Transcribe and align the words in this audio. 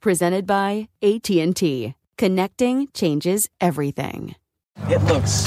Presented 0.00 0.46
by 0.46 0.88
AT&T. 1.02 1.94
Connecting 2.18 2.88
changes 2.94 3.48
everything. 3.60 4.34
It 4.88 5.02
looks 5.04 5.44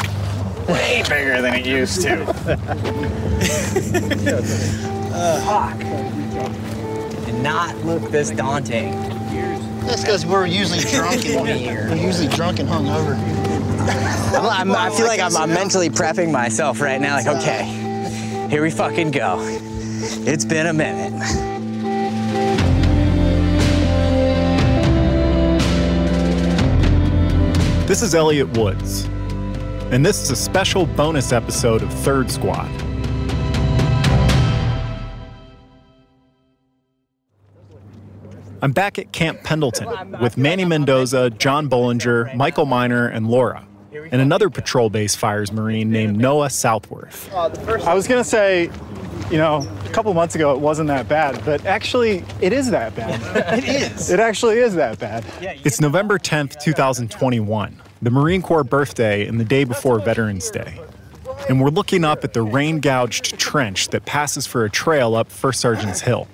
way 0.67 1.03
bigger 1.07 1.41
than 1.41 1.55
it 1.55 1.65
used 1.65 2.01
to. 2.01 2.25
Fuck. 5.45 5.79
Did 7.25 7.35
not 7.41 7.75
look 7.85 8.11
this 8.11 8.31
daunting. 8.31 8.91
That's 9.81 10.01
because 10.01 10.25
we're 10.25 10.45
usually 10.45 10.79
drunk 10.91 11.25
and 11.25 11.41
we're 11.41 11.95
usually 11.95 12.27
drunk 12.27 12.59
and 12.59 12.69
hungover. 12.69 13.17
I'm, 14.35 14.71
I'm, 14.71 14.75
I 14.75 14.89
feel 14.95 15.07
like 15.07 15.19
I'm, 15.19 15.35
I'm 15.35 15.49
mentally 15.53 15.89
prepping 15.89 16.31
myself 16.31 16.81
right 16.81 16.99
now. 16.99 17.15
Like, 17.15 17.27
okay, 17.27 18.47
here 18.49 18.61
we 18.61 18.69
fucking 18.69 19.11
go. 19.11 19.37
It's 19.41 20.45
been 20.45 20.67
a 20.67 20.73
minute. 20.73 21.58
This 27.89 28.03
is 28.03 28.13
Elliott 28.13 28.55
Woods, 28.55 29.05
and 29.89 30.05
this 30.05 30.21
is 30.21 30.29
a 30.29 30.35
special 30.35 30.85
bonus 30.85 31.31
episode 31.31 31.81
of 31.81 31.91
Third 31.91 32.29
Squad. 32.29 32.69
I'm 38.61 38.73
back 38.73 38.99
at 38.99 39.11
Camp 39.11 39.41
Pendleton 39.43 40.19
with 40.21 40.37
Manny 40.37 40.65
Mendoza, 40.65 41.31
John 41.31 41.67
Bollinger, 41.67 42.35
Michael 42.35 42.67
Miner, 42.67 43.07
and 43.07 43.27
Laura, 43.27 43.65
and 43.91 44.21
another 44.21 44.49
patrol 44.49 44.89
base 44.89 45.15
fires 45.15 45.51
Marine 45.51 45.91
named 45.91 46.17
Noah 46.17 46.49
Southworth. 46.49 47.33
I 47.33 47.93
was 47.93 48.07
going 48.07 48.21
to 48.23 48.29
say, 48.29 48.69
you 49.31 49.37
know, 49.37 49.67
a 49.85 49.89
couple 49.89 50.13
months 50.13 50.35
ago 50.35 50.53
it 50.53 50.59
wasn't 50.59 50.87
that 50.87 51.07
bad, 51.07 51.43
but 51.45 51.65
actually 51.65 52.23
it 52.41 52.53
is 52.53 52.69
that 52.71 52.95
bad. 52.95 53.19
It 53.59 53.67
is. 53.67 54.09
It 54.09 54.19
actually 54.19 54.59
is 54.59 54.75
that 54.75 54.99
bad. 54.99 55.25
It's 55.41 55.81
November 55.81 56.17
10th, 56.19 56.59
2021, 56.59 57.81
the 58.01 58.09
Marine 58.09 58.41
Corps 58.41 58.63
birthday 58.63 59.27
and 59.27 59.39
the 59.39 59.45
day 59.45 59.63
before 59.63 59.99
Veterans 59.99 60.49
Day. 60.49 60.79
And 61.47 61.61
we're 61.61 61.69
looking 61.69 62.03
up 62.03 62.23
at 62.23 62.33
the 62.33 62.41
rain 62.41 62.79
gouged 62.79 63.37
trench 63.39 63.89
that 63.89 64.05
passes 64.05 64.45
for 64.45 64.65
a 64.65 64.69
trail 64.69 65.15
up 65.15 65.31
First 65.31 65.61
Sergeant's 65.61 66.01
Hill. 66.01 66.27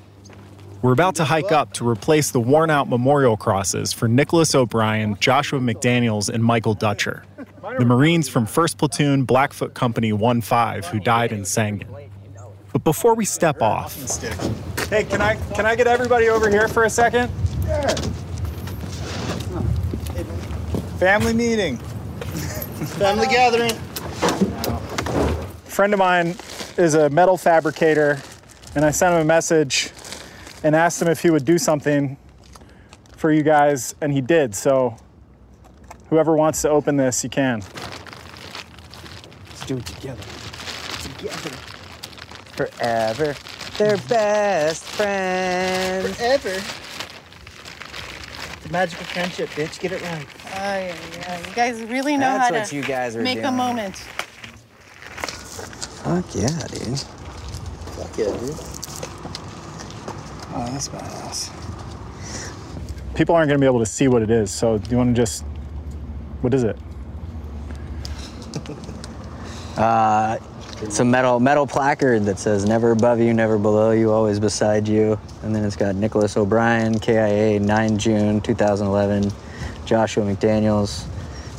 We're 0.81 0.93
about 0.93 1.15
to 1.15 1.25
hike 1.25 1.51
up 1.51 1.73
to 1.73 1.87
replace 1.87 2.29
the 2.31 2.39
worn 2.39 2.69
out 2.69 2.87
memorial 2.89 3.37
crosses 3.37 3.91
for 3.91 4.07
Nicholas 4.07 4.53
O'Brien, 4.53 5.17
Joshua 5.19 5.59
McDaniels, 5.59 6.29
and 6.29 6.43
Michael 6.43 6.75
Dutcher, 6.75 7.23
the 7.77 7.85
Marines 7.85 8.29
from 8.29 8.45
1st 8.45 8.77
Platoon 8.77 9.25
Blackfoot 9.25 9.73
Company 9.73 10.13
1 10.13 10.41
5 10.41 10.85
who 10.85 10.99
died 10.99 11.31
in 11.31 11.41
Sangin. 11.41 12.09
But 12.71 12.83
before 12.83 13.15
we 13.15 13.25
step 13.25 13.61
off, 13.61 13.95
Hey, 14.89 15.03
can 15.03 15.21
I 15.21 15.35
can 15.53 15.65
I 15.65 15.75
get 15.75 15.87
everybody 15.87 16.29
over 16.29 16.49
here 16.49 16.67
for 16.67 16.83
a 16.83 16.89
second? 16.89 17.29
Family 20.99 21.33
meeting. 21.33 21.77
Family 22.97 23.27
gathering. 23.27 23.71
A 23.71 25.69
friend 25.69 25.93
of 25.93 25.99
mine 25.99 26.35
is 26.77 26.93
a 26.93 27.09
metal 27.09 27.37
fabricator, 27.37 28.21
and 28.75 28.85
I 28.85 28.91
sent 28.91 29.15
him 29.15 29.21
a 29.21 29.25
message 29.25 29.91
and 30.63 30.75
asked 30.75 31.01
him 31.01 31.07
if 31.07 31.21
he 31.21 31.29
would 31.31 31.45
do 31.45 31.57
something 31.57 32.17
for 33.17 33.31
you 33.31 33.43
guys, 33.43 33.95
and 34.01 34.13
he 34.13 34.21
did. 34.21 34.53
So, 34.55 34.95
whoever 36.09 36.35
wants 36.35 36.61
to 36.63 36.69
open 36.69 36.97
this, 36.97 37.23
you 37.23 37.29
can. 37.29 37.61
Let's 39.47 39.65
do 39.65 39.77
it 39.77 39.85
together. 39.85 40.23
Together. 41.01 41.49
Forever. 42.55 43.35
They're 43.77 43.97
best 43.97 44.85
friends. 44.85 46.19
Ever. 46.19 46.61
The 48.63 48.69
magical 48.71 49.05
friendship, 49.05 49.49
bitch. 49.49 49.79
Get 49.79 49.91
it 49.91 50.01
right. 50.01 50.27
Oh, 50.45 50.77
yeah, 50.77 50.95
ay. 51.27 51.43
You 51.47 51.53
guys 51.55 51.81
really 51.83 52.13
know 52.15 52.21
That's 52.21 52.49
how 52.49 52.59
what 52.59 52.67
to 52.67 52.75
you 52.75 52.83
guys 52.83 53.15
are 53.15 53.21
make 53.21 53.43
a 53.43 53.51
moment. 53.51 53.97
Fuck 56.05 56.35
yeah, 56.35 56.67
dude. 56.67 56.99
Fuck 56.99 58.17
yeah, 58.17 58.25
dude. 58.25 58.55
Oh, 60.57 60.65
that's 60.71 60.87
badass. 60.87 61.49
People 63.15 63.35
aren't 63.35 63.49
going 63.49 63.59
to 63.59 63.63
be 63.63 63.67
able 63.67 63.79
to 63.79 63.85
see 63.85 64.07
what 64.07 64.21
it 64.21 64.29
is, 64.29 64.51
so 64.51 64.77
do 64.77 64.89
you 64.89 64.97
want 64.97 65.15
to 65.15 65.21
just. 65.21 65.43
What 66.45 66.53
is 66.53 66.63
it? 66.63 66.77
Uh, 69.75 70.37
it's 70.81 70.99
a 70.99 71.03
metal 71.03 71.37
metal 71.37 71.67
placard 71.67 72.23
that 72.23 72.39
says 72.39 72.63
"Never 72.63 72.91
above 72.91 73.19
you, 73.19 73.33
never 73.33 73.57
below 73.57 73.91
you, 73.91 74.09
always 74.09 74.39
beside 74.39 74.87
you," 74.87 75.19
and 75.43 75.53
then 75.53 75.65
it's 75.65 75.75
got 75.75 75.95
Nicholas 75.95 76.37
O'Brien, 76.37 76.97
KIA, 76.97 77.59
9 77.59 77.97
June 77.97 78.39
2011, 78.39 79.33
Joshua 79.83 80.23
McDaniels, 80.23 81.07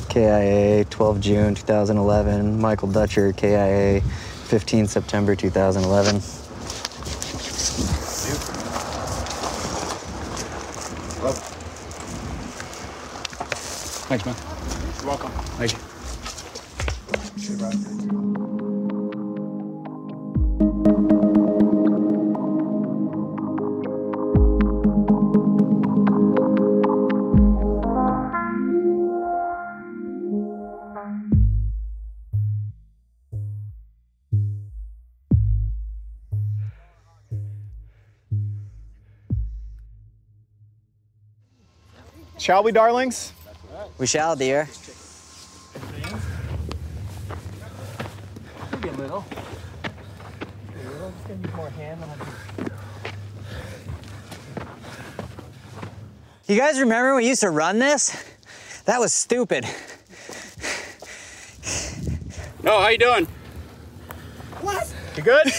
KIA, 0.09 0.85
12 0.85 1.21
June 1.21 1.53
2011, 1.53 2.59
Michael 2.59 2.87
Dutcher, 2.87 3.33
KIA, 3.33 4.01
15 4.45 4.87
September 4.87 5.35
2011. 5.35 6.19
Thanks, 14.09 14.25
man. 14.25 14.46
Thank 15.57 15.71
you. 15.71 15.87
Shall 42.37 42.63
we, 42.63 42.71
darlings? 42.71 43.33
We 43.97 44.05
shall, 44.05 44.35
dear. 44.35 44.69
You 56.47 56.57
guys 56.57 56.79
remember 56.79 57.09
when 57.09 57.23
we 57.23 57.27
used 57.27 57.41
to 57.41 57.49
run 57.49 57.77
this? 57.77 58.23
That 58.85 59.01
was 59.01 59.11
stupid. 59.11 59.65
No, 62.63 62.79
how 62.79 62.87
you 62.87 62.97
doing? 62.97 63.25
What? 64.61 64.93
You 65.17 65.23
good? 65.23 65.45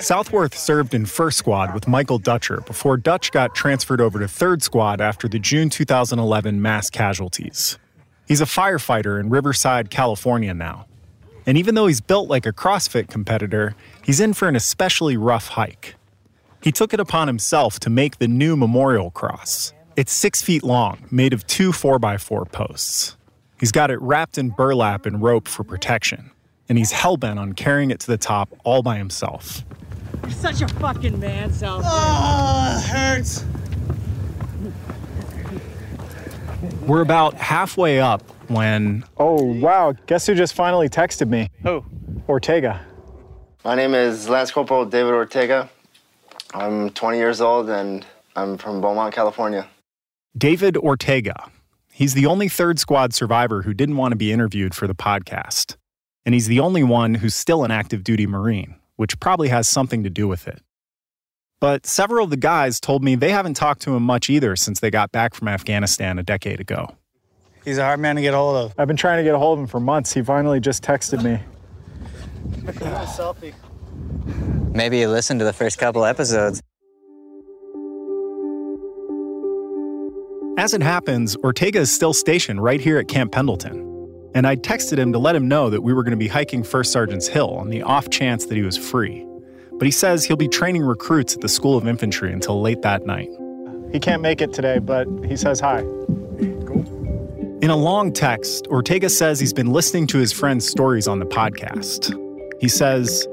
Southworth 0.00 0.56
served 0.56 0.94
in 0.94 1.04
first 1.04 1.38
squad 1.38 1.74
with 1.74 1.88
Michael 1.88 2.18
Dutcher 2.18 2.60
before 2.60 2.96
Dutch 2.96 3.32
got 3.32 3.56
transferred 3.56 4.00
over 4.00 4.20
to 4.20 4.28
third 4.28 4.62
squad 4.62 5.00
after 5.00 5.26
the 5.26 5.40
June 5.40 5.68
2011 5.68 6.62
mass 6.62 6.90
casualties. 6.90 7.76
He's 8.28 8.40
a 8.40 8.44
firefighter 8.44 9.18
in 9.18 9.30
Riverside, 9.30 9.90
California 9.90 10.54
now. 10.54 10.86
And 11.44 11.58
even 11.58 11.74
though 11.74 11.88
he's 11.88 12.00
built 12.00 12.28
like 12.28 12.46
a 12.46 12.52
CrossFit 12.52 13.08
competitor, 13.08 13.74
he's 14.04 14.20
in 14.20 14.32
for 14.32 14.46
an 14.46 14.54
especially 14.54 15.16
rough 15.16 15.48
hike. 15.48 15.96
He 16.62 16.70
took 16.70 16.94
it 16.94 17.00
upon 17.00 17.26
himself 17.26 17.80
to 17.80 17.90
make 17.90 18.18
the 18.18 18.28
new 18.28 18.56
memorial 18.56 19.10
cross. 19.10 19.72
It's 19.96 20.12
six 20.12 20.40
feet 20.40 20.62
long, 20.62 21.04
made 21.10 21.32
of 21.32 21.44
two 21.48 21.72
4x4 21.72 22.52
posts. 22.52 23.16
He's 23.58 23.72
got 23.72 23.90
it 23.90 24.00
wrapped 24.00 24.38
in 24.38 24.50
burlap 24.50 25.04
and 25.04 25.20
rope 25.20 25.48
for 25.48 25.64
protection, 25.64 26.30
and 26.68 26.78
he's 26.78 26.92
hellbent 26.92 27.38
on 27.38 27.54
carrying 27.54 27.90
it 27.90 27.98
to 28.00 28.06
the 28.06 28.16
top 28.16 28.48
all 28.64 28.80
by 28.80 28.96
himself. 28.96 29.64
You're 30.22 30.30
such 30.30 30.62
a 30.62 30.68
fucking 30.68 31.18
man, 31.18 31.52
South. 31.52 31.82
Ah, 31.84 32.76
oh, 32.76 32.92
hurts. 32.92 33.44
We're 36.86 37.02
about 37.02 37.34
halfway 37.34 37.98
up 37.98 38.22
when. 38.48 39.04
Oh, 39.16 39.42
wow. 39.42 39.94
Guess 40.06 40.26
who 40.26 40.36
just 40.36 40.54
finally 40.54 40.88
texted 40.88 41.28
me? 41.28 41.50
Who? 41.64 41.84
Ortega. 42.28 42.80
My 43.64 43.74
name 43.74 43.94
is 43.94 44.28
Lance 44.28 44.52
Corporal 44.52 44.84
David 44.84 45.12
Ortega. 45.12 45.68
I'm 46.54 46.90
20 46.90 47.18
years 47.18 47.40
old 47.40 47.68
and 47.70 48.04
I'm 48.36 48.58
from 48.58 48.80
Beaumont, 48.80 49.14
California. 49.14 49.68
David 50.36 50.76
Ortega. 50.76 51.50
He's 51.90 52.14
the 52.14 52.26
only 52.26 52.48
third 52.48 52.78
squad 52.78 53.12
survivor 53.12 53.62
who 53.62 53.74
didn't 53.74 53.96
want 53.96 54.12
to 54.12 54.16
be 54.16 54.32
interviewed 54.32 54.74
for 54.74 54.86
the 54.86 54.94
podcast. 54.94 55.76
And 56.24 56.34
he's 56.34 56.46
the 56.46 56.60
only 56.60 56.82
one 56.82 57.14
who's 57.14 57.34
still 57.34 57.64
an 57.64 57.70
active 57.70 58.04
duty 58.04 58.26
Marine, 58.26 58.76
which 58.96 59.18
probably 59.20 59.48
has 59.48 59.68
something 59.68 60.02
to 60.04 60.10
do 60.10 60.28
with 60.28 60.46
it. 60.48 60.62
But 61.60 61.86
several 61.86 62.24
of 62.24 62.30
the 62.30 62.36
guys 62.36 62.80
told 62.80 63.04
me 63.04 63.14
they 63.14 63.30
haven't 63.30 63.54
talked 63.54 63.82
to 63.82 63.94
him 63.94 64.02
much 64.02 64.28
either 64.28 64.56
since 64.56 64.80
they 64.80 64.90
got 64.90 65.12
back 65.12 65.34
from 65.34 65.48
Afghanistan 65.48 66.18
a 66.18 66.22
decade 66.22 66.60
ago. 66.60 66.96
He's 67.64 67.78
a 67.78 67.84
hard 67.84 68.00
man 68.00 68.16
to 68.16 68.22
get 68.22 68.34
a 68.34 68.36
hold 68.36 68.56
of. 68.56 68.74
I've 68.76 68.88
been 68.88 68.96
trying 68.96 69.18
to 69.18 69.22
get 69.22 69.34
a 69.34 69.38
hold 69.38 69.58
of 69.58 69.62
him 69.62 69.68
for 69.68 69.78
months. 69.78 70.12
He 70.12 70.22
finally 70.22 70.58
just 70.58 70.82
texted 70.82 71.22
me. 71.22 71.40
selfie. 73.06 73.54
Maybe 74.74 74.98
you 74.98 75.08
listened 75.08 75.40
to 75.40 75.44
the 75.44 75.52
first 75.52 75.78
couple 75.78 76.04
episodes. 76.04 76.62
As 80.58 80.74
it 80.74 80.82
happens, 80.82 81.36
Ortega 81.36 81.80
is 81.80 81.90
still 81.90 82.12
stationed 82.12 82.62
right 82.62 82.80
here 82.80 82.98
at 82.98 83.08
Camp 83.08 83.32
Pendleton. 83.32 83.88
And 84.34 84.46
I 84.46 84.56
texted 84.56 84.98
him 84.98 85.12
to 85.12 85.18
let 85.18 85.34
him 85.34 85.48
know 85.48 85.68
that 85.70 85.82
we 85.82 85.92
were 85.92 86.02
going 86.02 86.12
to 86.12 86.16
be 86.16 86.28
hiking 86.28 86.62
First 86.62 86.92
Sergeant's 86.92 87.26
Hill 87.26 87.50
on 87.50 87.68
the 87.68 87.82
off 87.82 88.10
chance 88.10 88.46
that 88.46 88.54
he 88.54 88.62
was 88.62 88.78
free. 88.78 89.26
But 89.72 89.86
he 89.86 89.90
says 89.90 90.24
he'll 90.24 90.36
be 90.36 90.48
training 90.48 90.82
recruits 90.82 91.34
at 91.34 91.40
the 91.40 91.48
School 91.48 91.76
of 91.76 91.86
Infantry 91.86 92.32
until 92.32 92.60
late 92.60 92.82
that 92.82 93.04
night. 93.04 93.28
He 93.92 94.00
can't 94.00 94.22
make 94.22 94.40
it 94.40 94.52
today, 94.52 94.78
but 94.78 95.06
he 95.26 95.36
says 95.36 95.60
hi. 95.60 95.80
In 97.62 97.70
a 97.70 97.76
long 97.76 98.12
text, 98.12 98.66
Ortega 98.68 99.08
says 99.10 99.38
he's 99.38 99.52
been 99.52 99.70
listening 99.70 100.06
to 100.08 100.18
his 100.18 100.32
friends' 100.32 100.66
stories 100.66 101.06
on 101.06 101.18
the 101.18 101.26
podcast. 101.26 102.18
He 102.60 102.68
says, 102.68 103.26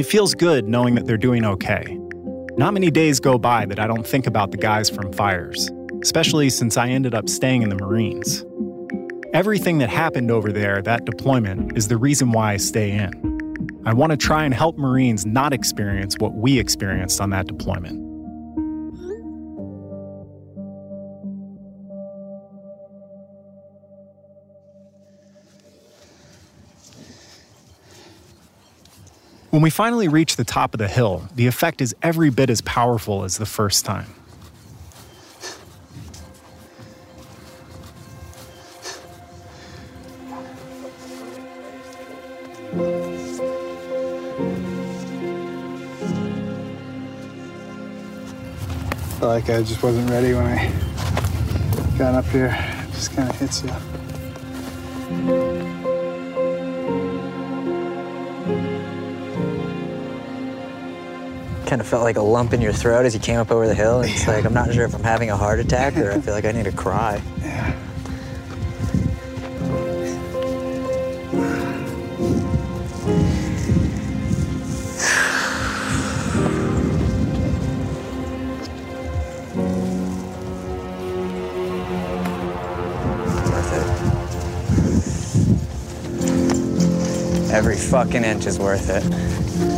It 0.00 0.06
feels 0.06 0.34
good 0.34 0.66
knowing 0.66 0.94
that 0.94 1.04
they're 1.04 1.18
doing 1.18 1.44
okay. 1.44 1.84
Not 2.56 2.72
many 2.72 2.90
days 2.90 3.20
go 3.20 3.36
by 3.36 3.66
that 3.66 3.78
I 3.78 3.86
don't 3.86 4.06
think 4.06 4.26
about 4.26 4.50
the 4.50 4.56
guys 4.56 4.88
from 4.88 5.12
fires, 5.12 5.70
especially 6.00 6.48
since 6.48 6.78
I 6.78 6.88
ended 6.88 7.14
up 7.14 7.28
staying 7.28 7.60
in 7.60 7.68
the 7.68 7.74
Marines. 7.74 8.42
Everything 9.34 9.76
that 9.76 9.90
happened 9.90 10.30
over 10.30 10.52
there, 10.52 10.80
that 10.80 11.04
deployment, 11.04 11.76
is 11.76 11.88
the 11.88 11.98
reason 11.98 12.32
why 12.32 12.54
I 12.54 12.56
stay 12.56 12.92
in. 12.92 13.82
I 13.84 13.92
want 13.92 14.12
to 14.12 14.16
try 14.16 14.46
and 14.46 14.54
help 14.54 14.78
Marines 14.78 15.26
not 15.26 15.52
experience 15.52 16.16
what 16.18 16.32
we 16.32 16.58
experienced 16.58 17.20
on 17.20 17.28
that 17.30 17.46
deployment. 17.46 18.09
When 29.50 29.62
we 29.62 29.70
finally 29.70 30.06
reach 30.06 30.36
the 30.36 30.44
top 30.44 30.74
of 30.74 30.78
the 30.78 30.86
hill, 30.86 31.28
the 31.34 31.48
effect 31.48 31.80
is 31.80 31.94
every 32.02 32.30
bit 32.30 32.50
as 32.50 32.60
powerful 32.60 33.24
as 33.24 33.36
the 33.36 33.46
first 33.46 33.84
time. 33.84 34.14
like 49.20 49.50
I 49.50 49.62
just 49.62 49.82
wasn't 49.82 50.10
ready 50.10 50.32
when 50.32 50.44
I 50.44 50.72
got 51.98 52.14
up 52.14 52.24
here. 52.26 52.56
Just 52.92 53.14
kind 53.14 53.28
of 53.28 53.38
hits 53.38 53.62
you. 53.62 53.99
Kind 61.70 61.80
of 61.80 61.86
felt 61.86 62.02
like 62.02 62.16
a 62.16 62.20
lump 62.20 62.52
in 62.52 62.60
your 62.60 62.72
throat 62.72 63.06
as 63.06 63.14
you 63.14 63.20
came 63.20 63.38
up 63.38 63.52
over 63.52 63.68
the 63.68 63.76
hill. 63.76 64.00
It's 64.00 64.26
like, 64.26 64.44
I'm 64.44 64.52
not 64.52 64.74
sure 64.74 64.84
if 64.84 64.92
I'm 64.92 65.04
having 65.04 65.30
a 65.30 65.36
heart 65.36 65.60
attack 65.60 65.96
or 65.96 66.10
I 66.10 66.20
feel 66.20 66.34
like 66.34 66.44
I 66.44 66.50
need 66.50 66.64
to 66.64 66.72
cry. 66.72 67.22
Yeah. 67.40 67.76
Worth 83.46 83.72
it. 87.46 87.52
Every 87.52 87.76
fucking 87.76 88.24
inch 88.24 88.46
is 88.46 88.58
worth 88.58 88.90
it. 88.90 89.69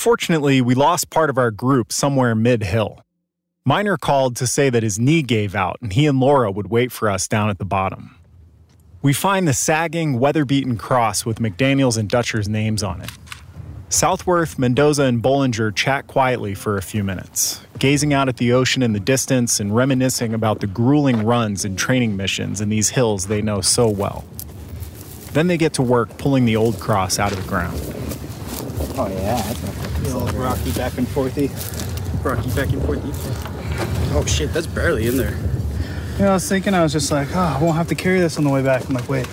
Unfortunately, 0.00 0.62
we 0.62 0.74
lost 0.74 1.10
part 1.10 1.28
of 1.28 1.36
our 1.36 1.50
group 1.50 1.92
somewhere 1.92 2.34
mid 2.34 2.62
hill. 2.62 3.04
Miner 3.66 3.98
called 3.98 4.34
to 4.36 4.46
say 4.46 4.70
that 4.70 4.82
his 4.82 4.98
knee 4.98 5.20
gave 5.20 5.54
out 5.54 5.76
and 5.82 5.92
he 5.92 6.06
and 6.06 6.18
Laura 6.18 6.50
would 6.50 6.70
wait 6.70 6.90
for 6.90 7.10
us 7.10 7.28
down 7.28 7.50
at 7.50 7.58
the 7.58 7.66
bottom. 7.66 8.16
We 9.02 9.12
find 9.12 9.46
the 9.46 9.52
sagging, 9.52 10.18
weather 10.18 10.46
beaten 10.46 10.78
cross 10.78 11.26
with 11.26 11.38
McDaniels 11.38 11.98
and 11.98 12.08
Dutcher's 12.08 12.48
names 12.48 12.82
on 12.82 13.02
it. 13.02 13.10
Southworth, 13.90 14.58
Mendoza, 14.58 15.02
and 15.02 15.22
Bollinger 15.22 15.76
chat 15.76 16.06
quietly 16.06 16.54
for 16.54 16.78
a 16.78 16.82
few 16.82 17.04
minutes, 17.04 17.60
gazing 17.78 18.14
out 18.14 18.30
at 18.30 18.38
the 18.38 18.54
ocean 18.54 18.82
in 18.82 18.94
the 18.94 19.00
distance 19.00 19.60
and 19.60 19.76
reminiscing 19.76 20.32
about 20.32 20.60
the 20.60 20.66
grueling 20.66 21.26
runs 21.26 21.62
and 21.62 21.78
training 21.78 22.16
missions 22.16 22.62
in 22.62 22.70
these 22.70 22.88
hills 22.88 23.26
they 23.26 23.42
know 23.42 23.60
so 23.60 23.86
well. 23.86 24.24
Then 25.34 25.48
they 25.48 25.58
get 25.58 25.74
to 25.74 25.82
work 25.82 26.16
pulling 26.16 26.46
the 26.46 26.56
old 26.56 26.80
cross 26.80 27.18
out 27.18 27.32
of 27.32 27.42
the 27.42 27.46
ground. 27.46 27.78
Oh, 28.96 29.08
yeah. 29.08 29.89
The 30.10 30.16
old 30.16 30.34
Rocky 30.34 30.72
back 30.72 30.98
and 30.98 31.06
forthy. 31.06 31.46
Rocky 32.24 32.50
back 32.50 32.72
and 32.72 32.82
forthy. 32.82 33.12
Oh 34.12 34.24
shit, 34.26 34.52
that's 34.52 34.66
barely 34.66 35.06
in 35.06 35.16
there. 35.16 35.36
You 36.18 36.24
know, 36.24 36.30
I 36.30 36.34
was 36.34 36.48
thinking, 36.48 36.74
I 36.74 36.82
was 36.82 36.92
just 36.92 37.12
like, 37.12 37.28
oh, 37.32 37.38
I 37.38 37.62
won't 37.62 37.76
have 37.76 37.86
to 37.90 37.94
carry 37.94 38.18
this 38.18 38.36
on 38.36 38.42
the 38.42 38.50
way 38.50 38.60
back. 38.60 38.84
I'm 38.88 38.94
like, 38.94 39.08
wait. 39.08 39.28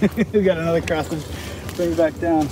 we 0.32 0.42
got 0.42 0.56
another 0.58 0.80
cross 0.80 1.08
to 1.08 1.20
bring 1.74 1.96
back 1.96 2.16
down. 2.20 2.48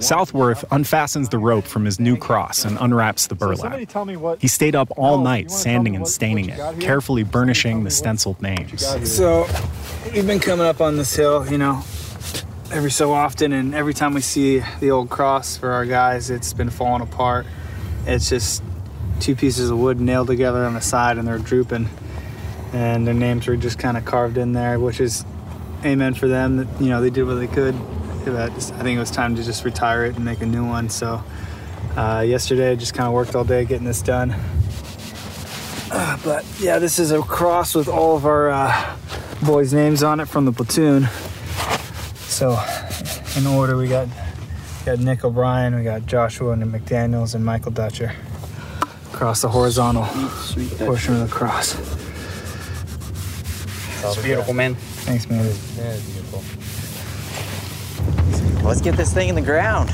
Southworth 0.00 0.64
unfastens 0.70 1.28
the 1.28 1.38
rope 1.38 1.66
from 1.66 1.84
his 1.84 2.00
new 2.00 2.16
cross 2.16 2.64
and 2.64 2.78
unwraps 2.80 3.26
the 3.26 3.34
burlap. 3.34 3.58
Somebody 3.58 3.84
tell 3.84 4.06
me 4.06 4.16
what. 4.16 4.40
He 4.40 4.48
stayed 4.48 4.74
up 4.74 4.90
all 4.96 5.18
No, 5.18 5.24
night 5.24 5.36
you 5.36 5.48
wanna 5.48 5.48
tell 5.48 5.58
sanding 5.58 5.96
and 5.96 6.08
staining 6.08 6.48
what 6.48 6.76
you 6.76 6.80
it, 6.80 6.80
carefully 6.80 7.24
burnishing 7.24 7.84
the 7.84 7.90
stenciled 7.90 8.40
names. 8.40 8.86
So, 9.06 9.46
we've 10.14 10.26
been 10.26 10.40
coming 10.40 10.64
up 10.64 10.80
on 10.80 10.96
this 10.96 11.14
hill, 11.14 11.46
you 11.50 11.58
know, 11.58 11.82
every 12.72 12.90
so 12.90 13.12
often, 13.12 13.52
and 13.52 13.74
every 13.74 13.94
time 13.94 14.14
we 14.14 14.20
see 14.20 14.62
the 14.80 14.90
old 14.90 15.10
cross 15.10 15.56
for 15.56 15.72
our 15.72 15.84
guys, 15.84 16.30
it's 16.30 16.52
been 16.52 16.70
falling 16.70 17.02
apart. 17.02 17.46
It's 18.06 18.28
just 18.28 18.62
two 19.18 19.34
pieces 19.34 19.70
of 19.70 19.78
wood 19.78 20.00
nailed 20.00 20.28
together 20.28 20.64
on 20.64 20.74
the 20.74 20.80
side, 20.80 21.18
and 21.18 21.26
they're 21.26 21.38
drooping, 21.38 21.88
and 22.72 23.06
their 23.06 23.14
names 23.14 23.46
were 23.46 23.56
just 23.56 23.78
kind 23.78 23.96
of 23.96 24.04
carved 24.04 24.38
in 24.38 24.52
there, 24.52 24.78
which 24.78 25.00
is 25.00 25.24
amen 25.84 26.14
for 26.14 26.28
them. 26.28 26.68
You 26.80 26.88
know, 26.88 27.00
they 27.00 27.10
did 27.10 27.24
what 27.26 27.34
they 27.34 27.46
could. 27.46 27.74
But 28.24 28.52
I 28.52 28.82
think 28.82 28.96
it 28.96 28.98
was 28.98 29.10
time 29.10 29.34
to 29.36 29.42
just 29.42 29.64
retire 29.64 30.04
it 30.04 30.16
and 30.16 30.24
make 30.24 30.42
a 30.42 30.46
new 30.46 30.66
one. 30.66 30.90
So 30.90 31.24
uh, 31.96 32.22
yesterday, 32.26 32.70
I 32.70 32.74
just 32.74 32.92
kind 32.92 33.06
of 33.06 33.14
worked 33.14 33.34
all 33.34 33.44
day 33.44 33.64
getting 33.64 33.86
this 33.86 34.02
done. 34.02 34.34
Uh, 35.90 36.18
but 36.22 36.44
yeah, 36.60 36.78
this 36.78 36.98
is 36.98 37.10
a 37.12 37.20
cross 37.22 37.74
with 37.74 37.88
all 37.88 38.16
of 38.16 38.26
our 38.26 38.50
uh, 38.50 38.96
boys' 39.42 39.72
names 39.72 40.02
on 40.02 40.20
it 40.20 40.26
from 40.28 40.44
the 40.44 40.52
platoon. 40.52 41.08
So, 42.30 42.58
in 43.36 43.46
order, 43.46 43.76
we 43.76 43.88
got 43.88 44.06
we 44.06 44.86
got 44.86 45.00
Nick 45.00 45.24
O'Brien, 45.24 45.74
we 45.74 45.82
got 45.82 46.06
Joshua 46.06 46.52
and 46.52 46.62
McDaniel's, 46.62 47.34
and 47.34 47.44
Michael 47.44 47.72
Dutcher 47.72 48.12
across 49.12 49.42
the 49.42 49.48
horizontal 49.48 50.06
sweet, 50.06 50.68
sweet 50.68 50.86
portion 50.86 51.14
of 51.14 51.28
the 51.28 51.34
cross. 51.34 51.74
It's 54.02 54.22
beautiful, 54.22 54.54
man. 54.54 54.76
Thanks, 54.76 55.28
man. 55.28 55.44
Yeah, 55.76 55.98
beautiful. 56.06 56.42
Let's 58.66 58.80
get 58.80 58.96
this 58.96 59.12
thing 59.12 59.28
in 59.28 59.34
the 59.34 59.42
ground. 59.42 59.90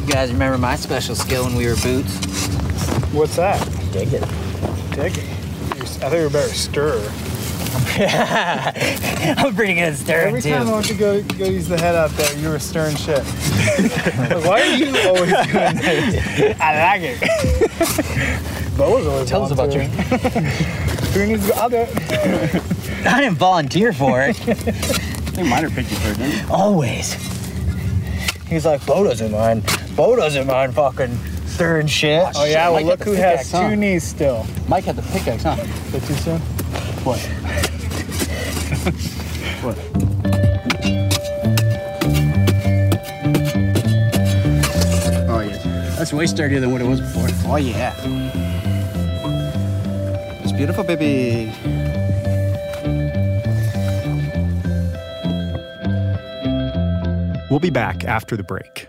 You 0.00 0.12
guys 0.12 0.32
remember 0.32 0.58
my 0.58 0.74
special 0.74 1.14
skill 1.14 1.44
when 1.44 1.54
we 1.54 1.66
were 1.66 1.76
boots? 1.76 2.12
What's 3.12 3.36
that? 3.36 3.60
Dig 3.92 4.12
it. 4.12 4.24
Digging. 4.90 5.30
I 5.30 6.10
thought 6.10 6.16
you 6.16 6.24
were 6.24 6.30
better 6.30 6.52
stir. 6.52 7.27
I'm 9.38 9.54
pretty 9.54 9.74
good 9.74 9.92
at 9.92 9.96
stirring 9.96 10.28
Every 10.28 10.42
too. 10.42 10.50
time 10.50 10.68
I 10.68 10.72
want 10.72 10.86
to 10.86 10.94
go 10.94 11.22
go 11.22 11.44
use 11.46 11.68
the 11.68 11.78
head 11.78 11.94
out 11.94 12.10
there, 12.10 12.36
you 12.38 12.48
were 12.48 12.58
stirring 12.58 12.96
shit. 12.96 13.18
Like, 13.18 14.44
why 14.44 14.60
are 14.62 14.76
you 14.76 14.86
always 15.06 15.30
doing 15.30 15.76
this? 15.76 16.60
I 16.60 16.98
like 16.98 17.02
it. 17.04 18.76
Bo 18.76 18.84
always 18.84 19.28
Tell 19.28 19.44
us 19.44 19.50
about 19.50 19.72
you. 19.74 19.82
Who 19.82 21.26
needs 21.26 21.46
to 21.46 21.52
go? 21.52 21.58
I'll 21.58 21.70
do 21.70 21.76
it. 21.78 23.06
I 23.06 23.20
didn't 23.20 23.38
volunteer 23.38 23.92
for 23.92 24.22
it. 24.22 24.38
I 24.40 24.52
think 24.52 25.48
Miner 25.48 25.70
picked 25.70 25.90
you 25.90 25.96
for 25.96 26.10
it, 26.10 26.18
didn't 26.18 26.46
he? 26.46 26.52
Always. 26.52 27.12
He's 28.48 28.64
like, 28.64 28.84
Bo 28.86 29.04
doesn't 29.04 29.32
mind. 29.32 29.64
Bo 29.96 30.16
doesn't 30.16 30.46
mind 30.46 30.74
fucking 30.74 31.16
stirring 31.46 31.86
shit. 31.86 32.22
Oh 32.36 32.44
yeah, 32.44 32.68
well 32.68 32.74
Mike 32.74 32.84
look 32.86 32.98
had 33.00 33.00
the 33.00 33.04
who 33.04 33.12
has 33.16 33.30
pickaxe, 33.38 33.52
huh? 33.52 33.68
two 33.70 33.76
knees 33.76 34.04
still. 34.04 34.46
Mike 34.68 34.84
had 34.84 34.96
the 34.96 35.02
pickaxe, 35.02 35.42
huh? 35.42 35.56
Is 35.58 35.92
that 35.92 36.02
too 36.04 36.14
soon? 36.14 36.40
What? 37.04 37.18
What? 39.62 39.78
Oh 45.28 45.40
yeah, 45.40 45.94
that's 45.96 46.12
way 46.12 46.26
sturdier 46.26 46.60
than 46.60 46.72
what 46.72 46.80
it 46.80 46.86
was 46.86 47.00
before. 47.00 47.28
Oh 47.52 47.56
yeah. 47.56 47.94
It's 50.42 50.52
beautiful, 50.52 50.84
baby. 50.84 51.52
We'll 57.50 57.60
be 57.60 57.70
back 57.70 58.04
after 58.04 58.36
the 58.36 58.42
break. 58.42 58.88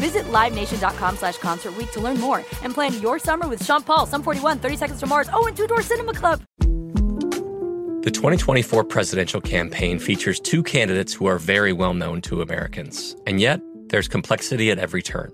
Visit 0.00 0.24
LiveNation.com 0.32 1.16
slash 1.16 1.36
Concert 1.38 1.74
to 1.92 2.00
learn 2.00 2.18
more 2.18 2.38
and 2.62 2.74
plan 2.74 3.00
your 3.00 3.18
summer 3.18 3.46
with 3.46 3.64
Sean 3.64 3.82
Paul, 3.82 4.06
Sum 4.06 4.22
41, 4.22 4.58
30 4.58 4.76
Seconds 4.76 5.00
to 5.00 5.06
Mars, 5.06 5.28
oh, 5.32 5.46
and 5.46 5.56
Two 5.56 5.66
Door 5.66 5.82
Cinema 5.82 6.14
Club. 6.14 6.42
The 8.02 8.10
2024 8.10 8.84
presidential 8.84 9.42
campaign 9.42 9.98
features 9.98 10.40
two 10.40 10.62
candidates 10.62 11.12
who 11.12 11.26
are 11.26 11.38
very 11.38 11.74
well 11.74 11.92
known 11.92 12.22
to 12.22 12.40
Americans. 12.40 13.14
And 13.26 13.42
yet, 13.42 13.60
there's 13.88 14.08
complexity 14.08 14.70
at 14.70 14.78
every 14.78 15.02
turn. 15.02 15.30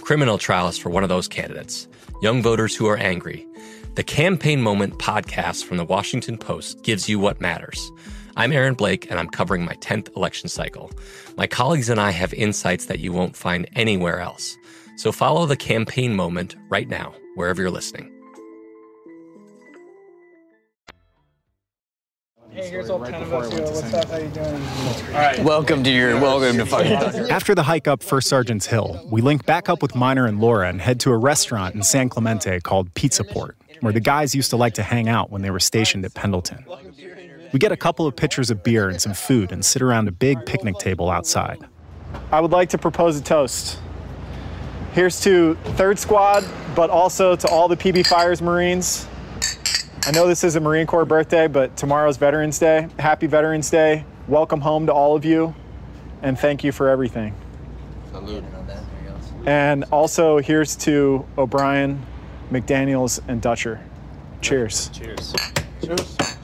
Criminal 0.00 0.36
trials 0.36 0.76
for 0.76 0.90
one 0.90 1.04
of 1.04 1.08
those 1.08 1.28
candidates, 1.28 1.86
young 2.20 2.42
voters 2.42 2.74
who 2.74 2.86
are 2.86 2.96
angry. 2.96 3.46
The 3.94 4.02
Campaign 4.02 4.62
Moment 4.62 4.98
podcast 4.98 5.64
from 5.64 5.76
the 5.76 5.84
Washington 5.84 6.38
Post 6.38 6.82
gives 6.82 7.08
you 7.08 7.20
what 7.20 7.40
matters. 7.40 7.92
I'm 8.38 8.52
Aaron 8.52 8.74
Blake, 8.74 9.10
and 9.10 9.18
I'm 9.18 9.28
covering 9.28 9.64
my 9.64 9.74
10th 9.74 10.16
election 10.16 10.48
cycle. 10.48 10.92
My 11.36 11.48
colleagues 11.48 11.88
and 11.88 11.98
I 11.98 12.12
have 12.12 12.32
insights 12.32 12.84
that 12.84 13.00
you 13.00 13.12
won't 13.12 13.34
find 13.34 13.68
anywhere 13.74 14.20
else. 14.20 14.56
So 14.96 15.10
follow 15.10 15.44
the 15.44 15.56
campaign 15.56 16.14
moment 16.14 16.54
right 16.68 16.88
now, 16.88 17.12
wherever 17.34 17.60
you're 17.60 17.72
listening. 17.72 18.12
Hey, 22.50 22.70
here's 22.70 22.88
all 22.90 23.04
10 23.04 23.12
of 23.12 23.34
us 23.34 23.52
here. 23.52 23.62
What's 23.62 23.92
up? 23.92 24.04
How 24.04 24.18
you 24.18 24.28
doing? 24.28 24.46
All 24.46 25.14
right. 25.14 25.40
Welcome 25.40 25.82
to 25.82 25.90
your 25.90 26.20
welcome 26.20 26.58
to 26.58 26.66
fucking. 26.66 26.92
After 27.30 27.56
the 27.56 27.64
hike 27.64 27.88
up 27.88 28.04
First 28.04 28.28
Sergeant's 28.28 28.66
Hill, 28.66 29.04
we 29.10 29.20
link 29.20 29.46
back 29.46 29.68
up 29.68 29.82
with 29.82 29.96
Miner 29.96 30.26
and 30.26 30.38
Laura 30.40 30.68
and 30.68 30.80
head 30.80 31.00
to 31.00 31.10
a 31.10 31.16
restaurant 31.16 31.74
in 31.74 31.82
San 31.82 32.08
Clemente 32.08 32.60
called 32.60 32.94
Pizza 32.94 33.24
Port, 33.24 33.56
where 33.80 33.92
the 33.92 33.98
guys 33.98 34.32
used 34.32 34.50
to 34.50 34.56
like 34.56 34.74
to 34.74 34.84
hang 34.84 35.08
out 35.08 35.32
when 35.32 35.42
they 35.42 35.50
were 35.50 35.58
stationed 35.58 36.04
at 36.04 36.14
Pendleton. 36.14 36.64
We 37.52 37.58
get 37.58 37.72
a 37.72 37.76
couple 37.76 38.06
of 38.06 38.14
pitchers 38.14 38.50
of 38.50 38.62
beer 38.62 38.88
and 38.88 39.00
some 39.00 39.14
food 39.14 39.52
and 39.52 39.64
sit 39.64 39.80
around 39.80 40.08
a 40.08 40.12
big 40.12 40.44
picnic 40.44 40.76
table 40.78 41.10
outside. 41.10 41.58
I 42.30 42.40
would 42.40 42.52
like 42.52 42.68
to 42.70 42.78
propose 42.78 43.18
a 43.18 43.22
toast. 43.22 43.78
Here's 44.92 45.20
to 45.22 45.54
Third 45.76 45.98
Squad, 45.98 46.44
but 46.74 46.90
also 46.90 47.36
to 47.36 47.48
all 47.48 47.68
the 47.68 47.76
PB 47.76 48.06
Fires 48.06 48.42
Marines. 48.42 49.06
I 50.06 50.10
know 50.10 50.26
this 50.26 50.44
is 50.44 50.56
a 50.56 50.60
Marine 50.60 50.86
Corps 50.86 51.04
birthday, 51.04 51.46
but 51.46 51.76
tomorrow's 51.76 52.16
Veterans 52.16 52.58
Day. 52.58 52.88
Happy 52.98 53.26
Veterans 53.26 53.70
Day. 53.70 54.04
Welcome 54.26 54.60
home 54.60 54.86
to 54.86 54.92
all 54.92 55.16
of 55.16 55.24
you, 55.24 55.54
and 56.22 56.38
thank 56.38 56.64
you 56.64 56.72
for 56.72 56.88
everything. 56.88 57.34
Salute. 58.10 58.44
And 59.46 59.84
also, 59.84 60.38
here's 60.38 60.76
to 60.76 61.24
O'Brien, 61.38 62.04
McDaniels, 62.50 63.20
and 63.28 63.40
Dutcher. 63.40 63.80
Cheers. 64.42 64.90
Cheers. 64.90 65.34
Cheers. 65.82 66.37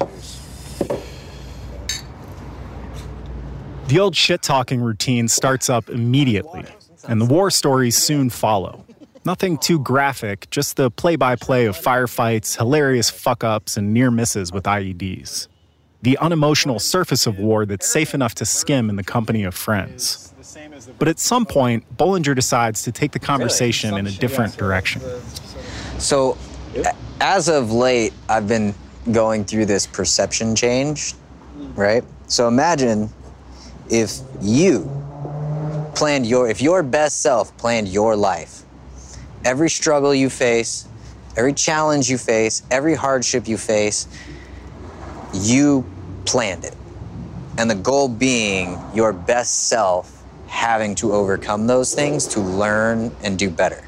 The 3.88 3.98
old 3.98 4.16
shit 4.16 4.42
talking 4.42 4.80
routine 4.80 5.28
starts 5.28 5.68
up 5.68 5.88
immediately, 5.90 6.64
and 7.06 7.20
the 7.20 7.26
war 7.26 7.50
stories 7.50 7.96
soon 7.96 8.30
follow. 8.30 8.84
Nothing 9.26 9.56
too 9.56 9.78
graphic, 9.78 10.48
just 10.50 10.76
the 10.76 10.90
play 10.90 11.16
by 11.16 11.36
play 11.36 11.66
of 11.66 11.76
firefights, 11.76 12.56
hilarious 12.56 13.10
fuck 13.10 13.44
ups, 13.44 13.76
and 13.76 13.94
near 13.94 14.10
misses 14.10 14.52
with 14.52 14.64
IEDs. 14.64 15.48
The 16.02 16.18
unemotional 16.18 16.78
surface 16.78 17.26
of 17.26 17.38
war 17.38 17.64
that's 17.64 17.88
safe 17.88 18.14
enough 18.14 18.34
to 18.36 18.44
skim 18.44 18.90
in 18.90 18.96
the 18.96 19.04
company 19.04 19.44
of 19.44 19.54
friends. 19.54 20.34
But 20.98 21.08
at 21.08 21.18
some 21.18 21.46
point, 21.46 21.84
Bollinger 21.96 22.34
decides 22.34 22.82
to 22.82 22.92
take 22.92 23.12
the 23.12 23.18
conversation 23.18 23.96
in 23.96 24.06
a 24.06 24.10
different 24.10 24.56
direction. 24.56 25.00
So, 25.98 26.36
as 27.20 27.48
of 27.48 27.72
late, 27.72 28.12
I've 28.28 28.46
been 28.46 28.74
going 29.12 29.44
through 29.44 29.66
this 29.66 29.86
perception 29.86 30.56
change, 30.56 31.14
right? 31.74 32.04
So 32.26 32.48
imagine 32.48 33.10
if 33.90 34.20
you 34.40 34.90
planned 35.94 36.26
your, 36.26 36.48
if 36.48 36.60
your 36.60 36.82
best 36.82 37.20
self 37.20 37.56
planned 37.56 37.88
your 37.88 38.16
life, 38.16 38.62
every 39.44 39.70
struggle 39.70 40.14
you 40.14 40.30
face, 40.30 40.88
every 41.36 41.52
challenge 41.52 42.08
you 42.08 42.18
face, 42.18 42.62
every 42.70 42.94
hardship 42.94 43.46
you 43.46 43.58
face, 43.58 44.08
you 45.32 45.84
planned 46.24 46.64
it. 46.64 46.74
And 47.58 47.70
the 47.70 47.74
goal 47.74 48.08
being 48.08 48.78
your 48.94 49.12
best 49.12 49.68
self 49.68 50.24
having 50.46 50.94
to 50.96 51.12
overcome 51.12 51.66
those 51.66 51.94
things 51.94 52.26
to 52.28 52.40
learn 52.40 53.14
and 53.22 53.38
do 53.38 53.50
better. 53.50 53.84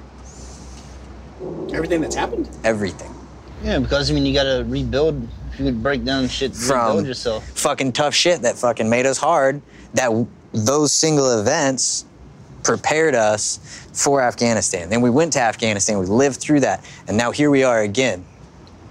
Everything 1.72 2.00
that's 2.00 2.14
happened? 2.14 2.48
Everything. 2.64 3.15
Yeah, 3.62 3.78
because 3.78 4.10
I 4.10 4.14
mean, 4.14 4.26
you 4.26 4.34
gotta 4.34 4.64
rebuild. 4.66 5.26
If 5.52 5.60
you 5.60 5.64
would 5.66 5.82
break 5.82 6.04
down 6.04 6.28
shit, 6.28 6.54
From 6.54 6.86
rebuild 6.88 7.06
yourself. 7.06 7.48
fucking 7.50 7.92
tough 7.92 8.14
shit 8.14 8.42
that 8.42 8.56
fucking 8.58 8.88
made 8.90 9.06
us 9.06 9.16
hard, 9.18 9.62
that 9.94 10.10
those 10.52 10.92
single 10.92 11.40
events 11.40 12.04
prepared 12.62 13.14
us 13.14 13.58
for 13.94 14.20
Afghanistan. 14.20 14.90
Then 14.90 15.00
we 15.00 15.08
went 15.08 15.32
to 15.34 15.40
Afghanistan, 15.40 15.98
we 15.98 16.06
lived 16.06 16.36
through 16.40 16.60
that, 16.60 16.84
and 17.08 17.16
now 17.16 17.30
here 17.30 17.48
we 17.50 17.62
are 17.64 17.80
again. 17.80 18.24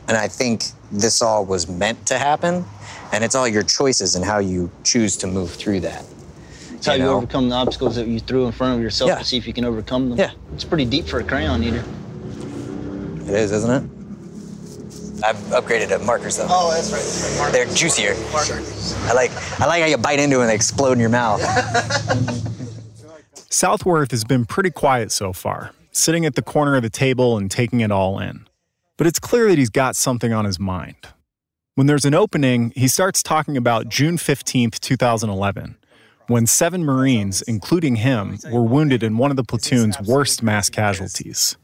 And 0.08 0.18
I 0.18 0.28
think 0.28 0.64
this 0.92 1.22
all 1.22 1.46
was 1.46 1.68
meant 1.68 2.04
to 2.08 2.18
happen, 2.18 2.66
and 3.12 3.24
it's 3.24 3.36
all 3.36 3.48
your 3.48 3.64
choices 3.64 4.16
and 4.16 4.26
how 4.26 4.40
you 4.40 4.72
choose 4.84 5.18
to 5.18 5.28
move 5.28 5.52
through 5.52 5.82
that. 5.82 6.04
It's 6.74 6.88
how 6.88 6.94
you, 6.94 7.04
know? 7.04 7.18
overcome 7.18 7.50
the 7.50 7.56
obstacles 7.56 7.96
that 7.96 8.08
you 8.08 8.20
threw 8.20 8.46
in 8.48 8.52
front 8.52 8.76
of 8.78 8.82
yourself 8.82 9.10
Yeah. 9.10 9.18
to 9.20 9.24
see 9.26 9.38
if 9.38 9.46
you 9.46 9.54
can 9.54 9.66
overcome 9.66 10.10
them. 10.10 10.18
Yeah. 10.18 10.32
It's 10.54 10.64
pretty 10.64 10.86
deep 10.86 11.08
for 11.08 11.20
a 11.20 11.24
crayon 11.24 11.64
eater. 11.64 11.84
It 13.28 13.34
is, 13.36 13.52
isn't 13.52 13.72
it? 13.72 13.95
I've 15.26 15.38
upgraded 15.48 15.90
to 15.90 16.00
markers 16.00 16.38
though. 16.38 16.46
Oh, 16.48 16.72
that's 16.72 17.40
right. 17.40 17.52
They're 17.52 17.66
juicier. 17.74 18.14
I 19.10 19.14
like 19.14 19.32
I 19.60 19.66
like 19.66 19.82
how 19.82 19.88
you 19.88 19.98
bite 19.98 20.20
into 20.20 20.38
it 20.38 20.42
and 20.42 20.50
they 20.50 20.56
explode 20.56 20.94
in 20.94 21.00
your 21.00 21.10
mouth. 21.10 21.42
Southworth 23.50 24.12
has 24.12 24.24
been 24.24 24.46
pretty 24.46 24.70
quiet 24.70 25.12
so 25.12 25.34
far, 25.34 25.72
sitting 25.92 26.26
at 26.26 26.36
the 26.36 26.42
corner 26.42 26.76
of 26.76 26.84
the 26.84 26.90
table 26.90 27.38
and 27.38 27.50
taking 27.50 27.80
it 27.80 27.90
all 27.90 28.20
in. 28.20 28.48
But 28.98 29.08
it's 29.08 29.18
clear 29.18 29.50
that 29.50 29.58
he's 29.58 29.70
got 29.70 29.96
something 29.96 30.32
on 30.32 30.46
his 30.46 30.60
mind. 30.60 31.08
When 31.76 31.88
there's 31.88 32.06
an 32.06 32.14
opening, 32.14 32.72
he 32.76 32.88
starts 32.88 33.24
talking 33.24 33.58
about 33.58 33.90
June 33.90 34.18
15th, 34.18 34.80
2011, 34.80 35.78
when 36.28 36.48
seven 36.48 36.84
Marines, 36.84 37.42
including 37.42 37.98
him, 37.98 38.38
were 38.52 38.64
wounded 38.64 39.04
in 39.04 39.18
one 39.18 39.32
of 39.32 39.38
the 39.38 39.44
platoon's 39.44 40.00
worst 40.02 40.44
mass 40.44 40.70
casualties. 40.70 41.58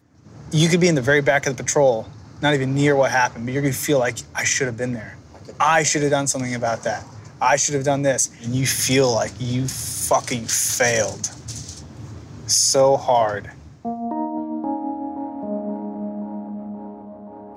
You 0.52 0.67
could 0.67 0.80
be 0.80 0.88
in 0.88 0.95
the 0.95 1.02
very 1.02 1.21
back 1.21 1.45
of 1.45 1.56
the 1.56 1.63
patrol, 1.63 2.08
not 2.41 2.54
even 2.54 2.73
near 2.73 2.95
what 2.95 3.12
happened, 3.12 3.45
but 3.45 3.54
you're 3.54 3.62
gonna 3.62 3.73
feel 3.73 3.99
like 3.99 4.17
I 4.36 4.43
should 4.43 4.67
have 4.67 4.77
been 4.77 4.93
there. 4.93 5.17
I 5.60 5.84
should 5.84 6.01
have 6.01 6.12
done 6.12 6.27
something 6.27 6.56
about 6.56 6.84
that. 6.84 7.04
I 7.41 7.56
should 7.56 7.75
have 7.75 7.84
done 7.84 8.01
this. 8.01 8.30
And 8.43 8.56
you 8.56 8.65
feel 8.65 9.12
like 9.12 9.32
you 9.39 9.67
fucking 9.67 10.45
failed 10.45 11.30
so 12.47 12.97
hard. 12.97 13.49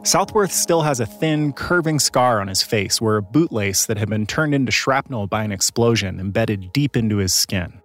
Southworth 0.07 0.53
still 0.53 0.83
has 0.83 1.01
a 1.01 1.07
thin, 1.07 1.55
curving 1.55 1.99
scar 1.99 2.41
on 2.41 2.49
his 2.49 2.63
face 2.63 3.01
where 3.01 3.17
a 3.17 3.23
bootlace 3.23 3.87
that 3.87 3.97
had 3.97 4.11
been 4.11 4.27
turned 4.27 4.55
into 4.55 4.71
shrapnel 4.71 5.27
by 5.27 5.43
an 5.43 5.51
explosion 5.51 6.21
embedded 6.21 6.73
deep 6.75 6.95
into 6.95 7.17
his 7.17 7.33
skin. 7.33 7.81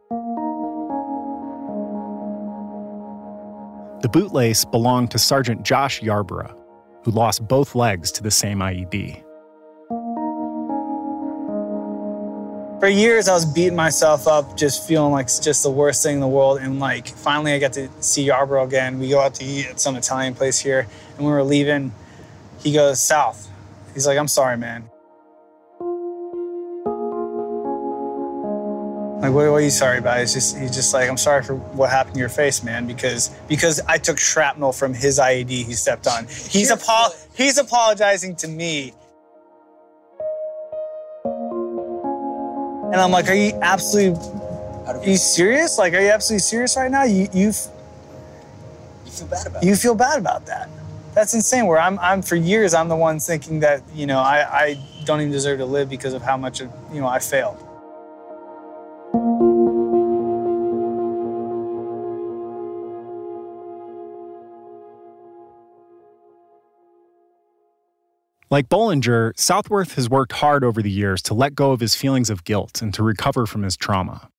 The 4.01 4.09
bootlace 4.09 4.69
belonged 4.69 5.11
to 5.11 5.19
Sergeant 5.19 5.63
Josh 5.63 6.01
Yarborough, 6.01 6.55
who 7.03 7.11
lost 7.11 7.47
both 7.47 7.75
legs 7.75 8.11
to 8.13 8.23
the 8.23 8.31
same 8.31 8.59
IED. 8.59 9.23
For 12.79 12.87
years, 12.87 13.27
I 13.27 13.33
was 13.33 13.45
beating 13.45 13.75
myself 13.75 14.25
up, 14.25 14.55
just 14.55 14.87
feeling 14.87 15.11
like 15.11 15.25
it's 15.25 15.39
just 15.39 15.63
the 15.63 15.69
worst 15.69 16.01
thing 16.01 16.15
in 16.15 16.21
the 16.21 16.27
world. 16.27 16.59
And 16.61 16.79
like, 16.79 17.09
finally, 17.09 17.51
I 17.51 17.59
got 17.59 17.73
to 17.73 17.89
see 17.99 18.23
Yarborough 18.23 18.63
again. 18.63 18.99
We 18.99 19.09
go 19.09 19.19
out 19.19 19.35
to 19.35 19.43
eat 19.43 19.67
at 19.67 19.81
some 19.81 19.97
Italian 19.97 20.33
place 20.33 20.59
here, 20.59 20.87
and 21.17 21.25
we 21.25 21.31
were 21.31 21.43
leaving, 21.43 21.91
he 22.59 22.71
goes 22.71 23.01
south. 23.01 23.49
He's 23.93 24.07
like, 24.07 24.17
"I'm 24.17 24.29
sorry, 24.29 24.55
man." 24.55 24.89
Like, 29.21 29.33
what, 29.33 29.51
what 29.51 29.57
are 29.57 29.61
you 29.61 29.69
sorry 29.69 29.97
about? 29.97 30.19
He's 30.19 30.33
just, 30.33 30.57
he's 30.57 30.73
just 30.73 30.93
like, 30.93 31.09
I'm 31.09 31.17
sorry 31.17 31.43
for 31.43 31.55
what 31.55 31.89
happened 31.89 32.13
to 32.13 32.19
your 32.21 32.29
face, 32.29 32.63
man, 32.63 32.87
because 32.87 33.29
because 33.49 33.81
I 33.81 33.97
took 33.97 34.17
shrapnel 34.17 34.71
from 34.71 34.93
his 34.93 35.19
IED 35.19 35.49
he 35.49 35.73
stepped 35.73 36.07
on. 36.07 36.25
He's 36.25 36.71
apo- 36.71 37.13
he's 37.35 37.57
apologizing 37.57 38.37
to 38.37 38.47
me. 38.47 38.93
And 42.93 42.95
I'm 42.95 43.11
like, 43.11 43.27
are 43.27 43.35
you 43.35 43.59
absolutely, 43.61 44.17
are 44.87 45.03
you 45.05 45.17
serious? 45.17 45.77
Like, 45.77 45.93
are 45.93 45.99
you 45.99 46.11
absolutely 46.11 46.39
serious 46.39 46.77
right 46.77 46.89
now? 46.89 47.03
You 47.03 47.27
you 47.33 47.51
You 49.05 49.11
feel 49.11 49.27
bad 49.27 49.47
about 49.47 49.63
you 49.63 49.75
feel 49.75 49.95
bad 49.95 50.17
about 50.17 50.45
that. 50.45 50.69
That's 51.13 51.33
insane. 51.33 51.65
Where 51.67 51.77
I'm, 51.79 51.99
I'm 51.99 52.21
for 52.21 52.37
years, 52.37 52.73
I'm 52.73 52.87
the 52.87 52.95
one 52.95 53.19
thinking 53.19 53.59
that 53.59 53.83
you 53.93 54.07
know 54.07 54.19
I, 54.19 54.37
I 54.49 54.77
don't 55.03 55.19
even 55.19 55.33
deserve 55.33 55.59
to 55.59 55.65
live 55.65 55.89
because 55.89 56.13
of 56.13 56.21
how 56.21 56.37
much 56.37 56.61
of, 56.61 56.71
you 56.93 57.01
know 57.01 57.07
I 57.07 57.19
failed. 57.19 57.65
Like 68.51 68.67
Bollinger, 68.67 69.37
Southworth 69.37 69.93
has 69.93 70.09
worked 70.09 70.31
hard 70.31 70.63
over 70.63 70.81
the 70.81 70.89
years 70.89 71.21
to 71.23 71.35
let 71.35 71.53
go 71.53 71.71
of 71.71 71.79
his 71.79 71.93
feelings 71.93 72.31
of 72.31 72.43
guilt 72.43 72.81
and 72.81 72.91
to 72.95 73.03
recover 73.03 73.45
from 73.45 73.61
his 73.61 73.77
trauma. 73.77 74.31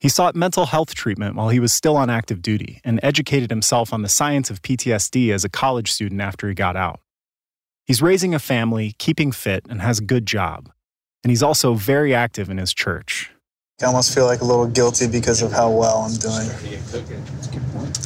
He 0.00 0.08
sought 0.08 0.34
mental 0.34 0.66
health 0.66 0.92
treatment 0.96 1.36
while 1.36 1.50
he 1.50 1.60
was 1.60 1.72
still 1.72 1.96
on 1.96 2.10
active 2.10 2.42
duty 2.42 2.80
and 2.82 2.98
educated 3.00 3.50
himself 3.50 3.92
on 3.92 4.02
the 4.02 4.08
science 4.08 4.50
of 4.50 4.60
PTSD 4.60 5.30
as 5.32 5.44
a 5.44 5.48
college 5.48 5.92
student 5.92 6.20
after 6.20 6.48
he 6.48 6.54
got 6.54 6.74
out. 6.74 6.98
He's 7.86 8.02
raising 8.02 8.34
a 8.34 8.40
family, 8.40 8.96
keeping 8.98 9.30
fit, 9.30 9.66
and 9.70 9.80
has 9.80 10.00
a 10.00 10.04
good 10.04 10.26
job. 10.26 10.70
And 11.22 11.30
he's 11.30 11.42
also 11.42 11.74
very 11.74 12.12
active 12.12 12.50
in 12.50 12.58
his 12.58 12.74
church. 12.74 13.30
I 13.80 13.86
almost 13.86 14.12
feel 14.12 14.26
like 14.26 14.40
a 14.40 14.44
little 14.44 14.66
guilty 14.66 15.06
because 15.06 15.42
of 15.42 15.52
how 15.52 15.70
well 15.70 15.98
I'm 15.98 16.14
doing. 16.14 16.50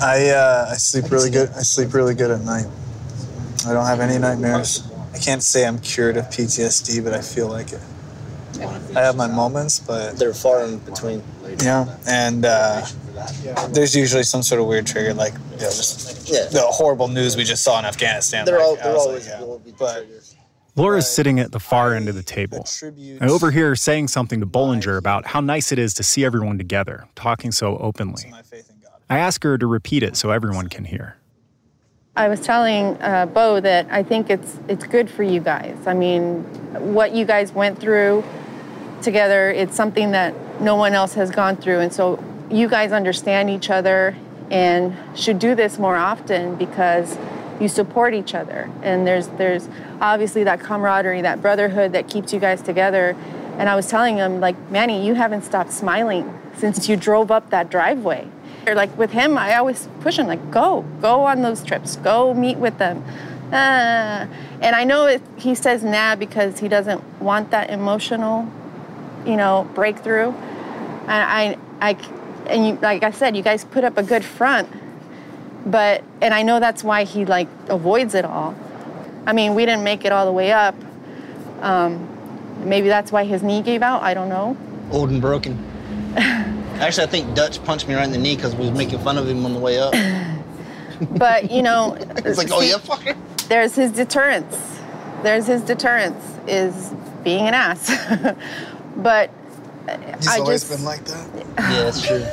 I 0.03 0.29
uh, 0.29 0.67
I 0.71 0.75
sleep 0.75 1.11
really 1.11 1.31
good. 1.31 1.49
I 1.51 1.63
sleep 1.63 1.95
really 1.95 2.15
good 2.15 2.31
at 2.31 2.43
night. 2.43 2.67
I 3.67 3.73
don't 3.73 3.87
have 3.87 4.01
any 4.01 4.19
nightmares. 4.19 4.89
I 5.15 5.19
can't 5.19 5.43
say 5.43 5.67
I'm 5.67 5.79
cured 5.79 6.17
of 6.17 6.27
PTSD, 6.27 7.03
but 7.03 7.13
I 7.15 7.21
feel 7.21 7.49
like 7.49 7.73
it. 7.73 7.81
I 8.97 9.01
have 9.01 9.17
my 9.17 9.27
moments, 9.29 9.79
but 9.79 10.19
they're 10.19 10.35
far 10.35 10.65
in 10.65 10.79
between. 10.79 11.23
Yeah, 11.63 11.97
and 12.09 12.45
uh, 12.45 12.85
there's 13.71 13.95
usually 13.95 14.23
some 14.25 14.43
sort 14.43 14.61
of 14.61 14.67
weird 14.67 14.87
trigger, 14.87 15.15
like 15.15 15.33
you 15.33 15.39
know, 15.57 15.57
just 15.59 16.29
Yeah. 16.29 16.47
the 16.47 16.63
horrible 16.63 17.09
news 17.09 17.37
we 17.37 17.45
just 17.45 17.63
saw 17.63 17.79
in 17.79 17.85
Afghanistan. 17.85 18.45
They're 18.45 18.59
like, 18.59 18.67
all 18.67 18.77
they're 18.77 18.97
always 18.97 19.29
like, 19.29 19.39
yeah. 19.41 19.45
will 19.47 19.59
be 19.61 19.73
But 19.79 20.07
Laura's 20.77 21.09
sitting 21.09 21.41
at 21.41 21.53
the 21.53 21.61
far 21.61 21.95
end 21.95 22.09
of 22.09 22.15
the 22.15 22.23
table. 22.23 22.65
I 23.21 23.27
overhear 23.27 23.69
her 23.69 23.77
saying 23.77 24.09
something 24.09 24.41
to 24.41 24.47
Bollinger 24.47 24.97
about 24.97 25.27
how 25.27 25.41
nice 25.41 25.73
it 25.73 25.79
is 25.79 25.95
to 25.95 26.03
see 26.03 26.25
everyone 26.25 26.59
together, 26.59 27.07
talking 27.15 27.53
so 27.53 27.77
openly. 27.79 28.33
I 29.11 29.19
ask 29.19 29.43
her 29.45 29.57
to 29.59 29.67
repeat 29.67 30.03
it 30.03 30.17
so 30.17 30.31
everyone 30.31 30.69
can 30.69 30.85
hear. 30.85 31.17
I 32.19 32.27
was 32.27 32.41
telling 32.41 33.01
uh, 33.01 33.27
Bo 33.27 33.61
that 33.61 33.87
I 33.93 34.03
think 34.03 34.29
it's 34.29 34.59
it's 34.67 34.85
good 34.85 35.09
for 35.09 35.23
you 35.23 35.39
guys. 35.39 35.77
I 35.87 35.95
mean, 35.95 36.43
what 36.93 37.15
you 37.15 37.25
guys 37.25 37.53
went 37.53 37.79
through 37.79 38.25
together, 39.03 39.53
it's 39.53 39.77
something 39.77 40.11
that 40.11 40.35
no 40.61 40.75
one 40.75 40.95
else 40.95 41.15
has 41.15 41.31
gone 41.31 41.55
through, 41.55 41.79
and 41.79 41.93
so 41.93 42.21
you 42.51 42.69
guys 42.69 42.91
understand 42.91 43.51
each 43.51 43.71
other 43.71 44.17
and 44.51 44.97
should 45.15 45.39
do 45.39 45.55
this 45.55 45.79
more 45.79 45.95
often 45.95 46.57
because 46.57 47.17
you 47.61 47.69
support 47.69 48.15
each 48.15 48.35
other. 48.35 48.69
And 48.83 49.07
there's 49.07 49.29
there's 49.29 49.69
obviously 50.01 50.43
that 50.43 50.59
camaraderie, 50.59 51.23
that 51.23 51.41
brotherhood 51.41 51.93
that 51.93 52.09
keeps 52.09 52.33
you 52.33 52.41
guys 52.41 52.61
together. 52.63 53.15
And 53.59 53.69
I 53.69 53.77
was 53.77 53.89
telling 53.89 54.17
him 54.17 54.41
like, 54.41 54.57
Manny, 54.73 55.07
you 55.07 55.15
haven't 55.15 55.43
stopped 55.43 55.71
smiling 55.71 56.37
since 56.57 56.89
you 56.89 56.97
drove 56.97 57.31
up 57.31 57.51
that 57.51 57.71
driveway. 57.71 58.27
Like 58.75 58.97
with 58.99 59.11
him, 59.11 59.37
I 59.37 59.57
always 59.57 59.89
push 60.01 60.19
him 60.19 60.27
like, 60.27 60.51
go, 60.51 60.85
go 61.01 61.23
on 61.25 61.43
those 61.43 61.63
trips, 61.63 61.97
go 61.97 62.35
meet 62.35 62.59
with 62.59 62.79
them. 62.79 63.05
Ah. 63.53 64.29
And 64.61 64.75
I 64.75 64.85
know 64.85 65.07
it, 65.07 65.23
he 65.37 65.55
says 65.55 65.85
nah 65.85 66.17
because 66.17 66.59
he 66.59 66.69
doesn't 66.69 67.03
want 67.21 67.51
that 67.53 67.71
emotional, 67.71 68.51
you 69.25 69.37
know, 69.37 69.69
breakthrough. 69.75 70.33
And 70.33 71.11
I, 71.11 71.57
I, 71.81 71.93
and 72.49 72.67
you, 72.67 72.79
like 72.83 73.03
I 73.03 73.11
said, 73.11 73.37
you 73.37 73.43
guys 73.43 73.65
put 73.65 73.85
up 73.85 73.97
a 73.99 74.03
good 74.03 74.25
front, 74.25 74.69
but 75.65 76.03
and 76.21 76.35
I 76.35 76.43
know 76.43 76.61
that's 76.61 76.83
why 76.83 77.05
he 77.05 77.25
like 77.25 77.49
avoids 77.69 78.15
it 78.15 78.25
all. 78.25 78.55
I 79.27 79.33
mean, 79.33 79.55
we 79.55 79.65
didn't 79.65 79.85
make 79.85 80.05
it 80.05 80.13
all 80.13 80.27
the 80.27 80.33
way 80.33 80.53
up. 80.53 80.75
Um, 81.61 82.09
maybe 82.65 82.89
that's 82.89 83.13
why 83.13 83.25
his 83.25 83.43
knee 83.43 83.63
gave 83.63 83.83
out. 83.83 84.03
I 84.03 84.15
don't 84.15 84.29
know. 84.29 84.57
Old 84.91 85.11
and 85.11 85.21
broken. 85.21 85.57
Actually, 86.81 87.07
I 87.07 87.11
think 87.11 87.35
Dutch 87.35 87.63
punched 87.65 87.89
me 87.89 87.95
right 87.95 88.05
in 88.05 88.13
the 88.13 88.19
knee 88.19 88.37
because 88.37 88.55
we 88.55 88.69
was 88.69 88.77
making 88.79 88.99
fun 89.01 89.19
of 89.19 89.29
him 89.29 89.45
on 89.45 89.53
the 89.53 89.61
way 89.61 89.79
up. 89.79 89.95
But 91.13 91.53
you 91.53 91.63
know, 91.63 91.95
It's 92.25 92.39
like, 92.39 92.49
oh 92.51 92.61
yeah, 92.61 92.75
fucker. 92.75 93.17
There's 93.49 93.77
his 93.77 93.93
deterrence. 93.93 94.81
There's 95.23 95.47
his 95.47 95.63
deterrence 95.63 96.21
is 96.49 96.93
being 97.23 97.47
an 97.47 97.55
ass. 97.55 97.89
but 98.97 99.31
He's 100.17 100.27
I 100.27 100.39
always 100.41 100.63
just, 100.65 100.77
been 100.77 100.85
like 100.85 101.05
that. 101.05 101.29
Yeah, 101.57 101.89
it's 101.89 102.05
true. 102.05 102.25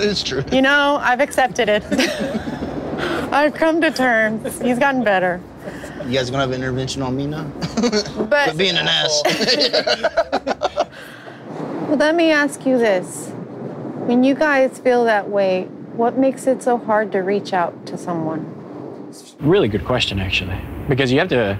it's 0.00 0.22
true. 0.22 0.42
you 0.50 0.62
know, 0.62 0.98
I've 1.02 1.20
accepted 1.20 1.68
it. 1.68 1.84
I've 3.30 3.52
come 3.52 3.80
to 3.82 3.90
terms. 3.90 4.60
He's 4.62 4.78
gotten 4.78 5.04
better. 5.04 5.40
You 6.06 6.12
guys 6.14 6.30
gonna 6.30 6.44
have 6.44 6.50
an 6.50 6.56
intervention 6.56 7.02
on 7.02 7.14
me 7.14 7.26
now? 7.26 7.44
But 8.30 8.50
For 8.50 8.56
being 8.56 8.76
an 8.78 8.88
ass. 8.88 9.22
Well, 11.88 11.96
let 11.98 12.14
me 12.14 12.30
ask 12.32 12.64
you 12.64 12.78
this. 12.78 13.31
When 14.06 14.24
you 14.24 14.34
guys 14.34 14.80
feel 14.80 15.04
that 15.04 15.30
way, 15.30 15.64
what 15.94 16.18
makes 16.18 16.48
it 16.48 16.60
so 16.60 16.76
hard 16.76 17.12
to 17.12 17.20
reach 17.20 17.52
out 17.52 17.86
to 17.86 17.96
someone? 17.96 18.42
Really 19.38 19.68
good 19.68 19.84
question, 19.84 20.18
actually, 20.18 20.58
because 20.88 21.12
you 21.12 21.20
have 21.20 21.28
to 21.28 21.56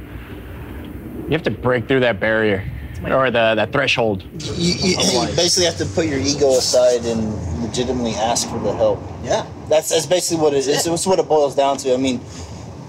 you 1.27 1.31
have 1.31 1.45
to 1.45 1.53
break 1.53 1.87
through 1.87 2.01
that 2.01 2.19
barrier 2.19 2.69
or 3.05 3.31
the 3.31 3.55
that 3.55 3.71
threshold. 3.71 4.23
you, 4.57 4.75
you, 4.75 4.91
you 4.91 5.27
basically 5.37 5.67
have 5.67 5.79
to 5.79 5.87
put 5.87 6.07
your 6.07 6.19
ego 6.19 6.51
aside 6.51 7.05
and 7.05 7.63
legitimately 7.63 8.15
ask 8.15 8.49
for 8.49 8.59
the 8.59 8.73
help. 8.75 9.01
Yeah, 9.23 9.47
that's 9.69 9.91
that's 9.91 10.07
basically 10.07 10.43
what 10.43 10.53
it 10.53 10.67
is. 10.67 10.87
It's 10.87 11.07
what 11.07 11.21
it 11.21 11.29
boils 11.29 11.55
down 11.55 11.77
to. 11.79 11.95
I 11.95 11.97
mean, 11.97 12.21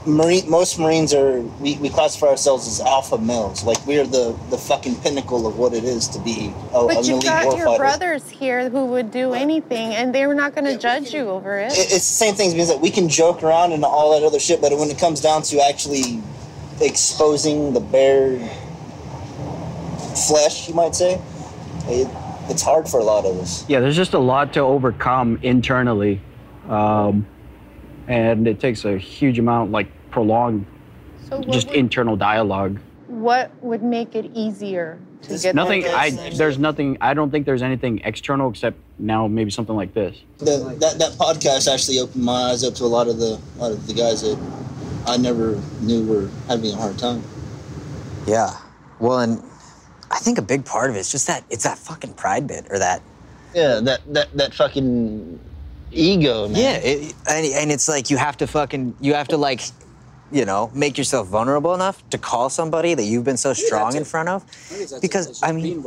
Marine, 0.06 0.50
most 0.50 0.78
Marines 0.80 1.13
are 1.13 1.39
we, 1.62 1.78
we 1.78 1.88
classify 1.89 2.28
ourselves 2.28 2.68
as 2.68 2.82
alpha 2.82 3.18
males. 3.18 3.63
Like 3.63 3.86
we 3.88 3.98
are 4.00 4.06
the 4.06 4.38
the 4.50 4.58
fucking 4.58 4.96
pinnacle 4.98 5.48
of 5.48 5.58
what 5.58 5.74
it 5.74 5.86
is 5.86 6.10
to 6.10 6.20
be 6.20 6.54
a, 6.74 6.86
But 6.86 6.98
an 6.98 7.04
you 7.06 7.13
elite 7.13 7.24
got 7.24 7.58
your 7.58 7.68
warfighter. 7.68 7.78
brothers 7.78 8.30
here 8.30 8.70
who 8.70 8.86
would 8.88 9.12
do 9.12 9.34
anything, 9.34 9.94
and 9.94 10.13
they're 10.13 10.34
not 10.34 10.56
going 10.56 10.66
to 10.66 10.78
judge 10.78 11.13
you 11.13 11.30
over 11.30 11.58
it. 11.58 11.72
It- 11.72 11.80
It's 11.80 11.92
the 11.92 12.00
same 12.00 12.36
things 12.36 12.54
because 12.54 12.68
that 12.68 12.82
we 12.82 12.89
can 12.92 13.08
joke 13.08 13.44
around 13.44 13.72
and 13.72 13.86
all 13.86 14.12
that 14.20 14.26
other 14.26 14.39
shit, 14.39 14.60
but 14.60 14.78
when 14.78 14.89
it 14.89 14.98
comes 14.98 15.22
down 15.22 15.42
to 15.44 15.60
actually 15.66 16.22
exposing 16.82 17.72
the 17.74 17.80
bare 17.80 18.39
flesh, 20.28 20.68
you 20.68 20.74
might 20.76 20.96
say, 20.96 21.20
it, 21.88 22.08
it's 22.50 22.62
hard 22.62 22.89
for 22.89 23.00
a 23.00 23.04
lot 23.04 23.26
of 23.26 23.38
us. 23.39 23.63
Yeah, 23.70 23.80
there's 23.80 23.96
just 23.96 24.13
a 24.13 24.20
lot 24.20 24.52
to 24.54 24.60
overcome 24.60 25.39
internally, 25.44 26.20
um, 26.70 27.26
and 28.08 28.48
it 28.48 28.60
takes 28.60 28.86
a 28.86 28.98
huge 28.98 29.39
amount, 29.39 29.72
like 29.72 29.88
prolonged, 30.12 30.66
So 31.30 31.42
just 31.44 31.68
would, 31.68 31.76
internal 31.76 32.16
dialogue. 32.16 32.80
what 33.08 33.52
would 33.62 33.84
make 33.84 34.16
it 34.16 34.32
easier 34.34 35.00
to 35.24 35.38
get 35.38 35.56
Nothing. 35.56 35.86
I 35.86 36.10
there's 36.36 36.58
nothing. 36.60 36.98
I 37.00 37.13
don't 37.13 37.32
think 37.32 37.46
there's 37.46 37.62
anything 37.62 38.02
external 38.04 38.50
except 38.50 38.78
now 39.00 39.28
maybe 39.28 39.52
something 39.52 39.76
like 39.76 39.94
this. 39.94 40.22
The, 40.39 40.76
that 40.82 41.00
that 41.00 41.12
podcast 41.13 41.72
actually 41.74 42.00
opened 42.00 42.24
my 42.26 42.50
eyes 42.52 42.63
up 42.63 42.74
to 42.76 42.84
a 42.84 42.92
lot 42.92 43.08
of 43.08 43.18
the 43.20 43.39
a 43.58 43.60
lot 43.60 43.72
of 43.72 43.88
the 43.88 43.94
guys 43.94 44.22
that 44.22 44.38
I 45.08 45.16
never 45.18 45.62
knew 45.82 46.06
were 46.06 46.30
having 46.48 46.72
a 46.74 46.76
hard 46.76 46.98
time. 47.00 47.24
Yeah. 48.28 48.52
Well, 49.00 49.20
and 49.20 49.42
I 50.12 50.18
think 50.20 50.38
a 50.38 50.42
big 50.42 50.66
part 50.66 50.89
of 50.89 50.96
it 50.96 51.00
is 51.00 51.12
just 51.12 51.28
that 51.28 51.44
it's 51.50 51.63
that 51.63 51.78
fucking 51.78 52.13
pride 52.16 52.46
bit 52.48 52.68
or 52.70 52.78
that. 52.80 53.02
Yeah, 53.56 53.80
that 53.82 54.02
that 54.13 54.34
that 54.38 54.54
fucking 54.54 55.39
ego, 55.93 56.47
man. 56.47 56.62
Yeah, 56.62 56.75
it, 56.77 57.13
and, 57.29 57.45
and 57.45 57.71
it's 57.71 57.88
like 57.88 58.10
you 58.10 58.17
have 58.17 58.38
to 58.38 58.47
fucking 58.47 58.95
you 58.99 59.13
have 59.13 59.27
to 59.29 59.38
like, 59.38 59.62
you 60.32 60.45
know, 60.45 60.71
make 60.73 60.97
yourself 60.97 61.27
vulnerable 61.27 61.73
enough 61.73 62.08
to 62.10 62.17
call 62.17 62.49
somebody 62.49 62.93
that 62.93 63.03
you've 63.03 63.23
been 63.23 63.38
so 63.38 63.53
strong 63.53 63.95
in 63.95 64.03
front 64.03 64.29
of, 64.29 64.45
because 65.01 65.41
I 65.43 65.51
mean. 65.51 65.86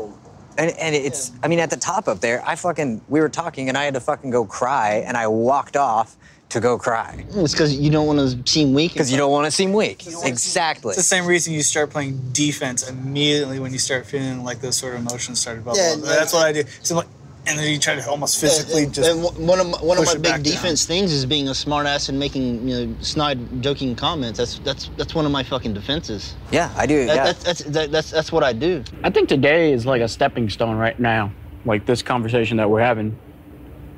And, 0.58 0.70
and 0.78 0.94
it's, 0.94 1.32
I 1.42 1.48
mean, 1.48 1.58
at 1.58 1.68
the 1.68 1.76
top 1.76 2.08
up 2.08 2.20
there, 2.20 2.42
I 2.42 2.54
fucking, 2.54 3.02
we 3.10 3.20
were 3.20 3.28
talking 3.28 3.68
and 3.68 3.76
I 3.76 3.84
had 3.84 3.92
to 3.92 4.00
fucking 4.00 4.30
go 4.30 4.46
cry 4.46 5.04
and 5.06 5.14
I 5.14 5.26
walked 5.26 5.76
off 5.76 6.16
to 6.48 6.60
go 6.60 6.78
cry. 6.78 7.26
It's 7.28 7.52
because 7.52 7.76
you 7.76 7.90
don't 7.90 8.06
want 8.06 8.20
to 8.20 8.50
seem 8.50 8.72
weak. 8.72 8.94
Because 8.94 9.12
you 9.12 9.18
don't 9.18 9.30
want 9.30 9.44
to 9.44 9.50
seem 9.50 9.74
weak. 9.74 10.06
Exactly. 10.24 10.92
It's 10.92 10.96
the 10.96 11.02
same 11.02 11.26
reason 11.26 11.52
you 11.52 11.62
start 11.62 11.90
playing 11.90 12.30
defense 12.32 12.88
immediately 12.88 13.58
when 13.58 13.70
you 13.74 13.78
start 13.78 14.06
feeling 14.06 14.44
like 14.44 14.62
those 14.62 14.78
sort 14.78 14.94
of 14.94 15.00
emotions 15.00 15.40
start 15.40 15.62
bubbling. 15.62 15.84
Yeah, 15.84 15.96
That's 15.96 16.32
what 16.32 16.46
I 16.46 16.52
do. 16.54 16.64
So 16.82 16.96
like, 16.96 17.08
and 17.46 17.58
then 17.58 17.72
you 17.72 17.78
try 17.78 17.94
to 17.94 18.08
almost 18.08 18.40
physically 18.40 18.84
and, 18.84 18.94
just. 18.94 19.10
and 19.10 19.46
one 19.46 19.60
of 19.60 19.66
my, 19.68 19.78
one 19.78 19.98
of 19.98 20.04
my 20.04 20.14
big 20.14 20.22
back 20.22 20.32
down. 20.34 20.42
defense 20.42 20.84
things 20.84 21.12
is 21.12 21.24
being 21.24 21.48
a 21.48 21.52
smartass 21.52 22.08
and 22.08 22.18
making 22.18 22.68
you 22.68 22.86
know 22.86 22.96
snide 23.00 23.62
joking 23.62 23.94
comments. 23.94 24.38
That's 24.38 24.58
that's 24.60 24.90
that's 24.96 25.14
one 25.14 25.24
of 25.24 25.32
my 25.32 25.42
fucking 25.42 25.74
defenses. 25.74 26.34
Yeah, 26.50 26.72
I 26.76 26.86
do. 26.86 27.06
That, 27.06 27.16
yeah. 27.16 27.24
That's 27.24 27.44
that's 27.44 27.64
that, 27.64 27.92
that's 27.92 28.10
that's 28.10 28.32
what 28.32 28.42
I 28.42 28.52
do. 28.52 28.82
I 29.04 29.10
think 29.10 29.28
today 29.28 29.72
is 29.72 29.86
like 29.86 30.02
a 30.02 30.08
stepping 30.08 30.50
stone 30.50 30.76
right 30.76 30.98
now, 30.98 31.32
like 31.64 31.86
this 31.86 32.02
conversation 32.02 32.56
that 32.56 32.68
we're 32.68 32.80
having. 32.80 33.16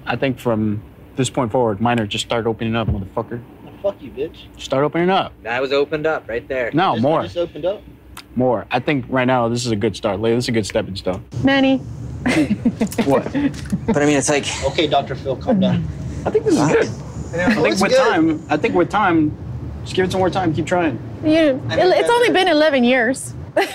I 0.06 0.16
think 0.16 0.38
from 0.38 0.82
this 1.16 1.30
point 1.30 1.52
forward, 1.52 1.80
Miner 1.80 2.06
just 2.06 2.24
start 2.24 2.46
opening 2.46 2.76
up, 2.76 2.88
motherfucker. 2.88 3.42
Fuck 3.82 4.02
you, 4.02 4.10
bitch. 4.10 4.46
Start 4.60 4.84
opening 4.84 5.10
up. 5.10 5.32
That 5.42 5.60
was 5.62 5.72
opened 5.72 6.06
up 6.06 6.28
right 6.28 6.46
there. 6.48 6.70
No, 6.72 6.94
Just- 6.94 7.02
more. 7.02 7.22
Just 7.22 7.36
opened 7.36 7.64
up. 7.64 7.82
More. 8.34 8.66
I 8.70 8.80
think 8.80 9.04
right 9.08 9.26
now 9.26 9.48
this 9.48 9.64
is 9.66 9.72
a 9.72 9.76
good 9.76 9.96
start. 9.96 10.20
Like, 10.20 10.34
This 10.34 10.44
is 10.44 10.48
a 10.48 10.52
good 10.52 10.66
stepping 10.66 10.96
stone. 10.96 11.24
Manny. 11.42 11.80
What? 13.06 13.24
But 13.86 14.02
I 14.02 14.06
mean, 14.06 14.18
it's 14.18 14.28
like. 14.28 14.46
Okay, 14.64 14.86
Dr. 14.86 15.14
Phil, 15.14 15.36
calm 15.36 15.60
down. 15.60 15.84
I 16.26 16.30
think 16.30 16.44
this 16.44 16.54
is 16.54 16.68
good. 16.68 17.38
I 17.40 17.54
think 17.54 17.80
with 17.80 17.90
good. 17.90 17.96
time, 17.96 18.46
I 18.48 18.56
think 18.56 18.74
with 18.74 18.90
time, 18.90 19.36
just 19.82 19.94
give 19.94 20.04
it 20.06 20.12
some 20.12 20.18
more 20.18 20.30
time. 20.30 20.54
Keep 20.54 20.66
trying. 20.66 20.98
You, 21.24 21.60
it's 21.70 22.10
only 22.10 22.30
been 22.30 22.48
11 22.48 22.84
years. 22.84 23.34
I 23.56 23.66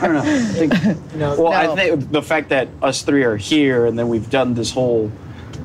don't 0.00 0.14
know. 0.14 0.22
I 0.22 0.38
think, 0.52 0.72
well, 1.14 1.52
I 1.52 1.74
think 1.74 2.10
the 2.10 2.22
fact 2.22 2.50
that 2.50 2.68
us 2.82 3.02
three 3.02 3.24
are 3.24 3.36
here 3.36 3.86
and 3.86 3.98
then 3.98 4.08
we've 4.08 4.28
done 4.30 4.54
this 4.54 4.70
whole, 4.70 5.10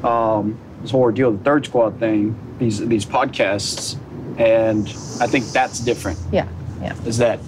um, 0.04 0.58
this 0.82 0.91
whole 0.91 1.02
ordeal, 1.02 1.32
the 1.32 1.43
third 1.43 1.65
squad 1.65 2.00
thing, 2.00 2.36
these 2.60 2.80
these 2.80 3.06
podcasts, 3.06 3.98
and 4.38 4.88
I 5.22 5.28
think 5.28 5.46
that's 5.48 5.80
different. 5.80 6.19
Yeah, 6.32 6.48
yeah. 6.82 6.96
Is 7.06 7.17
that 7.19 7.39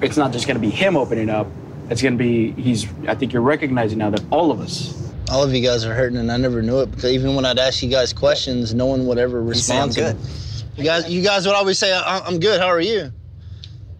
it's 0.00 0.16
not 0.16 0.32
just 0.32 0.46
going 0.46 0.56
to 0.56 0.60
be 0.60 0.70
him 0.70 0.96
opening 0.96 1.30
up. 1.30 1.46
It's 1.90 2.00
going 2.02 2.16
to 2.16 2.18
be 2.18 2.52
he's. 2.52 2.86
I 3.06 3.14
think 3.14 3.32
you're 3.32 3.42
recognizing 3.42 3.98
now 3.98 4.10
that 4.10 4.22
all 4.30 4.50
of 4.50 4.60
us. 4.60 4.98
All 5.30 5.42
of 5.42 5.54
you 5.54 5.62
guys 5.62 5.84
are 5.84 5.94
hurting, 5.94 6.18
and 6.18 6.30
I 6.30 6.36
never 6.36 6.62
knew 6.62 6.80
it 6.80 6.90
because 6.90 7.06
even 7.06 7.34
when 7.34 7.44
I'd 7.44 7.58
ask 7.58 7.82
you 7.82 7.88
guys 7.90 8.12
questions, 8.12 8.74
no 8.74 8.86
one 8.86 9.06
would 9.06 9.18
ever 9.18 9.38
say, 9.54 9.76
"I'm 9.78 9.88
respond. 9.88 9.92
to 9.92 10.14
me. 10.14 10.20
You 10.76 10.84
guys, 10.84 11.10
you 11.10 11.22
guys 11.22 11.46
would 11.46 11.54
always 11.54 11.78
say, 11.78 11.92
"I- 11.92 12.20
"I'm 12.20 12.38
good. 12.40 12.60
How 12.60 12.66
are 12.68 12.80
you?" 12.80 13.12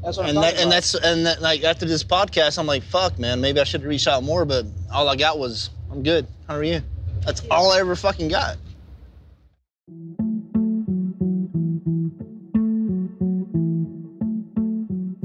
That's 0.03 0.17
what 0.17 0.29
and 0.29 0.39
that, 0.39 0.59
and 0.59 0.71
that's 0.73 0.95
and 0.95 1.27
that 1.27 1.41
like 1.41 1.65
after 1.65 1.85
this 1.87 2.03
podcast, 2.03 2.59
I'm 2.59 2.67
like, 2.67 2.83
fuck, 2.83 3.19
man, 3.19 3.41
maybe 3.41 3.61
I 3.61 3.65
should 3.65 3.85
reach 3.85 4.09
out 4.09 4.23
more. 4.25 4.45
But 4.45 4.67
all 4.93 5.09
I 5.09 5.17
got 5.17 5.39
was, 5.39 5.71
I'm 5.91 6.03
good. 6.03 6.27
How 6.49 6.57
are 6.57 6.65
you? 6.65 6.83
That's 7.25 7.43
all 7.51 7.71
I 7.71 7.79
ever 7.79 7.95
fucking 7.95 8.29
got. 8.29 8.57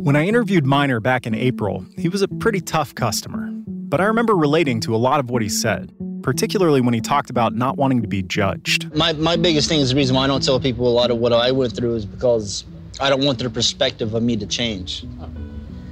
When 0.07 0.15
I 0.15 0.25
interviewed 0.25 0.65
Miner 0.65 1.01
back 1.01 1.27
in 1.27 1.35
April, 1.35 1.85
he 1.97 2.07
was 2.07 2.21
a 2.21 2.29
pretty 2.29 2.61
tough 2.61 2.95
customer. 2.95 3.49
But 3.67 3.99
I 3.99 4.05
remember 4.05 4.37
relating 4.37 4.79
to 4.79 4.95
a 4.95 4.99
lot 5.07 5.19
of 5.19 5.29
what 5.29 5.41
he 5.41 5.49
said, 5.49 5.91
particularly 6.23 6.79
when 6.79 6.93
he 6.93 7.01
talked 7.01 7.29
about 7.29 7.55
not 7.55 7.75
wanting 7.75 8.01
to 8.03 8.07
be 8.07 8.23
judged. 8.23 8.95
My 8.95 9.11
my 9.11 9.35
biggest 9.35 9.67
thing 9.67 9.81
is 9.81 9.89
the 9.89 9.97
reason 9.97 10.15
why 10.15 10.23
I 10.23 10.27
don't 10.27 10.41
tell 10.41 10.61
people 10.61 10.87
a 10.87 10.95
lot 10.95 11.11
of 11.11 11.17
what 11.17 11.33
I 11.33 11.51
went 11.51 11.75
through 11.75 11.95
is 11.95 12.05
because 12.05 12.63
I 13.01 13.09
don't 13.09 13.25
want 13.25 13.37
their 13.37 13.49
perspective 13.49 14.13
of 14.13 14.23
me 14.23 14.37
to 14.37 14.47
change. 14.47 15.05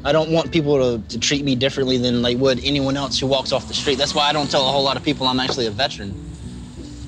I 0.05 0.13
don't 0.13 0.31
want 0.31 0.49
people 0.49 0.77
to, 0.77 1.05
to 1.09 1.19
treat 1.19 1.43
me 1.43 1.53
differently 1.53 1.97
than 1.97 2.21
they 2.21 2.35
would 2.35 2.63
anyone 2.63 2.95
else 2.95 3.19
who 3.19 3.27
walks 3.27 3.51
off 3.51 3.67
the 3.67 3.73
street. 3.73 3.97
That's 3.97 4.15
why 4.15 4.29
I 4.29 4.31
don't 4.31 4.49
tell 4.49 4.65
a 4.65 4.71
whole 4.71 4.83
lot 4.83 4.95
of 4.95 5.03
people 5.03 5.27
I'm 5.27 5.41
actually 5.41 5.65
a 5.65 5.71
veteran. 5.71 6.13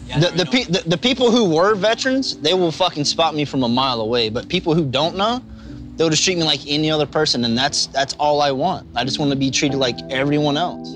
the, 0.09 0.33
the, 0.35 0.45
pe- 0.45 0.65
the, 0.65 0.83
the 0.85 0.97
people 0.97 1.31
who 1.31 1.55
were 1.55 1.73
veterans, 1.73 2.35
they 2.39 2.53
will 2.53 2.73
fucking 2.73 3.05
spot 3.05 3.33
me 3.33 3.45
from 3.45 3.63
a 3.63 3.69
mile 3.69 4.01
away. 4.01 4.27
But 4.27 4.49
people 4.49 4.73
who 4.73 4.83
don't 4.83 5.15
know, 5.15 5.41
they'll 5.97 6.09
just 6.09 6.23
treat 6.23 6.37
me 6.37 6.43
like 6.43 6.61
any 6.67 6.89
other 6.89 7.05
person, 7.05 7.43
and 7.43 7.57
that's 7.57 7.87
that's 7.87 8.13
all 8.15 8.41
I 8.41 8.51
want. 8.51 8.87
I 8.95 9.03
just 9.03 9.19
want 9.19 9.31
to 9.31 9.37
be 9.37 9.51
treated 9.51 9.77
like 9.77 9.97
everyone 10.09 10.55
else. 10.57 10.93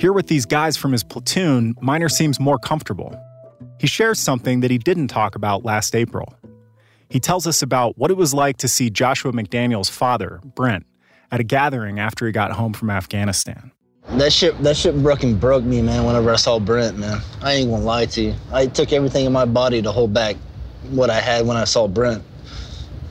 Here 0.00 0.12
with 0.12 0.28
these 0.28 0.46
guys 0.46 0.76
from 0.76 0.92
his 0.92 1.02
platoon, 1.02 1.74
Miner 1.80 2.08
seems 2.08 2.38
more 2.38 2.58
comfortable. 2.58 3.18
He 3.80 3.86
shares 3.86 4.18
something 4.18 4.60
that 4.60 4.70
he 4.70 4.78
didn't 4.78 5.08
talk 5.08 5.34
about 5.34 5.64
last 5.64 5.94
April. 5.94 6.34
He 7.08 7.18
tells 7.18 7.46
us 7.46 7.62
about 7.62 7.96
what 7.96 8.10
it 8.10 8.16
was 8.16 8.34
like 8.34 8.58
to 8.58 8.68
see 8.68 8.90
Joshua 8.90 9.32
McDaniel's 9.32 9.88
father, 9.88 10.40
Brent, 10.44 10.86
at 11.32 11.40
a 11.40 11.44
gathering 11.44 11.98
after 11.98 12.26
he 12.26 12.32
got 12.32 12.52
home 12.52 12.74
from 12.74 12.90
Afghanistan. 12.90 13.72
That 14.10 14.32
shit, 14.32 14.56
that 14.62 14.76
shit 14.76 14.94
fucking 14.94 15.38
broke 15.38 15.64
me, 15.64 15.82
man. 15.82 16.04
Whenever 16.04 16.30
I 16.30 16.36
saw 16.36 16.58
Brent, 16.58 16.96
man, 16.98 17.20
I 17.42 17.54
ain't 17.54 17.70
gonna 17.70 17.82
lie 17.82 18.06
to 18.06 18.22
you. 18.22 18.34
I 18.52 18.66
took 18.66 18.92
everything 18.92 19.26
in 19.26 19.32
my 19.32 19.44
body 19.44 19.82
to 19.82 19.90
hold 19.90 20.14
back 20.14 20.36
what 20.90 21.10
I 21.10 21.20
had 21.20 21.46
when 21.46 21.56
I 21.56 21.64
saw 21.64 21.86
Brent. 21.86 22.22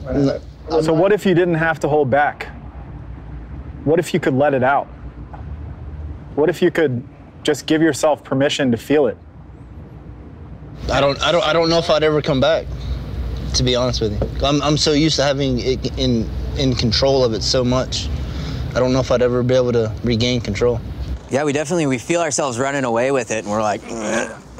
So 0.04 0.92
what 0.92 1.12
if 1.12 1.24
you 1.26 1.34
didn't 1.34 1.54
have 1.54 1.80
to 1.80 1.88
hold 1.88 2.10
back? 2.10 2.48
What 3.84 3.98
if 3.98 4.12
you 4.12 4.20
could 4.20 4.34
let 4.34 4.54
it 4.54 4.62
out? 4.62 4.86
What 6.34 6.48
if 6.48 6.62
you 6.62 6.70
could 6.70 7.02
just 7.42 7.66
give 7.66 7.82
yourself 7.82 8.22
permission 8.22 8.70
to 8.70 8.76
feel 8.76 9.06
it? 9.06 9.16
I 10.90 11.00
don't, 11.00 11.20
I 11.22 11.32
don't, 11.32 11.44
I 11.44 11.52
don't 11.52 11.68
know 11.68 11.78
if 11.78 11.90
I'd 11.90 12.02
ever 12.02 12.22
come 12.22 12.40
back. 12.40 12.66
To 13.54 13.62
be 13.62 13.74
honest 13.74 14.02
with 14.02 14.12
you, 14.12 14.46
I'm, 14.46 14.60
I'm 14.62 14.76
so 14.76 14.92
used 14.92 15.16
to 15.16 15.22
having 15.22 15.58
it 15.58 15.98
in 15.98 16.28
in 16.58 16.74
control 16.74 17.24
of 17.24 17.32
it 17.32 17.42
so 17.42 17.64
much. 17.64 18.08
I 18.74 18.78
don't 18.78 18.92
know 18.92 19.00
if 19.00 19.10
I'd 19.10 19.22
ever 19.22 19.42
be 19.42 19.54
able 19.54 19.72
to 19.72 19.92
regain 20.04 20.42
control. 20.42 20.80
Yeah, 21.30 21.44
we 21.44 21.54
definitely 21.54 21.86
we 21.86 21.96
feel 21.98 22.20
ourselves 22.20 22.58
running 22.58 22.84
away 22.84 23.10
with 23.10 23.30
it, 23.30 23.44
and 23.44 23.50
we're 23.50 23.62
like, 23.62 23.80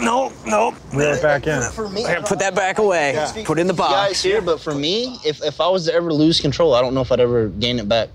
no, 0.00 0.32
no, 0.46 0.74
reel 0.92 1.14
it 1.14 1.22
back 1.22 1.46
in. 1.46 1.62
For 1.72 1.88
me, 1.88 2.04
put 2.04 2.32
uh, 2.32 2.34
that 2.36 2.54
back 2.54 2.78
away. 2.78 3.14
Yeah. 3.14 3.32
Put 3.44 3.58
it 3.58 3.62
in 3.62 3.66
the 3.66 3.74
box. 3.74 3.92
Guys 3.92 4.22
here, 4.22 4.40
but 4.40 4.60
for 4.60 4.74
me, 4.74 5.18
if, 5.24 5.42
if 5.42 5.60
I 5.60 5.68
was 5.68 5.86
to 5.86 5.94
ever 5.94 6.12
lose 6.12 6.40
control, 6.40 6.74
I 6.74 6.80
don't 6.80 6.94
know 6.94 7.00
if 7.00 7.12
I'd 7.12 7.20
ever 7.20 7.48
gain 7.48 7.78
it 7.78 7.88
back. 7.88 8.08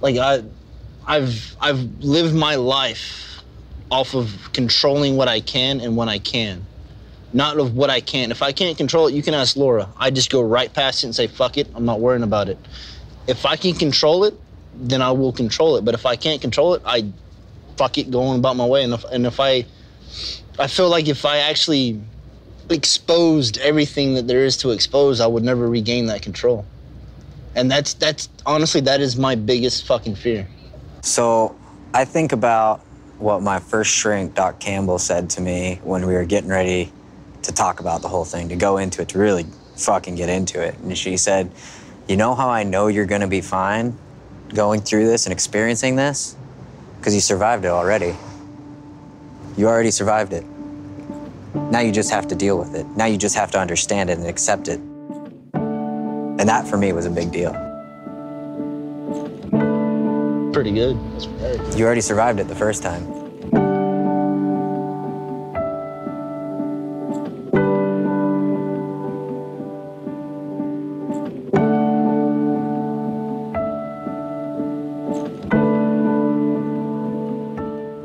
Like 0.00 0.16
I, 0.16 0.42
I've 1.06 1.56
I've 1.60 1.80
lived 2.02 2.34
my 2.34 2.56
life 2.56 3.42
off 3.90 4.14
of 4.14 4.50
controlling 4.52 5.16
what 5.16 5.28
I 5.28 5.40
can 5.40 5.80
and 5.80 5.96
when 5.96 6.08
I 6.08 6.18
can, 6.18 6.64
not 7.32 7.58
of 7.58 7.74
what 7.74 7.90
I 7.90 8.00
can't. 8.00 8.32
If 8.32 8.42
I 8.42 8.52
can't 8.52 8.76
control 8.76 9.06
it, 9.06 9.14
you 9.14 9.22
can 9.22 9.34
ask 9.34 9.56
Laura. 9.56 9.88
I 9.96 10.10
just 10.10 10.30
go 10.30 10.42
right 10.42 10.72
past 10.72 11.04
it 11.04 11.08
and 11.08 11.14
say 11.14 11.26
fuck 11.26 11.58
it. 11.58 11.68
I'm 11.74 11.84
not 11.84 12.00
worrying 12.00 12.22
about 12.22 12.48
it. 12.48 12.58
If 13.26 13.46
I 13.46 13.56
can 13.56 13.74
control 13.74 14.24
it, 14.24 14.34
then 14.74 15.02
I 15.02 15.10
will 15.12 15.32
control 15.32 15.76
it. 15.76 15.84
But 15.84 15.94
if 15.94 16.06
I 16.06 16.16
can't 16.16 16.40
control 16.40 16.74
it, 16.74 16.82
I 16.84 17.12
fuck 17.76 17.98
it, 17.98 18.10
going 18.10 18.38
about 18.38 18.56
my 18.56 18.66
way. 18.66 18.84
And 18.84 18.94
if, 18.94 19.04
and 19.04 19.26
if 19.26 19.40
I, 19.40 19.64
I 20.58 20.66
feel 20.66 20.88
like 20.88 21.08
if 21.08 21.24
I 21.24 21.38
actually 21.38 22.00
exposed 22.70 23.58
everything 23.58 24.14
that 24.14 24.26
there 24.26 24.44
is 24.44 24.56
to 24.58 24.70
expose, 24.70 25.20
I 25.20 25.26
would 25.26 25.42
never 25.42 25.68
regain 25.68 26.06
that 26.06 26.22
control. 26.22 26.64
And 27.54 27.70
that's 27.70 27.94
that's 27.94 28.28
honestly 28.46 28.80
that 28.82 29.00
is 29.00 29.16
my 29.16 29.34
biggest 29.34 29.86
fucking 29.86 30.14
fear. 30.14 30.48
So 31.02 31.56
I 31.92 32.04
think 32.04 32.32
about 32.32 32.80
what 33.18 33.42
my 33.42 33.58
first 33.58 33.90
shrink, 33.90 34.34
Doc 34.34 34.58
Campbell, 34.58 34.98
said 34.98 35.30
to 35.30 35.40
me 35.40 35.80
when 35.84 36.06
we 36.06 36.14
were 36.14 36.24
getting 36.24 36.50
ready 36.50 36.92
to 37.42 37.52
talk 37.52 37.80
about 37.80 38.02
the 38.02 38.08
whole 38.08 38.24
thing, 38.24 38.48
to 38.48 38.56
go 38.56 38.78
into 38.78 39.02
it, 39.02 39.08
to 39.10 39.18
really 39.18 39.46
fucking 39.76 40.14
get 40.14 40.28
into 40.28 40.60
it. 40.62 40.78
And 40.78 40.96
she 40.96 41.16
said, 41.16 41.50
You 42.08 42.16
know 42.16 42.34
how 42.34 42.48
I 42.48 42.62
know 42.62 42.86
you're 42.86 43.06
gonna 43.06 43.28
be 43.28 43.40
fine 43.40 43.96
going 44.54 44.80
through 44.80 45.06
this 45.06 45.26
and 45.26 45.32
experiencing 45.32 45.96
this? 45.96 46.36
Because 46.98 47.14
you 47.14 47.20
survived 47.20 47.64
it 47.64 47.68
already. 47.68 48.14
You 49.56 49.68
already 49.68 49.90
survived 49.90 50.32
it. 50.32 50.44
Now 51.54 51.80
you 51.80 51.92
just 51.92 52.10
have 52.10 52.26
to 52.28 52.34
deal 52.34 52.58
with 52.58 52.74
it. 52.74 52.86
Now 52.96 53.04
you 53.06 53.18
just 53.18 53.34
have 53.34 53.50
to 53.52 53.58
understand 53.58 54.10
it 54.10 54.18
and 54.18 54.26
accept 54.26 54.68
it. 54.68 54.80
And 55.54 56.48
that 56.48 56.66
for 56.66 56.76
me 56.78 56.92
was 56.92 57.06
a 57.06 57.10
big 57.10 57.30
deal. 57.30 57.52
Pretty 60.52 60.72
good. 60.72 60.96
You 61.76 61.84
already 61.84 62.00
survived 62.00 62.40
it 62.40 62.48
the 62.48 62.54
first 62.54 62.82
time. 62.82 63.21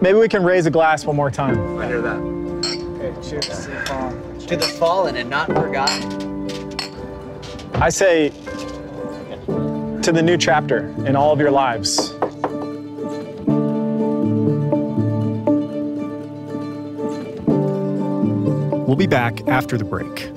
Maybe 0.07 0.19
we 0.19 0.29
can 0.29 0.41
raise 0.41 0.65
a 0.65 0.71
glass 0.71 1.03
one 1.03 1.17
more 1.17 1.29
time. 1.29 1.77
I 1.77 1.85
hear 1.85 1.99
that. 1.99 2.15
Okay, 2.15 3.29
cheers 3.29 3.45
to 3.45 3.71
the 3.71 3.85
fall. 3.85 4.13
To 4.47 4.55
the 4.55 4.65
fallen 4.65 5.17
and 5.17 5.29
not 5.29 5.47
forgotten. 5.47 6.79
I 7.73 7.89
say 7.89 8.29
to 9.49 10.11
the 10.13 10.21
new 10.21 10.37
chapter 10.37 10.95
in 11.05 11.17
all 11.17 11.33
of 11.33 11.41
your 11.41 11.51
lives. 11.51 12.13
We'll 18.87 18.95
be 18.95 19.07
back 19.07 19.45
after 19.49 19.77
the 19.77 19.83
break. 19.83 20.36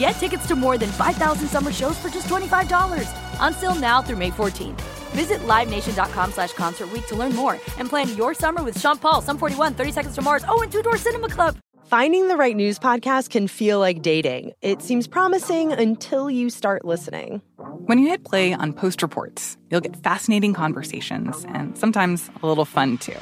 Get 0.00 0.12
tickets 0.12 0.46
to 0.46 0.56
more 0.56 0.78
than 0.78 0.88
5,000 0.88 1.46
summer 1.46 1.70
shows 1.72 1.98
for 1.98 2.08
just 2.08 2.26
$25. 2.26 3.06
Until 3.46 3.74
now 3.74 4.00
through 4.00 4.16
May 4.16 4.30
14th. 4.30 4.80
Visit 5.12 5.40
LiveNation.com 5.40 6.32
slash 6.32 6.54
Concert 6.54 6.90
Week 6.90 7.06
to 7.08 7.14
learn 7.14 7.36
more 7.36 7.54
and 7.76 7.86
plan 7.86 8.16
your 8.16 8.32
summer 8.32 8.62
with 8.62 8.80
Sean 8.80 8.96
Paul, 8.96 9.20
Sum 9.20 9.36
41, 9.36 9.74
30 9.74 9.92
Seconds 9.92 10.14
to 10.14 10.22
Mars, 10.22 10.42
oh, 10.48 10.62
and 10.62 10.72
Two 10.72 10.82
Door 10.82 10.96
Cinema 10.96 11.28
Club. 11.28 11.58
Finding 11.84 12.28
the 12.28 12.36
right 12.36 12.56
news 12.56 12.78
podcast 12.78 13.28
can 13.28 13.46
feel 13.46 13.78
like 13.78 14.00
dating. 14.00 14.52
It 14.62 14.80
seems 14.80 15.06
promising 15.06 15.72
until 15.72 16.30
you 16.30 16.48
start 16.48 16.84
listening. 16.86 17.42
When 17.84 17.98
you 17.98 18.08
hit 18.08 18.24
play 18.24 18.54
on 18.54 18.72
Post 18.72 19.02
Reports, 19.02 19.58
you'll 19.70 19.82
get 19.82 19.96
fascinating 19.96 20.54
conversations 20.54 21.44
and 21.48 21.76
sometimes 21.76 22.30
a 22.42 22.46
little 22.46 22.64
fun 22.64 22.96
too. 22.96 23.18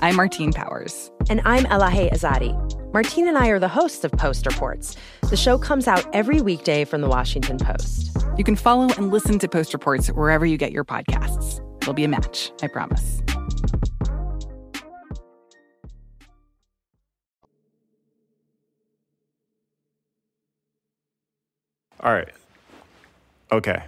I'm 0.00 0.16
Martine 0.16 0.52
Powers. 0.52 1.12
And 1.30 1.40
I'm 1.44 1.64
Elahe 1.66 2.10
Azadi. 2.10 2.63
Martine 2.94 3.26
and 3.26 3.36
I 3.36 3.48
are 3.48 3.58
the 3.58 3.66
hosts 3.66 4.04
of 4.04 4.12
Post 4.12 4.46
Reports. 4.46 4.96
The 5.28 5.36
show 5.36 5.58
comes 5.58 5.88
out 5.88 6.06
every 6.14 6.40
weekday 6.40 6.84
from 6.84 7.00
the 7.00 7.08
Washington 7.08 7.58
Post. 7.58 8.16
You 8.38 8.44
can 8.44 8.54
follow 8.54 8.84
and 8.96 9.10
listen 9.10 9.36
to 9.40 9.48
Post 9.48 9.72
Reports 9.72 10.06
wherever 10.12 10.46
you 10.46 10.56
get 10.56 10.70
your 10.70 10.84
podcasts. 10.84 11.60
It'll 11.82 11.92
be 11.92 12.04
a 12.04 12.08
match, 12.08 12.52
I 12.62 12.68
promise. 12.68 13.20
All 21.98 22.12
right. 22.12 22.28
Okay. 23.50 23.82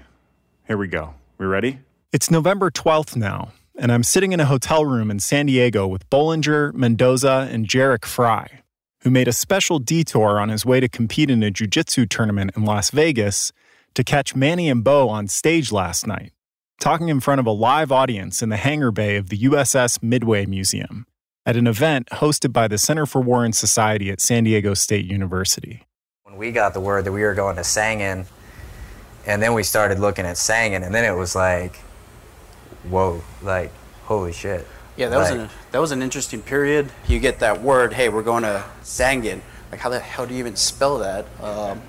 Here 0.66 0.76
we 0.76 0.88
go. 0.88 1.14
We 1.38 1.46
ready? 1.46 1.78
It's 2.12 2.28
November 2.28 2.72
12th 2.72 3.14
now, 3.14 3.52
and 3.78 3.92
I'm 3.92 4.02
sitting 4.02 4.32
in 4.32 4.40
a 4.40 4.46
hotel 4.46 4.84
room 4.84 5.12
in 5.12 5.20
San 5.20 5.46
Diego 5.46 5.86
with 5.86 6.10
Bollinger, 6.10 6.74
Mendoza, 6.74 7.48
and 7.52 7.68
Jarek 7.68 8.04
Fry, 8.04 8.62
who 9.06 9.10
made 9.12 9.28
a 9.28 9.32
special 9.32 9.78
detour 9.78 10.40
on 10.40 10.48
his 10.48 10.66
way 10.66 10.80
to 10.80 10.88
compete 10.88 11.30
in 11.30 11.40
a 11.44 11.48
jiu 11.48 11.68
jitsu 11.68 12.06
tournament 12.06 12.50
in 12.56 12.64
Las 12.64 12.90
Vegas 12.90 13.52
to 13.94 14.02
catch 14.02 14.34
Manny 14.34 14.68
and 14.68 14.82
Bo 14.82 15.08
on 15.08 15.28
stage 15.28 15.70
last 15.70 16.08
night, 16.08 16.32
talking 16.80 17.08
in 17.08 17.20
front 17.20 17.38
of 17.38 17.46
a 17.46 17.52
live 17.52 17.92
audience 17.92 18.42
in 18.42 18.48
the 18.48 18.56
hangar 18.56 18.90
bay 18.90 19.14
of 19.14 19.28
the 19.28 19.38
USS 19.38 20.02
Midway 20.02 20.44
Museum. 20.44 21.06
at 21.46 21.54
an 21.54 21.68
event 21.68 22.08
hosted 22.14 22.52
by 22.52 22.66
the 22.66 22.78
Center 22.78 23.06
for 23.06 23.20
War 23.20 23.44
and 23.44 23.54
Society 23.54 24.10
at 24.10 24.20
San 24.20 24.42
Diego 24.42 24.74
State 24.74 25.04
University. 25.04 25.86
When 26.24 26.36
we 26.36 26.50
got 26.50 26.74
the 26.74 26.80
word 26.80 27.04
that 27.04 27.12
we 27.12 27.22
were 27.22 27.34
going 27.34 27.54
to 27.54 27.62
Sangin, 27.62 28.26
and 29.24 29.40
then 29.40 29.54
we 29.54 29.62
started 29.62 30.00
looking 30.00 30.26
at 30.26 30.34
Sangin, 30.34 30.84
and 30.84 30.92
then 30.92 31.04
it 31.04 31.16
was 31.16 31.36
like, 31.36 31.76
whoa, 32.90 33.22
like, 33.40 33.70
holy 34.02 34.32
shit. 34.32 34.66
Yeah, 34.96 35.08
that 35.08 35.18
was 35.18 35.30
an 35.30 35.48
that 35.72 35.80
was 35.80 35.92
an 35.92 36.02
interesting 36.02 36.40
period. 36.40 36.90
You 37.06 37.18
get 37.18 37.40
that 37.40 37.60
word, 37.60 37.92
hey, 37.92 38.08
we're 38.08 38.22
going 38.22 38.44
to 38.44 38.64
Sangin. 38.82 39.40
Like, 39.70 39.80
how 39.80 39.90
the 39.90 40.00
hell 40.00 40.26
do 40.26 40.32
you 40.32 40.40
even 40.40 40.56
spell 40.56 40.98
that? 40.98 41.26
Um, 41.42 41.82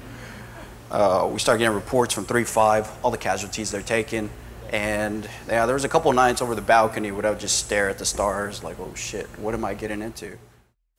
uh, 0.90 1.30
we 1.32 1.40
start 1.40 1.60
getting 1.60 1.76
reports 1.76 2.14
from 2.14 2.26
3-5, 2.26 2.88
all 3.04 3.12
the 3.12 3.18
casualties 3.18 3.72
they're 3.72 3.82
taking. 3.82 4.30
And 4.72 5.30
yeah, 5.48 5.66
there 5.66 5.76
was 5.76 5.84
a 5.84 5.90
couple 5.90 6.12
nights 6.12 6.42
over 6.42 6.56
the 6.56 6.62
balcony 6.62 7.12
where 7.12 7.26
I 7.26 7.30
would 7.30 7.40
just 7.40 7.60
stare 7.60 7.90
at 7.90 7.98
the 7.98 8.06
stars 8.06 8.64
like, 8.64 8.80
oh 8.80 8.94
shit, 8.96 9.28
what 9.40 9.54
am 9.54 9.64
I 9.64 9.74
getting 9.74 10.02
into? 10.02 10.38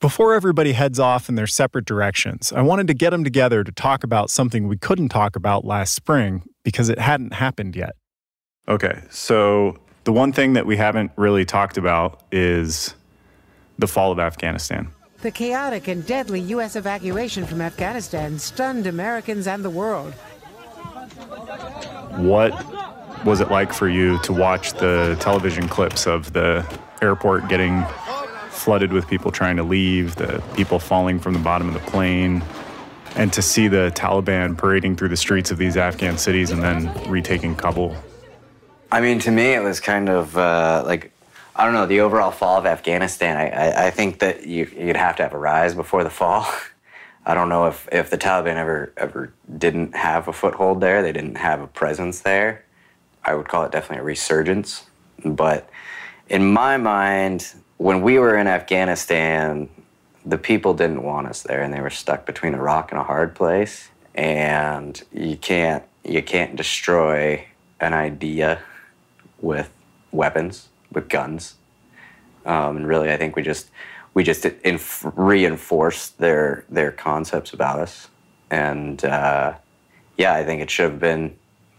Before 0.00 0.32
everybody 0.32 0.72
heads 0.72 1.00
off 1.00 1.28
in 1.28 1.34
their 1.34 1.46
separate 1.46 1.84
directions, 1.84 2.52
I 2.52 2.62
wanted 2.62 2.86
to 2.86 2.94
get 2.94 3.10
them 3.10 3.24
together 3.24 3.64
to 3.64 3.72
talk 3.72 4.04
about 4.04 4.30
something 4.30 4.68
we 4.68 4.78
couldn't 4.78 5.08
talk 5.08 5.34
about 5.36 5.64
last 5.64 5.92
spring 5.92 6.44
because 6.62 6.88
it 6.88 6.98
hadn't 6.98 7.34
happened 7.34 7.74
yet. 7.74 7.96
Okay, 8.68 9.02
so 9.10 9.76
the 10.08 10.12
one 10.12 10.32
thing 10.32 10.54
that 10.54 10.64
we 10.64 10.74
haven't 10.74 11.12
really 11.16 11.44
talked 11.44 11.76
about 11.76 12.22
is 12.32 12.94
the 13.78 13.86
fall 13.86 14.10
of 14.10 14.18
Afghanistan. 14.18 14.88
The 15.20 15.30
chaotic 15.30 15.86
and 15.86 16.06
deadly 16.06 16.40
U.S. 16.56 16.76
evacuation 16.76 17.44
from 17.44 17.60
Afghanistan 17.60 18.38
stunned 18.38 18.86
Americans 18.86 19.46
and 19.46 19.62
the 19.62 19.68
world. 19.68 20.14
What 22.16 22.54
was 23.26 23.40
it 23.42 23.50
like 23.50 23.70
for 23.70 23.86
you 23.86 24.18
to 24.20 24.32
watch 24.32 24.72
the 24.72 25.14
television 25.20 25.68
clips 25.68 26.06
of 26.06 26.32
the 26.32 26.64
airport 27.02 27.46
getting 27.50 27.84
flooded 28.48 28.94
with 28.94 29.06
people 29.08 29.30
trying 29.30 29.56
to 29.56 29.62
leave, 29.62 30.16
the 30.16 30.42
people 30.56 30.78
falling 30.78 31.18
from 31.18 31.34
the 31.34 31.40
bottom 31.40 31.68
of 31.68 31.74
the 31.74 31.90
plane, 31.90 32.42
and 33.14 33.30
to 33.34 33.42
see 33.42 33.68
the 33.68 33.92
Taliban 33.94 34.56
parading 34.56 34.96
through 34.96 35.10
the 35.10 35.18
streets 35.18 35.50
of 35.50 35.58
these 35.58 35.76
Afghan 35.76 36.16
cities 36.16 36.50
and 36.50 36.62
then 36.62 36.90
retaking 37.10 37.54
Kabul? 37.54 37.94
I 38.90 39.00
mean, 39.00 39.18
to 39.20 39.30
me, 39.30 39.52
it 39.52 39.62
was 39.62 39.80
kind 39.80 40.08
of 40.08 40.36
uh, 40.36 40.82
like, 40.86 41.12
I 41.54 41.64
don't 41.64 41.74
know, 41.74 41.86
the 41.86 42.00
overall 42.00 42.30
fall 42.30 42.58
of 42.58 42.66
Afghanistan. 42.66 43.36
I, 43.36 43.48
I, 43.48 43.86
I 43.86 43.90
think 43.90 44.20
that 44.20 44.46
you, 44.46 44.70
you'd 44.76 44.96
have 44.96 45.16
to 45.16 45.22
have 45.24 45.34
a 45.34 45.38
rise 45.38 45.74
before 45.74 46.04
the 46.04 46.10
fall. 46.10 46.46
I 47.26 47.34
don't 47.34 47.50
know 47.50 47.66
if, 47.66 47.86
if 47.92 48.08
the 48.08 48.16
Taliban 48.16 48.56
ever 48.56 48.90
ever 48.96 49.34
didn't 49.58 49.94
have 49.94 50.28
a 50.28 50.32
foothold 50.32 50.80
there, 50.80 51.02
they 51.02 51.12
didn't 51.12 51.36
have 51.36 51.60
a 51.60 51.66
presence 51.66 52.20
there. 52.20 52.64
I 53.22 53.34
would 53.34 53.48
call 53.48 53.64
it 53.64 53.72
definitely 53.72 54.00
a 54.00 54.04
resurgence. 54.04 54.86
But 55.22 55.68
in 56.30 56.50
my 56.50 56.78
mind, 56.78 57.52
when 57.76 58.00
we 58.00 58.18
were 58.18 58.36
in 58.38 58.46
Afghanistan, 58.46 59.68
the 60.24 60.38
people 60.38 60.72
didn't 60.72 61.02
want 61.02 61.26
us 61.26 61.42
there, 61.42 61.60
and 61.62 61.74
they 61.74 61.80
were 61.82 61.90
stuck 61.90 62.24
between 62.24 62.54
a 62.54 62.62
rock 62.62 62.92
and 62.92 63.00
a 63.00 63.04
hard 63.04 63.34
place. 63.34 63.90
And 64.14 65.02
you 65.12 65.36
can't 65.36 65.84
you 66.04 66.22
can't 66.22 66.56
destroy 66.56 67.44
an 67.78 67.92
idea 67.92 68.62
with 69.40 69.70
weapons, 70.12 70.68
with 70.92 71.08
guns. 71.08 71.54
Um, 72.44 72.78
and 72.78 72.86
really, 72.86 73.12
I 73.12 73.16
think 73.16 73.36
we 73.36 73.42
just 73.42 73.70
we 74.14 74.24
just 74.24 74.44
inf- 74.44 75.06
reinforced 75.14 76.18
their 76.18 76.64
their 76.68 76.92
concepts 76.92 77.52
about 77.52 77.78
us. 77.78 78.08
And 78.50 79.04
uh, 79.04 79.54
yeah, 80.16 80.34
I 80.34 80.44
think 80.44 80.62
it 80.62 80.70
should 80.70 80.90
have 80.90 81.00
been 81.00 81.36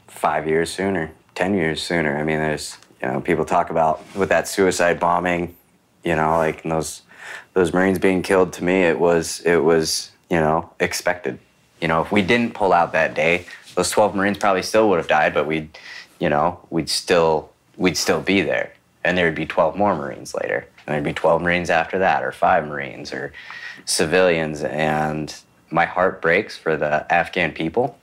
five 0.07 0.47
years 0.47 0.71
sooner, 0.71 1.11
ten 1.35 1.53
years 1.53 1.81
sooner. 1.81 2.17
I 2.17 2.23
mean, 2.23 2.37
there's 2.37 2.77
you 3.01 3.07
know 3.07 3.21
people 3.21 3.45
talk 3.45 3.69
about 3.69 4.03
with 4.15 4.29
that 4.29 4.47
suicide 4.47 4.99
bombing, 4.99 5.55
you 6.03 6.15
know, 6.15 6.37
like 6.37 6.63
those 6.63 7.01
those 7.53 7.73
Marines 7.73 7.99
being 7.99 8.21
killed. 8.21 8.53
To 8.53 8.63
me, 8.63 8.83
it 8.83 8.99
was 8.99 9.41
it 9.41 9.57
was 9.57 10.11
you 10.29 10.39
know 10.39 10.71
expected. 10.79 11.39
You 11.81 11.87
know, 11.87 12.01
if 12.01 12.11
we 12.11 12.21
didn't 12.21 12.53
pull 12.53 12.73
out 12.73 12.91
that 12.91 13.13
day, 13.13 13.45
those 13.75 13.89
12 13.91 14.13
Marines 14.13 14.37
probably 14.37 14.61
still 14.61 14.89
would 14.89 14.97
have 14.97 15.07
died, 15.07 15.33
but 15.33 15.47
we'd 15.47 15.77
you 16.19 16.29
know 16.29 16.59
we'd 16.69 16.89
still 16.89 17.49
we'd 17.77 17.97
still 17.97 18.21
be 18.21 18.41
there, 18.41 18.73
and 19.03 19.17
there 19.17 19.25
would 19.25 19.35
be 19.35 19.45
12 19.45 19.75
more 19.75 19.95
Marines 19.95 20.35
later, 20.35 20.67
and 20.85 20.93
there'd 20.93 21.03
be 21.03 21.13
12 21.13 21.41
Marines 21.41 21.69
after 21.69 21.99
that, 21.99 22.23
or 22.23 22.31
five 22.31 22.67
Marines, 22.67 23.13
or 23.13 23.31
civilians, 23.85 24.61
and 24.63 25.35
my 25.71 25.85
heart 25.85 26.21
breaks 26.21 26.57
for 26.57 26.75
the 26.75 27.11
Afghan 27.11 27.51
people, 27.51 27.97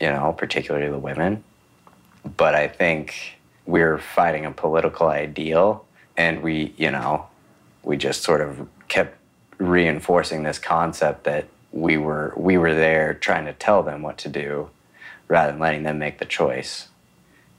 you 0.00 0.08
know, 0.08 0.32
particularly 0.32 0.88
the 0.88 0.98
women. 0.98 1.42
But 2.36 2.54
I 2.54 2.68
think 2.68 3.38
we're 3.66 3.98
fighting 3.98 4.44
a 4.46 4.50
political 4.50 5.08
ideal, 5.08 5.84
and 6.16 6.42
we, 6.42 6.74
you 6.76 6.90
know, 6.90 7.26
we 7.82 7.96
just 7.96 8.22
sort 8.22 8.40
of 8.40 8.68
kept 8.88 9.16
reinforcing 9.58 10.44
this 10.44 10.58
concept 10.58 11.24
that 11.24 11.46
we 11.72 11.96
were 11.96 12.32
we 12.36 12.56
were 12.56 12.74
there 12.74 13.14
trying 13.14 13.44
to 13.44 13.52
tell 13.52 13.82
them 13.82 14.02
what 14.02 14.18
to 14.18 14.28
do, 14.28 14.70
rather 15.26 15.52
than 15.52 15.60
letting 15.60 15.82
them 15.82 15.98
make 15.98 16.18
the 16.18 16.24
choice. 16.24 16.88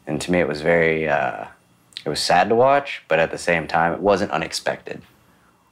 And 0.09 0.19
to 0.21 0.31
me, 0.31 0.39
it 0.39 0.47
was 0.47 0.61
very, 0.61 1.07
uh, 1.07 1.45
it 2.03 2.09
was 2.09 2.19
sad 2.19 2.49
to 2.49 2.55
watch, 2.55 3.03
but 3.07 3.19
at 3.19 3.29
the 3.29 3.37
same 3.37 3.67
time, 3.67 3.93
it 3.93 3.99
wasn't 3.99 4.31
unexpected. 4.31 5.03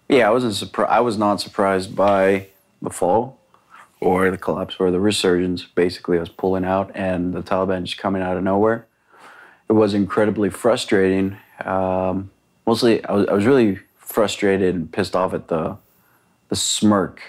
Yeah, 0.08 0.28
I 0.28 0.32
wasn't 0.32 0.54
surprised. 0.54 0.92
I 0.92 1.00
was 1.00 1.18
not 1.18 1.42
surprised 1.42 1.96
by 1.96 2.50
the 2.80 2.92
fall 2.92 3.40
or 4.00 4.30
the 4.30 4.38
collapse 4.38 4.76
or 4.80 4.92
the 4.92 5.00
resurgence. 5.00 5.64
Basically, 5.64 6.18
I 6.18 6.20
was 6.20 6.30
pulling 6.30 6.66
out 6.66 6.92
and 6.94 7.34
the 7.34 7.42
Taliban 7.42 7.84
just 7.84 7.98
coming 7.98 8.22
out 8.22 8.38
of 8.38 8.44
nowhere. 8.44 8.86
It 9.70 9.74
was 9.74 9.96
incredibly 9.96 10.52
frustrating. 10.52 11.38
Um, 11.66 12.30
mostly, 12.68 13.04
I 13.06 13.14
was, 13.14 13.28
I 13.28 13.34
was 13.34 13.46
really 13.48 13.80
frustrated 13.98 14.76
and 14.76 14.92
pissed 14.92 15.16
off 15.16 15.34
at 15.34 15.48
the 15.48 15.78
the 16.50 16.56
smirk 16.56 17.22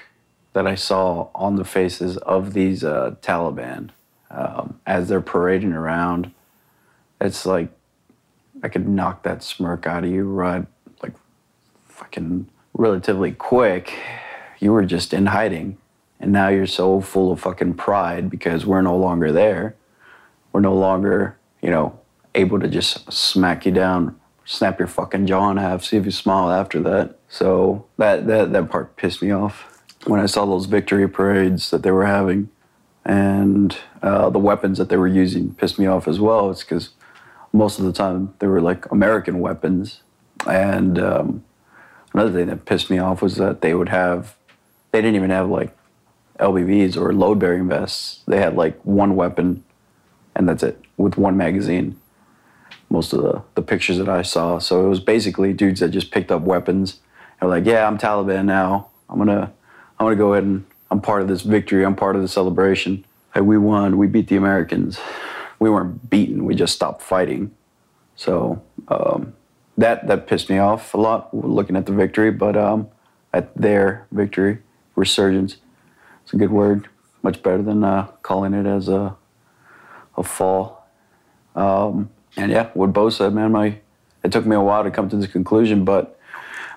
that 0.52 0.66
I 0.66 0.74
saw 0.74 1.28
on 1.34 1.56
the 1.56 1.64
faces 1.64 2.18
of 2.18 2.52
these 2.52 2.84
uh, 2.84 3.16
Taliban 3.22 3.90
um, 4.30 4.78
as 4.86 5.08
they're 5.08 5.22
parading 5.22 5.72
around. 5.72 6.32
It's 7.20 7.44
like 7.46 7.70
I 8.62 8.68
could 8.68 8.88
knock 8.88 9.22
that 9.22 9.42
smirk 9.42 9.86
out 9.86 10.04
of 10.04 10.10
you 10.10 10.24
right, 10.24 10.66
like 11.02 11.14
fucking 11.86 12.48
relatively 12.74 13.32
quick. 13.32 13.92
You 14.58 14.72
were 14.72 14.84
just 14.84 15.12
in 15.12 15.26
hiding, 15.26 15.78
and 16.20 16.32
now 16.32 16.48
you're 16.48 16.66
so 16.66 17.00
full 17.00 17.30
of 17.30 17.40
fucking 17.40 17.74
pride 17.74 18.30
because 18.30 18.66
we're 18.66 18.82
no 18.82 18.96
longer 18.96 19.32
there. 19.32 19.76
We're 20.52 20.60
no 20.60 20.74
longer, 20.74 21.36
you 21.62 21.70
know, 21.70 21.98
able 22.34 22.58
to 22.60 22.68
just 22.68 23.12
smack 23.12 23.66
you 23.66 23.72
down, 23.72 24.18
snap 24.44 24.78
your 24.78 24.88
fucking 24.88 25.26
jaw 25.26 25.50
in 25.50 25.56
half, 25.56 25.84
see 25.84 25.96
if 25.96 26.04
you 26.04 26.10
smile 26.10 26.50
after 26.50 26.80
that. 26.82 27.18
So 27.28 27.86
that 27.98 28.26
that 28.26 28.52
that 28.52 28.70
part 28.70 28.96
pissed 28.96 29.22
me 29.22 29.30
off 29.30 29.82
when 30.06 30.20
I 30.20 30.26
saw 30.26 30.46
those 30.46 30.66
victory 30.66 31.08
parades 31.08 31.70
that 31.70 31.82
they 31.82 31.90
were 31.90 32.06
having, 32.06 32.48
and 33.04 33.76
uh, 34.02 34.30
the 34.30 34.38
weapons 34.38 34.78
that 34.78 34.88
they 34.88 34.96
were 34.96 35.08
using 35.08 35.54
pissed 35.54 35.78
me 35.78 35.86
off 35.86 36.08
as 36.08 36.18
well. 36.18 36.50
It's 36.50 36.64
because 36.64 36.90
most 37.52 37.78
of 37.78 37.84
the 37.84 37.92
time 37.92 38.34
they 38.38 38.46
were 38.46 38.60
like 38.60 38.90
American 38.90 39.40
weapons, 39.40 40.02
and 40.46 40.98
um, 40.98 41.44
another 42.12 42.32
thing 42.32 42.46
that 42.46 42.64
pissed 42.64 42.90
me 42.90 42.98
off 42.98 43.22
was 43.22 43.36
that 43.36 43.60
they 43.60 43.74
would 43.74 43.88
have 43.88 44.36
they 44.92 45.00
didn't 45.00 45.16
even 45.16 45.30
have 45.30 45.48
like 45.48 45.76
LBVs 46.38 46.96
or 46.96 47.12
load 47.12 47.38
bearing 47.38 47.68
vests. 47.68 48.22
They 48.26 48.38
had 48.38 48.56
like 48.56 48.80
one 48.84 49.16
weapon, 49.16 49.64
and 50.34 50.48
that's 50.48 50.62
it 50.62 50.80
with 50.96 51.16
one 51.16 51.36
magazine. 51.36 51.98
Most 52.90 53.12
of 53.12 53.22
the, 53.22 53.42
the 53.54 53.62
pictures 53.62 53.98
that 53.98 54.08
I 54.08 54.22
saw. 54.22 54.58
So 54.58 54.86
it 54.86 54.88
was 54.88 55.00
basically 55.00 55.52
dudes 55.52 55.80
that 55.80 55.90
just 55.90 56.10
picked 56.10 56.32
up 56.32 56.42
weapons. 56.42 57.00
They're 57.38 57.48
like, 57.48 57.66
yeah, 57.66 57.86
I'm 57.86 57.98
Taliban 57.98 58.46
now. 58.46 58.88
I'm 59.10 59.18
gonna 59.18 59.52
I'm 59.98 60.06
gonna 60.06 60.16
go 60.16 60.32
ahead 60.32 60.44
and 60.44 60.64
I'm 60.90 61.00
part 61.00 61.22
of 61.22 61.28
this 61.28 61.42
victory. 61.42 61.84
I'm 61.84 61.96
part 61.96 62.16
of 62.16 62.22
the 62.22 62.28
celebration. 62.28 63.04
Hey, 63.34 63.42
we 63.42 63.58
won. 63.58 63.98
We 63.98 64.06
beat 64.06 64.28
the 64.28 64.36
Americans. 64.36 64.98
We 65.58 65.70
weren't 65.70 66.08
beaten. 66.08 66.44
We 66.44 66.54
just 66.54 66.74
stopped 66.74 67.02
fighting. 67.02 67.52
So 68.16 68.62
um, 68.88 69.34
that 69.76 70.06
that 70.06 70.26
pissed 70.26 70.50
me 70.50 70.58
off 70.58 70.94
a 70.94 70.98
lot 70.98 71.32
looking 71.34 71.76
at 71.76 71.86
the 71.86 71.92
victory, 71.92 72.30
but 72.30 72.56
um, 72.56 72.88
at 73.32 73.54
their 73.56 74.06
victory 74.10 74.58
resurgence, 74.96 75.56
it's 76.22 76.32
a 76.32 76.36
good 76.36 76.50
word. 76.50 76.88
Much 77.22 77.42
better 77.42 77.62
than 77.62 77.82
uh, 77.84 78.06
calling 78.22 78.54
it 78.54 78.66
as 78.66 78.88
a 78.88 79.16
a 80.16 80.22
fall. 80.22 80.86
Um, 81.54 82.10
and 82.36 82.50
yeah, 82.52 82.70
what 82.74 82.92
Bo 82.92 83.10
said, 83.10 83.32
man, 83.32 83.52
my 83.52 83.78
it 84.22 84.32
took 84.32 84.46
me 84.46 84.56
a 84.56 84.60
while 84.60 84.84
to 84.84 84.90
come 84.90 85.08
to 85.08 85.16
this 85.16 85.30
conclusion, 85.30 85.84
but 85.84 86.18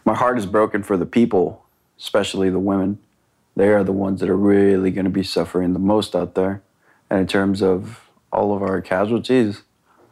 my 0.05 0.15
heart 0.15 0.37
is 0.37 0.45
broken 0.45 0.83
for 0.83 0.97
the 0.97 1.05
people, 1.05 1.65
especially 1.99 2.49
the 2.49 2.59
women. 2.59 2.99
They 3.55 3.69
are 3.69 3.83
the 3.83 3.91
ones 3.91 4.19
that 4.21 4.29
are 4.29 4.37
really 4.37 4.91
going 4.91 5.05
to 5.05 5.11
be 5.11 5.23
suffering 5.23 5.73
the 5.73 5.79
most 5.79 6.15
out 6.15 6.35
there. 6.35 6.61
And 7.09 7.19
in 7.19 7.27
terms 7.27 7.61
of 7.61 8.00
all 8.31 8.55
of 8.55 8.61
our 8.61 8.81
casualties, 8.81 9.63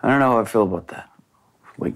I 0.02 0.10
don't 0.10 0.20
know 0.20 0.32
how 0.32 0.42
I 0.42 0.46
feel 0.46 0.64
about 0.64 0.88
that. 0.90 1.10
Like, 1.78 1.94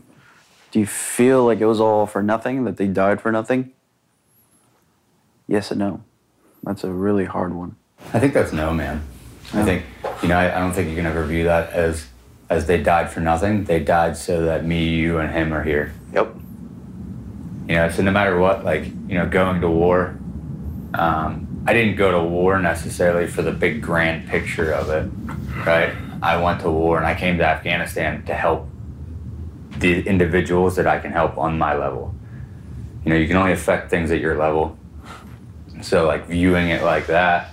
do 0.71 0.80
you 0.80 0.86
feel 0.86 1.45
like 1.45 1.59
it 1.59 1.65
was 1.65 1.80
all 1.80 2.05
for 2.05 2.24
nothing, 2.24 2.63
that 2.63 2.78
they 2.78 2.88
died 2.88 3.21
for 3.21 3.32
nothing? 3.32 3.71
Yes 5.47 5.71
and 5.71 5.80
no. 5.80 6.03
That's 6.63 6.84
a 6.84 6.91
really 6.91 7.26
hard 7.26 7.53
one. 7.53 7.76
I 8.13 8.19
think 8.19 8.34
that's 8.34 8.53
no, 8.53 8.74
man. 8.74 9.03
I 9.53 9.63
think 9.63 9.86
you 10.21 10.30
know. 10.30 10.38
I, 10.38 10.55
I 10.55 10.59
don't 10.59 10.74
think 10.74 10.89
you 10.89 10.95
can 10.95 11.05
ever 11.05 11.26
view 11.26 11.43
that 11.43 11.71
as 11.74 12.07
as 12.49 12.65
they 12.65 12.82
died 12.82 13.11
for 13.11 13.19
nothing. 13.19 13.65
They 13.65 13.80
died 13.80 14.17
so 14.17 14.45
that 14.45 14.65
me, 14.65 14.89
you, 14.89 15.19
and 15.19 15.32
him 15.32 15.53
are 15.53 15.63
here. 15.63 15.93
Yep. 16.13 16.36
You 17.67 17.76
know, 17.76 17.89
so 17.89 18.01
no 18.03 18.11
matter 18.11 18.38
what, 18.39 18.63
like 18.63 18.86
you 18.86 19.15
know, 19.15 19.28
going 19.28 19.61
to 19.61 19.69
war. 19.69 20.17
Um, 20.93 21.63
I 21.65 21.74
didn't 21.74 21.95
go 21.95 22.11
to 22.11 22.21
war 22.21 22.59
necessarily 22.59 23.26
for 23.26 23.41
the 23.41 23.51
big 23.51 23.82
grand 23.82 24.28
picture 24.28 24.71
of 24.71 24.89
it, 24.89 25.09
right? 25.65 25.93
I 26.24 26.41
went 26.41 26.61
to 26.61 26.71
war 26.71 26.97
and 26.97 27.05
I 27.05 27.15
came 27.15 27.38
to 27.39 27.43
Afghanistan 27.45 28.24
to 28.28 28.34
help 28.34 28.69
the 29.78 30.07
individuals 30.07 30.78
that 30.78 30.88
I 30.88 30.97
can 30.99 31.11
help 31.11 31.38
on 31.38 31.57
my 31.57 31.76
level. 31.76 32.15
You 33.03 33.11
know, 33.11 33.17
you 33.17 33.28
can 33.28 33.36
only 33.36 33.51
affect 33.51 33.89
things 33.89 34.09
at 34.09 34.21
your 34.21 34.38
level. 34.38 34.78
So, 35.82 36.07
like, 36.07 36.28
viewing 36.28 36.69
it 36.69 36.82
like 36.82 37.07
that, 37.07 37.51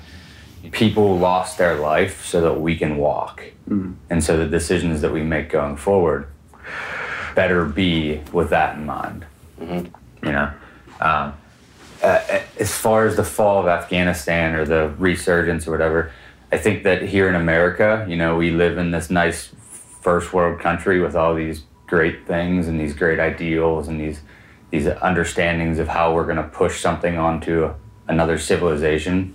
people 0.70 1.18
lost 1.18 1.58
their 1.58 1.80
life 1.80 2.24
so 2.24 2.40
that 2.42 2.60
we 2.60 2.76
can 2.76 2.96
walk. 2.96 3.42
Mm. 3.68 3.96
And 4.08 4.22
so 4.22 4.36
the 4.36 4.46
decisions 4.46 5.00
that 5.00 5.12
we 5.12 5.24
make 5.24 5.50
going 5.50 5.76
forward 5.76 6.28
better 7.34 7.64
be 7.64 8.20
with 8.32 8.50
that 8.50 8.76
in 8.76 8.86
mind. 8.86 9.26
You 10.22 10.32
know, 10.32 10.52
um, 11.00 11.34
uh, 12.02 12.40
as 12.58 12.72
far 12.72 13.06
as 13.06 13.16
the 13.16 13.24
fall 13.24 13.60
of 13.60 13.66
Afghanistan 13.66 14.54
or 14.54 14.64
the 14.64 14.94
resurgence 14.96 15.66
or 15.66 15.72
whatever, 15.72 16.12
I 16.52 16.58
think 16.58 16.82
that 16.82 17.02
here 17.02 17.28
in 17.28 17.34
America, 17.34 18.04
you 18.08 18.16
know, 18.16 18.36
we 18.36 18.50
live 18.50 18.78
in 18.78 18.90
this 18.90 19.10
nice 19.10 19.50
first 20.00 20.32
world 20.32 20.60
country 20.60 21.00
with 21.00 21.14
all 21.14 21.34
these 21.34 21.62
great 21.86 22.26
things 22.26 22.66
and 22.68 22.80
these 22.80 22.94
great 22.94 23.18
ideals 23.20 23.88
and 23.88 24.00
these 24.00 24.20
these 24.70 24.86
understandings 24.86 25.80
of 25.80 25.88
how 25.88 26.14
we're 26.14 26.24
going 26.24 26.36
to 26.36 26.44
push 26.44 26.80
something 26.80 27.18
onto 27.18 27.74
another 28.06 28.38
civilization. 28.38 29.34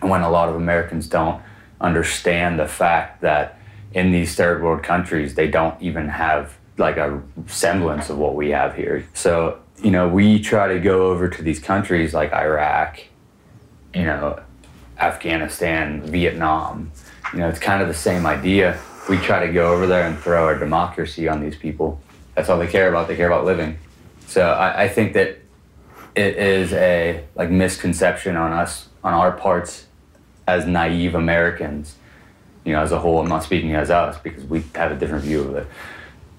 And 0.00 0.08
when 0.08 0.22
a 0.22 0.30
lot 0.30 0.48
of 0.48 0.54
Americans 0.54 1.08
don't 1.08 1.42
understand 1.80 2.58
the 2.60 2.68
fact 2.68 3.20
that 3.22 3.58
in 3.92 4.12
these 4.12 4.36
third 4.36 4.62
world 4.62 4.84
countries, 4.84 5.34
they 5.34 5.48
don't 5.48 5.80
even 5.82 6.08
have 6.08 6.56
like 6.78 6.98
a 6.98 7.20
semblance 7.46 8.10
of 8.10 8.18
what 8.18 8.36
we 8.36 8.50
have 8.50 8.76
here. 8.76 9.08
So, 9.12 9.58
you 9.82 9.90
know, 9.90 10.08
we 10.08 10.38
try 10.38 10.68
to 10.68 10.78
go 10.78 11.10
over 11.10 11.28
to 11.28 11.42
these 11.42 11.58
countries 11.58 12.14
like 12.14 12.32
Iraq, 12.32 13.00
you 13.92 14.04
know, 14.04 14.40
Afghanistan, 14.98 16.02
Vietnam. 16.02 16.90
You 17.32 17.40
know, 17.40 17.48
it's 17.48 17.58
kind 17.58 17.82
of 17.82 17.88
the 17.88 17.94
same 17.94 18.26
idea. 18.26 18.78
We 19.08 19.18
try 19.18 19.46
to 19.46 19.52
go 19.52 19.72
over 19.72 19.86
there 19.86 20.06
and 20.06 20.18
throw 20.18 20.44
our 20.44 20.58
democracy 20.58 21.28
on 21.28 21.40
these 21.40 21.56
people. 21.56 22.00
That's 22.34 22.48
all 22.48 22.58
they 22.58 22.66
care 22.66 22.88
about. 22.88 23.08
They 23.08 23.16
care 23.16 23.26
about 23.26 23.44
living. 23.44 23.78
So 24.26 24.42
I, 24.42 24.84
I 24.84 24.88
think 24.88 25.12
that 25.14 25.38
it 26.14 26.36
is 26.36 26.72
a 26.72 27.24
like 27.34 27.50
misconception 27.50 28.36
on 28.36 28.52
us, 28.52 28.88
on 29.04 29.14
our 29.14 29.32
parts, 29.32 29.86
as 30.46 30.66
naive 30.66 31.14
Americans. 31.14 31.96
You 32.64 32.72
know, 32.72 32.82
as 32.82 32.90
a 32.90 32.98
whole. 32.98 33.20
I'm 33.20 33.28
not 33.28 33.44
speaking 33.44 33.74
as 33.74 33.90
us 33.90 34.18
because 34.18 34.44
we 34.44 34.64
have 34.74 34.90
a 34.90 34.96
different 34.96 35.24
view 35.24 35.42
of 35.42 35.54
it. 35.54 35.66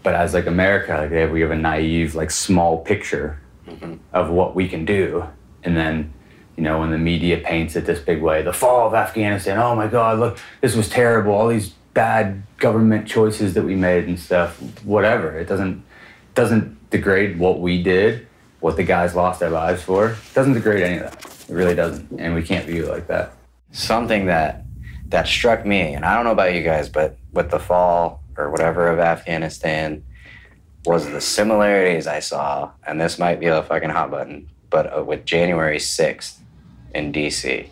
But 0.03 0.15
as 0.15 0.33
like 0.33 0.45
America, 0.45 1.07
like 1.09 1.31
we 1.31 1.41
have 1.41 1.51
a 1.51 1.55
naive, 1.55 2.15
like 2.15 2.31
small 2.31 2.79
picture 2.79 3.39
mm-hmm. 3.67 3.95
of 4.13 4.29
what 4.29 4.55
we 4.55 4.67
can 4.67 4.83
do, 4.83 5.25
and 5.63 5.75
then 5.75 6.13
you 6.57 6.63
know, 6.63 6.79
when 6.79 6.91
the 6.91 6.97
media 6.97 7.37
paints 7.37 7.75
it 7.75 7.85
this 7.85 7.99
big 7.99 8.21
way, 8.21 8.41
the 8.41 8.51
fall 8.53 8.87
of 8.87 8.93
Afghanistan, 8.93 9.57
oh 9.59 9.75
my 9.75 9.87
God, 9.87 10.19
look, 10.19 10.39
this 10.61 10.75
was 10.75 10.89
terrible, 10.89 11.31
all 11.33 11.47
these 11.47 11.69
bad 11.93 12.43
government 12.57 13.07
choices 13.07 13.53
that 13.53 13.63
we 13.63 13.75
made 13.75 14.05
and 14.07 14.19
stuff, 14.19 14.59
whatever. 14.83 15.37
It 15.39 15.47
doesn't 15.47 15.83
doesn't 16.35 16.89
degrade 16.91 17.39
what 17.39 17.59
we 17.59 17.81
did, 17.81 18.27
what 18.59 18.75
the 18.75 18.83
guys 18.83 19.15
lost 19.15 19.39
their 19.39 19.49
lives 19.49 19.81
for. 19.81 20.09
It 20.09 20.17
doesn't 20.35 20.53
degrade 20.53 20.83
any 20.83 20.97
of 20.97 21.11
that. 21.11 21.49
It 21.49 21.53
really 21.53 21.73
doesn't. 21.75 22.19
And 22.19 22.35
we 22.35 22.43
can't 22.43 22.65
view 22.65 22.85
it 22.85 22.89
like 22.89 23.07
that. 23.07 23.33
something 23.71 24.25
that 24.27 24.63
that 25.09 25.27
struck 25.27 25.65
me 25.65 25.93
and 25.93 26.03
i 26.05 26.15
don't 26.15 26.25
know 26.25 26.31
about 26.31 26.53
you 26.53 26.61
guys 26.63 26.89
but 26.89 27.17
with 27.31 27.49
the 27.49 27.59
fall 27.59 28.21
or 28.37 28.49
whatever 28.49 28.87
of 28.89 28.99
afghanistan 28.99 30.03
was 30.85 31.09
the 31.09 31.21
similarities 31.21 32.07
i 32.07 32.19
saw 32.19 32.69
and 32.85 32.99
this 32.99 33.19
might 33.19 33.39
be 33.39 33.45
a 33.45 33.63
fucking 33.63 33.89
hot 33.89 34.09
button 34.11 34.49
but 34.69 34.97
uh, 34.97 35.03
with 35.03 35.25
january 35.25 35.77
6th 35.77 36.37
in 36.97 37.13
dc 37.13 37.69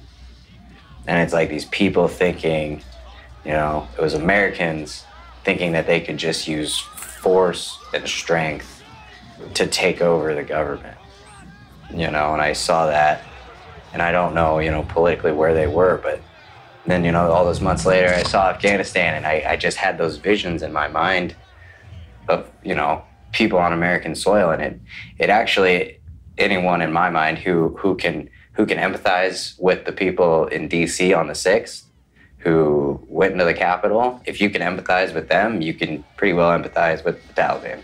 and 1.07 1.21
it's 1.21 1.34
like 1.34 1.49
these 1.49 1.65
people 1.65 2.07
thinking 2.07 2.82
you 3.43 3.51
know 3.51 3.88
it 3.97 4.01
was 4.01 4.13
americans 4.13 5.03
thinking 5.43 5.73
that 5.73 5.86
they 5.88 5.99
could 5.99 6.17
just 6.17 6.47
use 6.47 6.80
force 6.80 7.78
and 7.93 8.07
strength 8.07 8.84
to 9.53 9.67
take 9.67 10.01
over 10.01 10.34
the 10.34 10.43
government 10.43 10.97
you 11.91 12.09
know 12.09 12.34
and 12.34 12.41
i 12.41 12.53
saw 12.53 12.86
that. 12.88 13.21
And 13.93 14.01
I 14.01 14.11
don't 14.11 14.36
know, 14.36 14.59
you 14.59 14.71
know, 14.71 14.84
politically 14.89 15.32
where 15.32 15.53
they 15.53 15.67
were, 15.67 16.01
but 16.03 16.19
then, 16.86 17.05
you 17.05 17.13
know, 17.13 17.32
all 17.32 17.45
those 17.45 17.61
months 17.61 17.86
later, 17.86 18.09
I 18.09 18.23
saw 18.23 18.49
Afghanistan, 18.49 19.15
and 19.15 19.26
I, 19.26 19.45
I 19.51 19.55
just 19.55 19.78
had 19.78 19.97
those 19.97 20.17
visions 20.17 20.63
in 20.63 20.73
my 20.73 20.89
mind 20.89 21.34
of, 22.28 22.51
you 22.61 22.76
know, 22.76 23.03
people 23.32 23.57
on 23.57 23.71
American 23.71 24.13
soil, 24.13 24.49
and 24.49 24.61
it, 24.61 24.82
it 25.17 25.30
actually, 25.30 26.01
anyone 26.38 26.82
in 26.82 26.91
my 26.91 27.09
mind 27.09 27.38
who 27.38 27.78
who 27.80 27.95
can 27.95 28.30
who 28.56 28.66
can 28.66 28.78
empathize 28.78 29.60
with 29.60 29.86
the 29.86 29.91
people 29.91 30.47
in 30.47 30.68
D.C. 30.68 31.14
on 31.14 31.28
the 31.28 31.36
sixth, 31.36 31.86
who 32.38 33.03
went 33.08 33.34
into 33.34 33.43
the 33.43 33.53
Capitol, 33.53 34.22
if 34.26 34.39
you 34.39 34.49
can 34.49 34.62
empathize 34.62 35.14
with 35.14 35.28
them, 35.30 35.62
you 35.62 35.74
can 35.74 36.03
pretty 36.16 36.34
well 36.34 36.58
empathize 36.58 37.03
with 37.03 37.26
the 37.28 37.34
Taliban. 37.34 37.82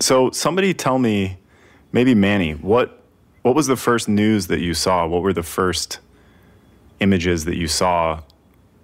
So 0.00 0.30
somebody 0.30 0.74
tell 0.74 0.98
me, 0.98 1.38
maybe 1.92 2.14
Manny, 2.14 2.52
what 2.52 2.98
what 3.42 3.54
was 3.54 3.66
the 3.66 3.76
first 3.76 4.08
news 4.08 4.48
that 4.48 4.60
you 4.60 4.74
saw? 4.74 5.06
What 5.06 5.22
were 5.22 5.32
the 5.32 5.42
first 5.42 6.00
images 7.00 7.44
that 7.44 7.56
you 7.56 7.66
saw 7.66 8.20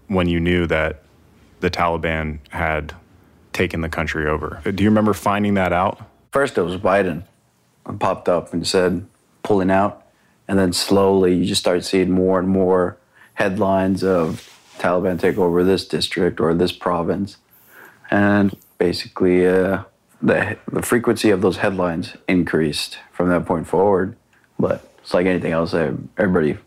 when 0.08 0.28
you 0.28 0.40
knew 0.40 0.66
that 0.66 1.02
the 1.60 1.70
Taliban 1.70 2.38
had 2.50 2.94
taken 3.58 3.80
the 3.80 3.88
country 3.88 4.26
over? 4.26 4.62
Do 4.64 4.82
you 4.84 4.88
remember 4.88 5.12
finding 5.12 5.54
that 5.54 5.72
out? 5.72 6.00
First, 6.32 6.56
it 6.56 6.62
was 6.62 6.76
Biden 6.76 7.24
popped 7.98 8.28
up 8.28 8.52
and 8.52 8.66
said 8.66 9.04
pulling 9.42 9.70
out, 9.70 10.06
and 10.46 10.58
then 10.58 10.72
slowly 10.72 11.34
you 11.34 11.44
just 11.44 11.60
start 11.60 11.84
seeing 11.84 12.10
more 12.10 12.38
and 12.38 12.48
more 12.48 12.96
headlines 13.34 14.04
of 14.04 14.48
Taliban 14.78 15.18
take 15.18 15.38
over 15.38 15.64
this 15.64 15.86
district 15.86 16.40
or 16.40 16.54
this 16.54 16.70
province, 16.70 17.38
and 18.10 18.56
basically 18.78 19.46
uh, 19.46 19.82
the 20.22 20.56
the 20.70 20.82
frequency 20.82 21.30
of 21.30 21.40
those 21.40 21.58
headlines 21.58 22.16
increased 22.28 22.98
from 23.12 23.28
that 23.28 23.44
point 23.44 23.66
forward. 23.66 24.16
But 24.58 24.88
it's 25.02 25.14
like 25.14 25.26
anything 25.26 25.52
else, 25.52 25.74
eh, 25.74 25.92
everybody 26.16 26.58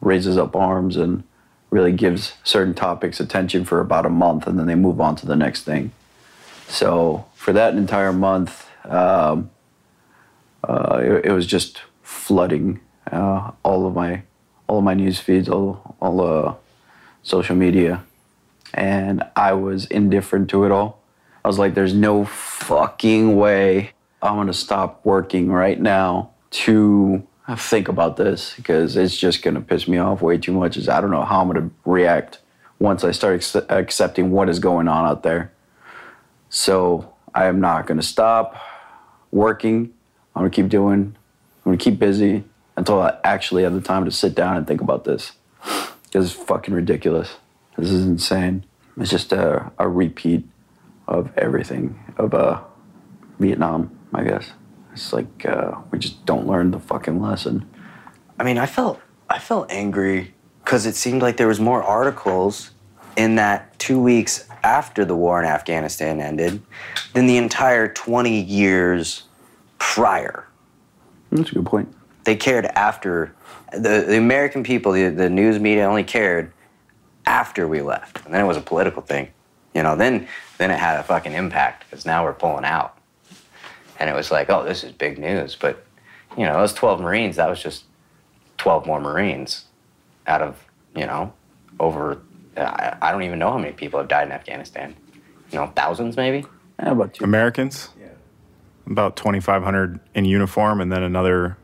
raises 0.00 0.36
up 0.36 0.56
arms 0.56 0.96
and 0.96 1.22
really 1.70 1.92
gives 1.92 2.34
certain 2.42 2.74
topics 2.74 3.20
attention 3.20 3.64
for 3.64 3.80
about 3.80 4.06
a 4.06 4.10
month, 4.10 4.46
and 4.48 4.58
then 4.58 4.66
they 4.66 4.74
move 4.74 5.00
on 5.00 5.14
to 5.16 5.26
the 5.26 5.36
next 5.36 5.62
thing. 5.62 5.92
So 6.72 7.26
for 7.34 7.52
that 7.52 7.74
entire 7.74 8.14
month, 8.14 8.66
um, 8.86 9.50
uh, 10.66 11.00
it, 11.02 11.26
it 11.26 11.32
was 11.32 11.46
just 11.46 11.82
flooding 12.02 12.80
uh, 13.10 13.50
all 13.62 13.86
of 13.86 13.94
my 13.94 14.22
all 14.68 14.78
of 14.78 14.84
my 14.84 14.94
news 14.94 15.20
feeds, 15.20 15.50
all 15.50 15.96
all 16.00 16.20
uh, 16.22 16.54
social 17.22 17.54
media, 17.54 18.02
and 18.72 19.22
I 19.36 19.52
was 19.52 19.84
indifferent 19.84 20.48
to 20.50 20.64
it 20.64 20.72
all. 20.72 21.02
I 21.44 21.48
was 21.48 21.58
like, 21.58 21.74
"There's 21.74 21.92
no 21.92 22.24
fucking 22.24 23.36
way 23.36 23.90
I'm 24.22 24.36
gonna 24.36 24.54
stop 24.54 25.04
working 25.04 25.52
right 25.52 25.78
now 25.78 26.30
to 26.62 27.22
think 27.54 27.88
about 27.88 28.16
this 28.16 28.54
because 28.56 28.96
it's 28.96 29.18
just 29.18 29.42
gonna 29.42 29.60
piss 29.60 29.86
me 29.86 29.98
off 29.98 30.22
way 30.22 30.38
too 30.38 30.52
much. 30.52 30.78
Is 30.78 30.88
I 30.88 31.02
don't 31.02 31.10
know 31.10 31.26
how 31.26 31.42
I'm 31.42 31.48
gonna 31.48 31.70
react 31.84 32.38
once 32.78 33.04
I 33.04 33.10
start 33.10 33.54
accepting 33.68 34.30
what 34.30 34.48
is 34.48 34.58
going 34.58 34.88
on 34.88 35.04
out 35.04 35.22
there. 35.22 35.52
So 36.54 37.14
I 37.34 37.46
am 37.46 37.60
not 37.60 37.86
gonna 37.86 38.02
stop 38.02 38.56
working. 39.30 39.94
I'm 40.36 40.42
gonna 40.42 40.50
keep 40.50 40.68
doing. 40.68 41.16
I'm 41.64 41.64
gonna 41.64 41.78
keep 41.78 41.98
busy 41.98 42.44
until 42.76 43.00
I 43.00 43.16
actually 43.24 43.62
have 43.62 43.72
the 43.72 43.80
time 43.80 44.04
to 44.04 44.10
sit 44.10 44.34
down 44.34 44.58
and 44.58 44.66
think 44.66 44.80
about 44.80 45.04
this. 45.04 45.32
This 46.12 46.26
is 46.26 46.32
fucking 46.32 46.74
ridiculous. 46.74 47.36
This 47.78 47.90
is 47.90 48.04
insane. 48.04 48.66
It's 48.98 49.08
just 49.08 49.32
a, 49.32 49.72
a 49.78 49.88
repeat 49.88 50.46
of 51.08 51.30
everything 51.38 51.98
of 52.18 52.34
uh, 52.34 52.60
Vietnam, 53.38 53.98
I 54.12 54.24
guess. 54.24 54.50
It's 54.92 55.14
like 55.14 55.46
uh, 55.46 55.76
we 55.90 55.98
just 55.98 56.26
don't 56.26 56.46
learn 56.46 56.70
the 56.70 56.80
fucking 56.80 57.18
lesson. 57.18 57.66
I 58.38 58.44
mean, 58.44 58.58
I 58.58 58.66
felt 58.66 59.00
I 59.30 59.38
felt 59.38 59.72
angry 59.72 60.34
because 60.62 60.84
it 60.84 60.96
seemed 60.96 61.22
like 61.22 61.38
there 61.38 61.48
was 61.48 61.60
more 61.60 61.82
articles 61.82 62.72
in 63.16 63.36
that 63.36 63.78
two 63.78 63.98
weeks 63.98 64.46
after 64.62 65.04
the 65.04 65.16
war 65.16 65.42
in 65.42 65.48
Afghanistan 65.48 66.20
ended 66.20 66.62
than 67.12 67.26
the 67.26 67.36
entire 67.36 67.88
20 67.88 68.40
years 68.40 69.24
prior. 69.78 70.46
That's 71.30 71.50
a 71.50 71.54
good 71.54 71.66
point. 71.66 71.94
They 72.24 72.36
cared 72.36 72.66
after 72.66 73.34
the, 73.72 74.04
the 74.06 74.18
American 74.18 74.62
people, 74.62 74.92
the, 74.92 75.08
the 75.08 75.30
news 75.30 75.58
media 75.58 75.84
only 75.84 76.04
cared 76.04 76.52
after 77.26 77.66
we 77.66 77.82
left, 77.82 78.24
and 78.24 78.34
then 78.34 78.44
it 78.44 78.46
was 78.46 78.56
a 78.56 78.60
political 78.62 79.02
thing. 79.02 79.28
You 79.74 79.82
know, 79.82 79.96
then 79.96 80.28
then 80.58 80.70
it 80.70 80.78
had 80.78 81.00
a 81.00 81.02
fucking 81.02 81.32
impact 81.32 81.84
because 81.84 82.04
now 82.04 82.24
we're 82.24 82.34
pulling 82.34 82.64
out, 82.64 82.98
and 83.98 84.10
it 84.10 84.14
was 84.14 84.30
like, 84.30 84.50
oh, 84.50 84.64
this 84.64 84.84
is 84.84 84.92
big 84.92 85.18
news. 85.18 85.56
But 85.56 85.84
you 86.36 86.44
know, 86.44 86.58
those 86.58 86.74
12 86.74 87.00
Marines, 87.00 87.36
that 87.36 87.48
was 87.48 87.62
just 87.62 87.84
12 88.58 88.86
more 88.86 89.00
Marines 89.00 89.64
out 90.26 90.42
of 90.42 90.64
you 90.94 91.06
know 91.06 91.32
over 91.80 92.20
I, 92.56 92.96
I 93.00 93.12
don't 93.12 93.22
even 93.22 93.38
know 93.38 93.50
how 93.50 93.58
many 93.58 93.72
people 93.72 93.98
have 94.00 94.08
died 94.08 94.26
in 94.26 94.32
Afghanistan. 94.32 94.94
You 95.50 95.58
know, 95.58 95.72
thousands 95.74 96.16
maybe. 96.16 96.46
How 96.78 96.92
about 96.92 97.18
you? 97.18 97.24
Americans? 97.24 97.90
Yeah. 98.00 98.08
About 98.86 99.16
2,500 99.16 100.00
in 100.14 100.24
uniform, 100.24 100.80
and 100.80 100.90
then 100.90 101.02
another 101.02 101.56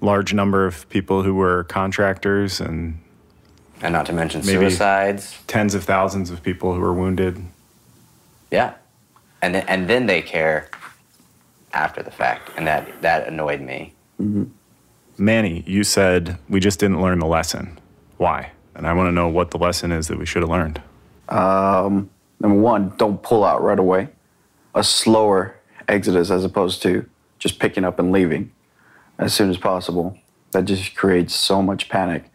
large 0.00 0.32
number 0.32 0.66
of 0.66 0.88
people 0.88 1.22
who 1.22 1.34
were 1.34 1.64
contractors 1.64 2.60
and. 2.60 3.00
And 3.80 3.92
not 3.92 4.06
to 4.06 4.12
mention 4.12 4.40
maybe 4.40 4.70
suicides. 4.70 5.38
Tens 5.46 5.74
of 5.74 5.84
thousands 5.84 6.30
of 6.30 6.42
people 6.42 6.74
who 6.74 6.80
were 6.80 6.94
wounded. 6.94 7.44
Yeah. 8.50 8.74
And 9.40 9.54
then, 9.54 9.64
and 9.68 9.88
then 9.88 10.06
they 10.06 10.20
care 10.20 10.68
after 11.72 12.02
the 12.02 12.10
fact, 12.10 12.50
and 12.56 12.66
that, 12.66 13.02
that 13.02 13.28
annoyed 13.28 13.60
me. 13.60 13.92
Mm-hmm. 14.20 14.44
Manny, 15.16 15.62
you 15.66 15.84
said 15.84 16.38
we 16.48 16.58
just 16.58 16.80
didn't 16.80 17.00
learn 17.00 17.18
the 17.18 17.26
lesson. 17.26 17.78
Why? 18.16 18.52
And 18.78 18.86
I 18.86 18.92
want 18.92 19.08
to 19.08 19.12
know 19.12 19.28
what 19.28 19.50
the 19.50 19.58
lesson 19.58 19.90
is 19.90 20.06
that 20.06 20.18
we 20.18 20.24
should 20.24 20.42
have 20.42 20.50
learned. 20.50 20.80
Um, 21.28 22.08
number 22.38 22.58
one, 22.58 22.92
don't 22.96 23.20
pull 23.22 23.44
out 23.44 23.60
right 23.60 23.78
away. 23.78 24.08
A 24.74 24.84
slower 24.84 25.56
exodus 25.88 26.30
as 26.30 26.44
opposed 26.44 26.80
to 26.82 27.04
just 27.40 27.58
picking 27.58 27.84
up 27.84 27.98
and 27.98 28.12
leaving 28.12 28.52
as 29.18 29.34
soon 29.34 29.50
as 29.50 29.56
possible. 29.56 30.16
That 30.52 30.64
just 30.64 30.94
creates 30.94 31.34
so 31.34 31.60
much 31.60 31.88
panic. 31.88 32.30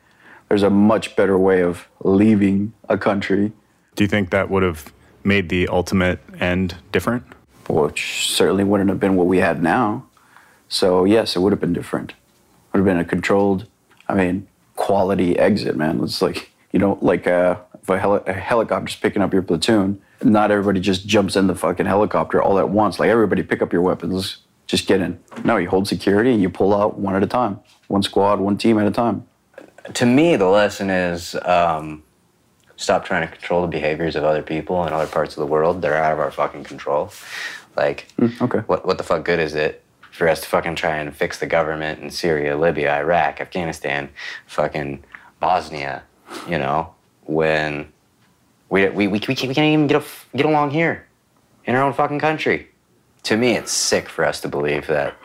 There's 0.50 0.64
a 0.64 0.70
much 0.70 1.16
better 1.16 1.38
way 1.38 1.62
of 1.62 1.88
leaving 2.02 2.74
a 2.90 2.98
country. 2.98 3.54
Do 3.96 4.04
you 4.04 4.08
think 4.10 4.30
that 4.32 4.50
would 4.50 4.64
have 4.64 4.92
made 5.24 5.48
the 5.48 5.70
ultimate 5.70 6.20
end 6.42 6.76
different? 6.92 7.24
Which 7.70 8.30
certainly 8.30 8.66
wouldn't 8.66 8.90
have 8.90 9.00
been 9.00 9.16
what 9.16 9.28
we 9.28 9.38
had 9.38 9.64
now. 9.64 10.06
So, 10.68 11.06
yes, 11.06 11.38
it 11.38 11.40
would 11.40 11.54
have 11.54 11.62
been 11.62 11.74
different. 11.74 12.14
Would 12.74 12.80
have 12.80 12.86
been 12.86 12.98
a 12.98 13.06
controlled, 13.06 13.66
I 14.10 14.16
mean, 14.16 14.48
quality 14.76 15.38
exit, 15.38 15.76
man. 15.76 16.04
It's 16.04 16.22
like, 16.22 16.52
you 16.72 16.80
know, 16.80 16.98
like 17.02 17.28
uh, 17.28 17.58
if 17.82 17.90
a, 17.90 18.00
heli- 18.00 18.24
a 18.28 18.34
helicopter's 18.34 18.96
picking 18.96 19.22
up 19.22 19.34
your 19.34 19.42
platoon, 19.42 20.02
not 20.24 20.52
everybody 20.52 20.80
just 20.80 21.06
jumps 21.06 21.36
in 21.36 21.48
the 21.48 21.56
fucking 21.56 21.86
helicopter 21.86 22.42
all 22.42 22.58
at 22.60 22.70
once. 22.70 23.00
Like, 23.00 23.10
everybody 23.10 23.44
pick 23.44 23.62
up 23.62 23.74
your 23.74 23.82
weapons, 23.82 24.38
just 24.68 24.88
get 24.88 25.02
in. 25.02 25.20
No, 25.44 25.58
you 25.58 25.70
hold 25.70 25.88
security 25.88 26.32
and 26.32 26.42
you 26.42 26.50
pull 26.50 26.74
out 26.74 26.98
one 26.98 27.16
at 27.16 27.24
a 27.24 27.28
time, 27.28 27.60
one 27.88 28.04
squad, 28.04 28.40
one 28.40 28.58
team 28.58 28.80
at 28.80 28.88
a 28.88 28.92
time. 28.92 29.28
To 29.94 30.06
me, 30.06 30.38
the 30.38 30.48
lesson 30.48 30.90
is 30.90 31.36
um, 31.44 32.04
stop 32.78 33.06
trying 33.06 33.28
to 33.28 33.34
control 33.36 33.62
the 33.62 33.68
behaviors 33.68 34.16
of 34.16 34.24
other 34.24 34.42
people 34.42 34.86
in 34.86 34.94
other 34.94 35.08
parts 35.08 35.36
of 35.36 35.42
the 35.42 35.46
world. 35.46 35.82
They're 35.82 35.96
out 35.96 36.14
of 36.14 36.20
our 36.20 36.32
fucking 36.32 36.64
control. 36.64 37.12
Like, 37.76 38.08
okay. 38.42 38.60
what, 38.60 38.86
what 38.86 38.98
the 38.98 39.04
fuck 39.04 39.26
good 39.26 39.40
is 39.40 39.56
it 39.56 39.83
for 40.14 40.30
us 40.30 40.42
to 40.42 40.48
fucking 40.48 40.76
try 40.76 40.98
and 40.98 41.16
fix 41.16 41.40
the 41.40 41.48
government 41.48 42.00
in 42.00 42.12
Syria, 42.12 42.56
Libya, 42.56 43.00
Iraq, 43.00 43.42
Afghanistan, 43.42 44.10
fucking 44.46 45.04
Bosnia, 45.40 46.04
you 46.48 46.60
know, 46.60 46.94
when 47.24 47.92
we, 48.70 48.88
we, 48.90 49.08
we, 49.08 49.08
we, 49.08 49.20
can't, 49.20 49.48
we 49.48 49.56
can't 49.56 49.74
even 49.74 49.88
get, 49.88 50.04
a, 50.04 50.38
get 50.38 50.46
along 50.46 50.70
here 50.70 51.08
in 51.66 51.74
our 51.74 51.82
own 51.82 51.94
fucking 51.94 52.20
country. 52.20 52.68
To 53.24 53.36
me, 53.36 53.54
it's 53.54 53.72
sick 53.72 54.08
for 54.08 54.24
us 54.24 54.40
to 54.42 54.48
believe 54.48 54.86
that, 54.86 55.16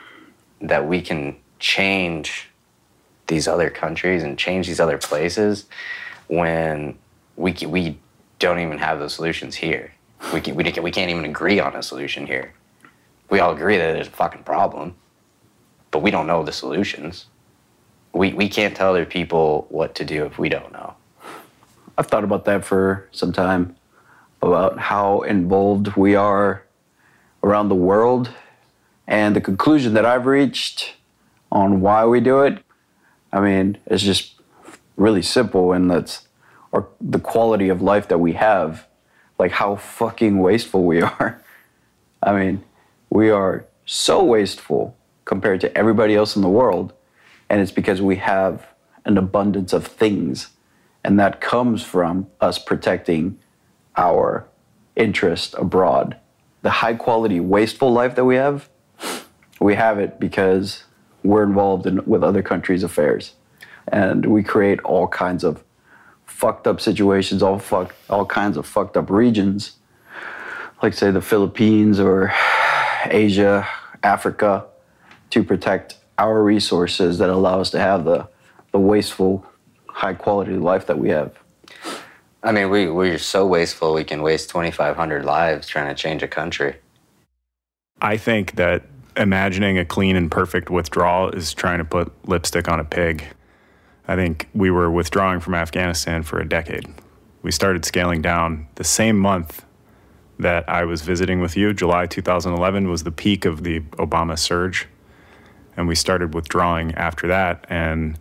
that 0.63 0.89
we 0.89 1.03
can 1.03 1.37
change 1.59 2.49
these 3.27 3.47
other 3.47 3.69
countries 3.69 4.23
and 4.23 4.39
change 4.39 4.69
these 4.69 4.81
other 4.81 4.97
places 4.97 5.67
when 6.29 6.97
we, 7.37 7.53
we 7.67 7.99
don't 8.39 8.59
even 8.59 8.79
have 8.79 9.01
the 9.01 9.11
solutions 9.11 9.57
here. 9.57 9.93
We, 10.33 10.41
can, 10.41 10.55
we, 10.55 10.65
we 10.81 10.91
can't 10.91 11.11
even 11.11 11.27
agree 11.27 11.61
on 11.61 11.77
a 11.77 11.83
solution 11.83 12.27
here. 12.27 12.55
We 13.31 13.41
all 13.41 13.53
agree 13.53 13.77
that 13.77 13.93
there's 13.93 14.09
a 14.09 14.11
fucking 14.11 14.45
problem, 14.45 14.95
but 15.91 16.01
we 16.01 16.11
don't 16.11 16.27
know 16.27 16.43
the 16.43 16.53
solutions. 16.53 17.27
We, 18.13 18.33
we 18.33 18.49
can't 18.49 18.75
tell 18.75 18.91
other 18.91 19.05
people 19.05 19.67
what 19.69 19.95
to 19.97 20.05
do 20.05 20.25
if 20.25 20.39
we 20.39 20.49
don't 20.49 20.73
know. 20.73 20.95
I've 21.97 22.07
thought 22.07 22.25
about 22.25 22.45
that 22.47 22.65
for 22.65 23.09
some 23.13 23.33
time 23.33 23.77
about 24.41 24.79
how 24.79 25.23
involved 25.23 25.97
we 25.97 26.15
are 26.15 26.65
around 27.43 27.69
the 27.69 27.75
world. 27.75 28.31
And 29.07 29.35
the 29.35 29.41
conclusion 29.41 29.95
that 29.95 30.05
I've 30.05 30.27
reached 30.27 30.95
on 31.51 31.81
why 31.81 32.05
we 32.05 32.21
do 32.21 32.41
it, 32.41 32.63
I 33.33 33.41
mean, 33.41 33.79
it's 33.87 34.03
just 34.03 34.35
really 34.97 35.23
simple, 35.23 35.73
and 35.73 35.91
that's 35.91 36.29
our, 36.73 36.87
the 37.01 37.19
quality 37.19 37.69
of 37.69 37.81
life 37.83 38.09
that 38.09 38.19
we 38.19 38.35
have, 38.35 38.87
like 39.39 39.53
how 39.53 39.77
fucking 39.77 40.39
wasteful 40.39 40.85
we 40.85 41.03
are. 41.19 41.43
I 42.23 42.33
mean, 42.33 42.65
we 43.11 43.31
are 43.31 43.67
so 43.85 44.23
wasteful 44.23 44.97
compared 45.25 45.61
to 45.61 45.77
everybody 45.77 46.15
else 46.15 46.37
in 46.37 46.43
the 46.43 46.49
world, 46.49 46.93
and 47.49 47.61
it's 47.61 47.73
because 47.73 48.01
we 48.03 48.17
have 48.17 48.67
an 49.05 49.17
abundance 49.17 49.73
of 49.73 49.87
things, 49.87 50.49
and 51.05 51.19
that 51.19 51.41
comes 51.41 51.83
from 51.83 52.27
us 52.41 52.59
protecting 52.59 53.39
our 53.97 54.47
interest 54.97 55.55
abroad. 55.59 56.17
The 56.63 56.71
high 56.71 56.95
quality, 56.95 57.41
wasteful 57.41 57.93
life 57.93 58.15
that 58.17 58.25
we 58.25 58.37
have, 58.37 58.69
we 59.61 59.75
have 59.75 59.99
it 59.99 60.21
because 60.21 60.85
we're 61.23 61.43
involved 61.43 61.87
in, 61.87 62.05
with 62.05 62.23
other 62.23 62.43
countries' 62.43 62.83
affairs. 62.83 63.35
And 63.91 64.27
we 64.27 64.43
create 64.43 64.81
all 64.81 65.09
kinds 65.09 65.45
of 65.45 65.65
fucked 66.27 66.67
up 66.67 66.81
situations, 66.81 67.43
all, 67.43 67.59
fuck, 67.59 67.95
all 68.11 68.27
kinds 68.27 68.57
of 68.57 68.67
fucked 68.67 68.97
up 68.97 69.11
regions, 69.11 69.73
like, 70.83 70.95
say, 70.95 71.11
the 71.11 71.21
Philippines 71.21 71.99
or 71.99 72.33
Asia, 73.05 73.67
Africa, 74.03 74.67
to 75.31 75.43
protect 75.43 75.97
our 76.19 76.43
resources 76.43 77.19
that 77.19 77.29
allow 77.29 77.61
us 77.61 77.71
to 77.71 77.79
have 77.79 78.05
the, 78.05 78.29
the 78.73 78.79
wasteful, 78.79 79.47
high 79.87 80.15
quality 80.15 80.55
life 80.55 80.87
that 80.87 80.99
we 80.99 81.11
have. 81.11 81.33
I 82.43 82.53
mean, 82.53 82.71
we, 82.71 82.89
we're 82.89 83.19
so 83.19 83.47
wasteful, 83.47 83.95
we 83.95 84.05
can 84.05 84.23
waste 84.23 84.51
2,500 84.51 85.25
lives 85.25 85.67
trying 85.67 85.89
to 85.89 85.95
change 85.95 86.23
a 86.23 86.29
country. 86.29 86.77
I 88.01 88.17
think 88.17 88.57
that 88.57 88.85
imagining 89.17 89.79
a 89.79 89.85
clean 89.85 90.15
and 90.15 90.31
perfect 90.31 90.71
withdrawal 90.71 91.31
is 91.31 91.53
trying 91.53 91.79
to 91.79 91.85
put 91.85 92.13
lipstick 92.29 92.69
on 92.69 92.79
a 92.79 92.85
pig. 92.85 93.25
I 94.07 94.15
think 94.15 94.49
we 94.55 94.71
were 94.71 94.91
withdrawing 94.91 95.41
from 95.41 95.55
Afghanistan 95.55 96.23
for 96.23 96.39
a 96.39 96.49
decade. 96.49 96.87
We 97.43 97.51
started 97.51 97.85
scaling 97.85 98.23
down 98.23 98.69
the 98.77 98.85
same 98.85 99.19
month 99.19 99.65
that 100.39 100.69
I 100.69 100.85
was 100.85 101.03
visiting 101.03 101.41
with 101.41 101.57
you. 101.57 101.73
July 101.75 102.07
2011 102.07 102.89
was 102.89 103.05
the 103.05 103.11
peak 103.11 103.45
of 103.45 103.65
the 103.65 103.81
Obama 103.99 104.39
surge. 104.39 104.87
And 105.77 105.89
we 105.89 105.95
started 105.95 106.35
withdrawing 106.35 106.95
after 106.95 107.29
that. 107.29 107.65
And 107.69 108.19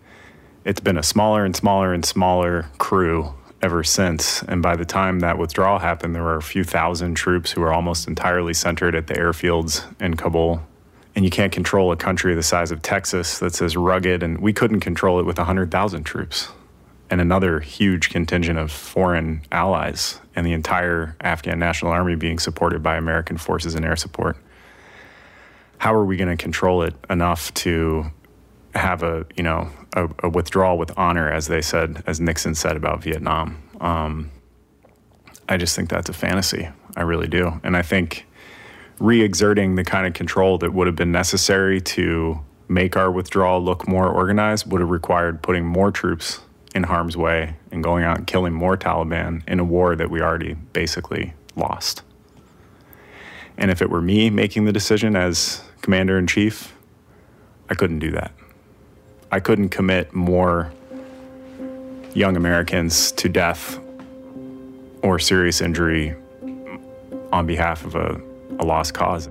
it's 0.65 0.80
been 0.80 0.97
a 0.97 1.03
smaller 1.03 1.45
and 1.45 1.55
smaller 1.55 1.93
and 1.93 2.05
smaller 2.05 2.68
crew 2.78 3.34
ever 3.61 3.84
since. 3.84 4.43
And 4.43 4.61
by 4.61 4.76
the 4.76 4.86
time 4.86 5.20
that 5.20 5.38
withdrawal 5.38 5.80
happened, 5.80 6.13
there 6.13 6.24
were 6.24 6.38
a 6.38 6.41
few 6.43 6.63
thousand 6.63 7.15
troops 7.15 7.51
who 7.51 7.61
were 7.61 7.74
almost 7.74 8.07
entirely 8.07 8.53
centered 8.53 8.95
at 8.95 9.07
the 9.07 9.15
airfields 9.15 9.84
in 10.01 10.15
Kabul. 10.15 10.61
And 11.15 11.26
you 11.26 11.32
can't 11.32 11.51
control 11.51 11.91
a 11.91 11.95
country 11.95 12.36
the 12.36 12.43
size 12.43 12.70
of 12.70 12.84
Texas 12.84 13.39
that's 13.39 13.59
as 13.59 13.76
rugged, 13.76 14.22
and 14.22 14.38
we 14.38 14.53
couldn't 14.53 14.82
control 14.82 15.20
it 15.20 15.24
with 15.24 15.38
100,000 15.38 16.03
troops 16.03 16.49
and 17.10 17.22
another 17.22 17.60
huge 17.60 18.10
contingent 18.10 18.60
of 18.60 18.72
foreign 18.72 19.41
allies, 19.51 20.20
and 20.36 20.45
the 20.45 20.53
entire 20.53 21.16
Afghan 21.22 21.60
National 21.60 21.91
Army 21.91 22.16
being 22.16 22.39
supported 22.39 22.84
by 22.84 22.97
American 22.97 23.38
forces 23.38 23.76
and 23.76 23.86
air 23.86 23.95
support. 23.95 24.38
How 25.78 25.93
are 25.93 26.05
we 26.05 26.18
going 26.18 26.36
to 26.36 26.41
control 26.41 26.82
it 26.82 26.95
enough 27.10 27.53
to 27.55 28.12
have 28.76 29.03
a 29.03 29.26
you 29.36 29.43
know 29.43 29.70
a, 29.93 30.10
a 30.24 30.30
withdrawal 30.30 30.78
with 30.78 30.91
honor, 30.97 31.30
as 31.32 31.47
they 31.47 31.62
said, 31.62 32.03
as 32.05 32.20
Nixon 32.20 32.55
said 32.55 32.76
about 32.76 33.03
Vietnam? 33.03 33.62
Um, 33.80 34.32
I 35.47 35.58
just 35.58 35.76
think 35.76 35.89
that's 35.89 36.10
a 36.10 36.14
fantasy. 36.14 36.70
I 36.95 37.03
really 37.03 37.28
do, 37.28 37.60
and 37.64 37.78
I 37.78 37.84
think 37.84 38.26
re-exerting 38.99 39.76
the 39.76 39.84
kind 39.84 40.08
of 40.08 40.14
control 40.14 40.58
that 40.58 40.74
would 40.74 40.88
have 40.88 40.95
been 40.95 41.12
necessary 41.12 41.80
to 41.80 42.39
make 42.68 42.97
our 42.97 43.12
withdrawal 43.12 43.62
look 43.62 43.88
more 43.88 44.10
organized 44.10 44.70
would 44.70 44.82
have 44.82 44.89
required 44.89 45.41
putting 45.41 45.66
more 45.66 45.91
troops 45.91 46.41
in 46.78 46.84
harm's 46.84 47.17
way 47.17 47.55
and 47.71 47.84
going 47.84 48.05
out 48.05 48.17
and 48.17 48.28
killing 48.28 48.53
more 48.53 48.78
Taliban 48.78 49.45
in 49.47 49.59
a 49.59 49.63
war 49.63 49.95
that 49.95 50.09
we 50.09 50.21
already 50.21 50.53
basically 50.53 51.34
lost. 51.55 52.03
And 53.57 53.69
if 53.71 53.82
it 53.82 53.89
were 53.89 54.01
me 54.01 54.30
making 54.30 54.65
the 54.65 54.71
decision 54.71 55.15
as 55.15 55.61
commander 55.82 56.17
in 56.17 56.28
chief, 56.28 56.73
I 57.69 57.73
couldn't 57.73 57.99
do 57.99 58.11
that. 58.11 58.32
I 59.32 59.41
couldn't 59.41 59.69
commit 59.69 60.13
more 60.13 60.71
young 62.13 62.38
Americans 62.38 63.11
to 63.13 63.28
death 63.28 63.80
or 65.01 65.19
serious 65.19 65.59
injury 65.59 66.15
on 67.34 67.45
behalf 67.45 67.84
of 67.84 67.95
a, 67.95 68.21
a 68.59 68.63
lost 68.63 68.93
cause. 68.93 69.28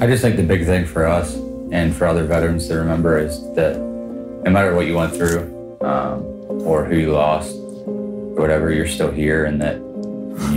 I 0.00 0.06
just 0.06 0.22
think 0.22 0.36
the 0.36 0.42
big 0.42 0.64
thing 0.64 0.86
for 0.86 1.06
us 1.06 1.34
and 1.72 1.94
for 1.94 2.06
other 2.06 2.24
veterans 2.24 2.66
to 2.68 2.76
remember 2.76 3.18
is 3.18 3.38
that 3.54 3.76
no 3.78 4.50
matter 4.50 4.74
what 4.74 4.86
you 4.86 4.96
went 4.96 5.14
through 5.14 5.76
um, 5.82 6.22
or 6.62 6.86
who 6.86 6.96
you 6.96 7.12
lost 7.12 7.54
whatever, 7.54 8.72
you're 8.72 8.86
still 8.86 9.10
here 9.10 9.44
and 9.44 9.60
that 9.60 9.76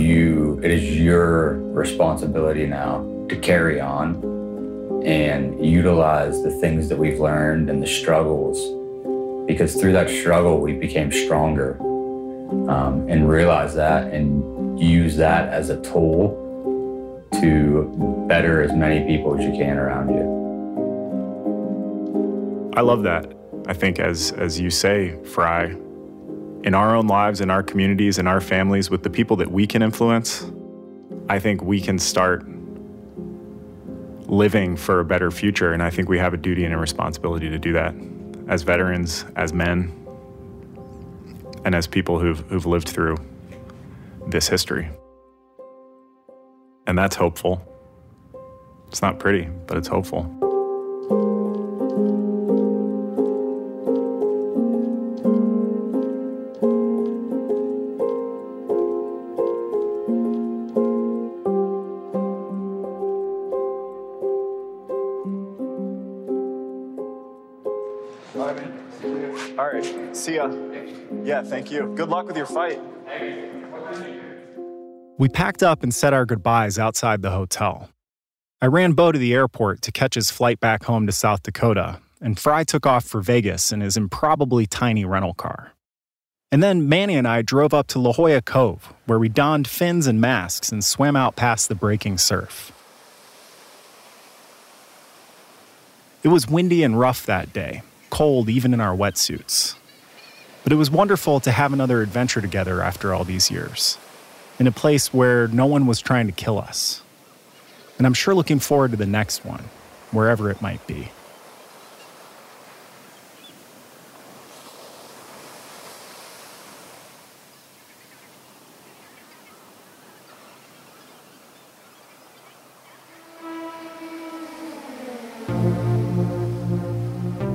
you, 0.00 0.58
it 0.64 0.70
is 0.70 0.96
your 0.96 1.58
responsibility 1.74 2.66
now 2.66 3.02
to 3.28 3.36
carry 3.36 3.82
on 3.82 4.14
and 5.04 5.62
utilize 5.62 6.42
the 6.42 6.50
things 6.50 6.88
that 6.88 6.96
we've 6.96 7.20
learned 7.20 7.68
and 7.68 7.82
the 7.82 7.86
struggles. 7.86 8.58
Because 9.46 9.74
through 9.74 9.92
that 9.92 10.08
struggle 10.08 10.58
we 10.58 10.72
became 10.72 11.12
stronger 11.12 11.76
um, 12.70 13.06
and 13.10 13.28
realize 13.28 13.74
that 13.74 14.10
and 14.10 14.80
use 14.80 15.16
that 15.16 15.50
as 15.50 15.68
a 15.68 15.78
tool 15.82 16.43
to 17.40 18.24
better 18.28 18.62
as 18.62 18.72
many 18.72 19.06
people 19.06 19.38
as 19.38 19.44
you 19.44 19.52
can 19.52 19.76
around 19.78 20.08
you. 20.08 20.34
I 22.76 22.80
love 22.80 23.02
that. 23.04 23.32
I 23.66 23.72
think, 23.72 23.98
as 23.98 24.32
as 24.32 24.60
you 24.60 24.70
say, 24.70 25.16
Fry, 25.24 25.66
in 26.64 26.74
our 26.74 26.96
own 26.96 27.06
lives, 27.06 27.40
in 27.40 27.50
our 27.50 27.62
communities, 27.62 28.18
in 28.18 28.26
our 28.26 28.40
families, 28.40 28.90
with 28.90 29.02
the 29.02 29.10
people 29.10 29.36
that 29.36 29.50
we 29.50 29.66
can 29.66 29.82
influence, 29.82 30.50
I 31.28 31.38
think 31.38 31.62
we 31.62 31.80
can 31.80 31.98
start 31.98 32.44
living 34.26 34.76
for 34.76 35.00
a 35.00 35.04
better 35.04 35.30
future. 35.30 35.72
And 35.72 35.82
I 35.82 35.90
think 35.90 36.08
we 36.08 36.18
have 36.18 36.34
a 36.34 36.36
duty 36.36 36.64
and 36.64 36.74
a 36.74 36.78
responsibility 36.78 37.48
to 37.48 37.58
do 37.58 37.72
that 37.74 37.94
as 38.48 38.62
veterans, 38.62 39.24
as 39.36 39.52
men, 39.52 39.92
and 41.64 41.74
as 41.74 41.86
people 41.86 42.18
who've, 42.18 42.40
who've 42.48 42.66
lived 42.66 42.88
through 42.88 43.16
this 44.26 44.48
history. 44.48 44.90
And 46.86 46.98
that's 46.98 47.16
hopeful. 47.16 47.60
It's 48.88 49.02
not 49.02 49.18
pretty, 49.18 49.48
but 49.66 49.76
it's 49.76 49.88
hopeful. 49.88 50.30
All 69.56 69.70
right. 69.72 70.16
See 70.16 70.36
ya. 70.36 70.50
Yeah, 71.22 71.42
thank 71.42 71.70
you. 71.70 71.92
Good 71.94 72.08
luck 72.08 72.26
with 72.26 72.36
your 72.36 72.46
fight. 72.46 72.80
We 75.16 75.28
packed 75.28 75.62
up 75.62 75.84
and 75.84 75.94
said 75.94 76.12
our 76.12 76.26
goodbyes 76.26 76.76
outside 76.76 77.22
the 77.22 77.30
hotel. 77.30 77.88
I 78.60 78.66
ran 78.66 78.94
Bo 78.94 79.12
to 79.12 79.18
the 79.18 79.32
airport 79.32 79.80
to 79.82 79.92
catch 79.92 80.14
his 80.14 80.32
flight 80.32 80.58
back 80.58 80.84
home 80.84 81.06
to 81.06 81.12
South 81.12 81.44
Dakota, 81.44 82.00
and 82.20 82.36
Fry 82.36 82.64
took 82.64 82.84
off 82.84 83.04
for 83.04 83.20
Vegas 83.20 83.70
in 83.70 83.80
his 83.80 83.96
improbably 83.96 84.66
tiny 84.66 85.04
rental 85.04 85.34
car. 85.34 85.72
And 86.50 86.64
then 86.64 86.88
Manny 86.88 87.14
and 87.14 87.28
I 87.28 87.42
drove 87.42 87.72
up 87.72 87.86
to 87.88 88.00
La 88.00 88.12
Jolla 88.12 88.42
Cove, 88.42 88.92
where 89.06 89.18
we 89.20 89.28
donned 89.28 89.68
fins 89.68 90.08
and 90.08 90.20
masks 90.20 90.72
and 90.72 90.84
swam 90.84 91.14
out 91.14 91.36
past 91.36 91.68
the 91.68 91.76
breaking 91.76 92.18
surf. 92.18 92.72
It 96.24 96.28
was 96.28 96.48
windy 96.48 96.82
and 96.82 96.98
rough 96.98 97.24
that 97.26 97.52
day, 97.52 97.82
cold 98.10 98.48
even 98.48 98.74
in 98.74 98.80
our 98.80 98.96
wetsuits. 98.96 99.76
But 100.64 100.72
it 100.72 100.76
was 100.76 100.90
wonderful 100.90 101.38
to 101.40 101.52
have 101.52 101.72
another 101.72 102.02
adventure 102.02 102.40
together 102.40 102.82
after 102.82 103.14
all 103.14 103.22
these 103.22 103.50
years, 103.50 103.98
in 104.58 104.66
a 104.66 104.72
place 104.72 105.12
where 105.12 105.48
no 105.48 105.66
one 105.66 105.86
was 105.86 106.00
trying 106.00 106.26
to 106.26 106.32
kill 106.32 106.58
us. 106.58 107.02
And 107.98 108.06
I'm 108.06 108.14
sure 108.14 108.34
looking 108.34 108.58
forward 108.58 108.92
to 108.92 108.96
the 108.96 109.06
next 109.06 109.44
one, 109.44 109.64
wherever 110.10 110.50
it 110.50 110.60
might 110.60 110.84
be. 110.86 111.10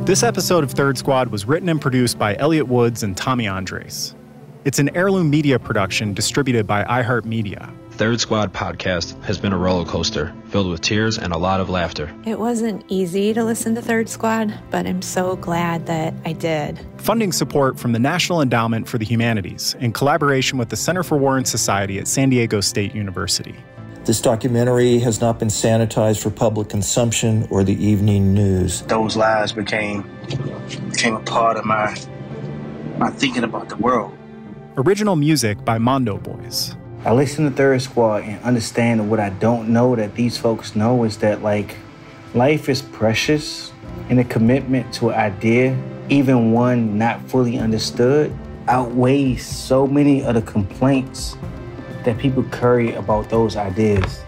This 0.10 0.24
episode 0.24 0.64
of 0.64 0.72
Third 0.72 0.98
Squad 0.98 1.28
was 1.28 1.46
written 1.46 1.70
and 1.70 1.80
produced 1.80 2.18
by 2.18 2.36
Elliott 2.38 2.68
Woods 2.68 3.04
and 3.04 3.16
Tommy 3.16 3.48
Andres. 3.48 4.16
It's 4.66 4.78
an 4.78 4.94
heirloom 4.94 5.30
media 5.30 5.58
production 5.58 6.14
distributed 6.14 6.68
by 6.68 6.84
iHeartMedia. 6.84 7.74
Third 7.92 8.20
Squad 8.20 8.52
podcast 8.52 9.22
has 9.24 9.38
been 9.38 9.54
a 9.54 9.58
roller 9.58 9.86
coaster 9.86 10.36
filled 10.50 10.70
with 10.70 10.82
tears 10.82 11.18
and 11.18 11.32
a 11.32 11.38
lot 11.38 11.62
of 11.62 11.70
laughter. 11.70 12.14
It 12.26 12.38
wasn't 12.38 12.84
easy 12.90 13.34
to 13.34 13.46
listen 13.46 13.74
to 13.76 13.82
Third 13.82 14.10
Squad, 14.10 14.54
but 14.70 14.86
I'm 14.86 15.02
so 15.02 15.38
glad 15.38 15.86
that 15.86 16.14
I 16.26 16.34
did. 16.34 16.78
Funding 16.98 17.32
support 17.32 17.80
from 17.80 17.94
the 17.94 18.00
National 18.00 18.42
Endowment 18.42 18.86
for 18.86 18.98
the 18.98 19.06
Humanities 19.06 19.78
in 19.80 19.94
collaboration 19.94 20.58
with 20.58 20.68
the 20.68 20.76
Center 20.76 21.04
for 21.04 21.18
War 21.18 21.38
and 21.38 21.48
Society 21.48 21.98
at 21.98 22.10
San 22.10 22.30
Diego 22.30 22.60
State 22.60 22.94
University. 22.94 23.56
This 24.04 24.20
documentary 24.20 25.00
has 25.00 25.22
not 25.22 25.40
been 25.40 25.48
sanitized 25.48 26.22
for 26.22 26.32
public 26.32 26.68
consumption 26.68 27.48
or 27.50 27.64
the 27.64 27.82
evening 27.82 28.34
news. 28.34 28.82
Those 28.84 29.16
lives 29.16 29.54
became 29.54 30.04
became 30.90 31.16
a 31.16 31.22
part 31.22 31.56
of 31.56 31.64
my 31.64 31.98
my 32.98 33.10
thinking 33.12 33.46
about 33.46 33.70
the 33.70 33.78
world. 33.78 34.19
Original 34.80 35.18
music 35.18 35.66
by 35.66 35.78
Mondo 35.78 36.18
Boys. 36.18 36.74
I 37.04 37.12
listen 37.12 37.44
to 37.44 37.52
Third 37.52 37.82
Squad 37.82 38.24
and 38.24 38.42
understand 38.46 39.10
what 39.10 39.20
I 39.20 39.28
don't 39.28 39.68
know 39.68 39.94
that 39.98 40.16
these 40.16 40.38
folks 40.38 40.74
know 40.74 41.04
is 41.04 41.18
that 41.18 41.44
like 41.44 41.76
life 42.34 42.70
is 42.70 42.82
precious 42.82 43.74
and 44.10 44.22
a 44.22 44.24
commitment 44.24 44.94
to 44.94 45.10
an 45.10 45.16
idea, 45.16 45.78
even 46.08 46.54
one 46.54 46.98
not 46.98 47.22
fully 47.30 47.58
understood, 47.58 48.34
outweighs 48.70 49.46
so 49.46 49.86
many 49.86 50.24
of 50.24 50.36
the 50.36 50.42
complaints 50.44 51.36
that 52.06 52.18
people 52.18 52.44
carry 52.44 52.94
about 52.94 53.30
those 53.30 53.58
ideas. 53.58 54.22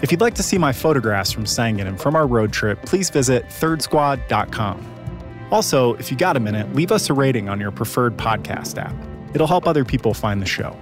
If 0.00 0.10
you'd 0.10 0.22
like 0.22 0.34
to 0.36 0.42
see 0.42 0.56
my 0.56 0.72
photographs 0.72 1.32
from 1.32 1.44
Sangin 1.44 1.86
and 1.86 2.00
from 2.00 2.16
our 2.16 2.26
road 2.26 2.50
trip, 2.50 2.80
please 2.86 3.10
visit 3.10 3.44
thirdsquad.com. 3.48 4.86
Also, 5.50 5.96
if 5.96 6.10
you 6.10 6.16
got 6.16 6.38
a 6.38 6.40
minute, 6.40 6.74
leave 6.74 6.92
us 6.92 7.10
a 7.10 7.12
rating 7.12 7.50
on 7.50 7.60
your 7.60 7.70
preferred 7.70 8.16
podcast 8.16 8.82
app. 8.82 8.94
It'll 9.34 9.46
help 9.46 9.66
other 9.66 9.84
people 9.84 10.14
find 10.14 10.40
the 10.40 10.46
show. 10.46 10.76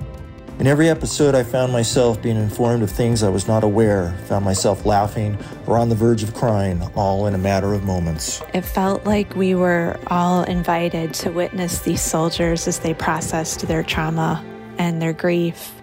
In 0.59 0.67
every 0.67 0.89
episode, 0.89 1.35
I 1.35 1.43
found 1.43 1.71
myself 1.71 2.23
being 2.23 2.37
informed 2.37 2.83
of 2.83 2.91
things 2.91 3.23
I 3.23 3.29
was 3.29 3.47
not 3.47 3.63
aware, 3.63 4.17
found 4.25 4.43
myself 4.43 4.87
laughing 4.87 5.37
or 5.67 5.77
on 5.77 5.91
the 5.91 5.95
verge 5.95 6.23
of 6.23 6.33
crying, 6.33 6.81
all 6.95 7.27
in 7.27 7.35
a 7.35 7.39
matter 7.39 7.75
of 7.75 7.85
moments. 7.85 8.43
It 8.55 8.63
felt 8.63 9.05
like 9.05 9.37
we 9.37 9.55
were 9.55 9.99
all 10.07 10.45
invited 10.45 11.13
to 11.15 11.31
witness 11.31 11.81
these 11.81 12.01
soldiers 12.01 12.67
as 12.67 12.79
they 12.79 12.95
processed 12.95 13.69
their 13.69 13.83
trauma 13.83 14.43
and 14.79 15.03
their 15.03 15.13
grief. 15.13 15.75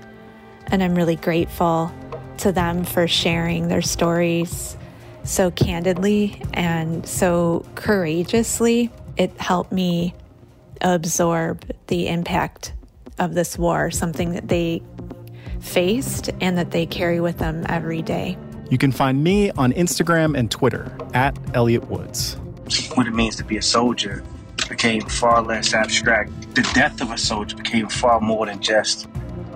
And 0.68 0.82
I'm 0.82 0.96
really 0.96 1.18
grateful 1.18 1.94
to 2.40 2.52
them 2.52 2.84
for 2.84 3.08
sharing 3.08 3.68
their 3.68 3.84
stories 3.84 4.76
so 5.24 5.52
candidly 5.52 6.42
and 6.52 7.08
so 7.08 7.64
courageously. 7.76 8.90
It 9.18 9.40
helped 9.40 9.72
me 9.72 10.16
absorb 10.84 11.72
the 11.88 12.08
impact 12.08 12.74
of 13.20 13.34
this 13.34 13.58
war, 13.58 13.92
something 13.92 14.34
that 14.34 14.48
they 14.48 14.82
faced 15.60 16.30
and 16.42 16.58
that 16.58 16.72
they 16.72 16.86
carry 16.86 17.20
with 17.20 17.38
them 17.38 17.66
every 17.70 18.02
day. 18.02 18.38
You 18.70 18.78
can 18.78 18.92
find 18.92 19.24
me 19.24 19.52
on 19.52 19.72
Instagram 19.74 20.38
and 20.38 20.50
Twitter 20.50 20.96
at 21.14 21.38
Elliott 21.54 21.90
Woods. 21.90 22.36
What 22.96 23.08
it 23.08 23.14
means 23.14 23.36
to 23.38 23.44
be 23.44 23.58
a 23.58 23.62
soldier 23.62 24.24
became 24.68 25.02
far 25.02 25.42
less 25.42 25.74
abstract. 25.74 26.32
The 26.56 26.70
death 26.74 27.02
of 27.02 27.12
a 27.12 27.18
soldier 27.18 27.56
became 27.56 27.88
far 27.88 28.20
more 28.20 28.46
than 28.46 28.62
just 28.62 29.08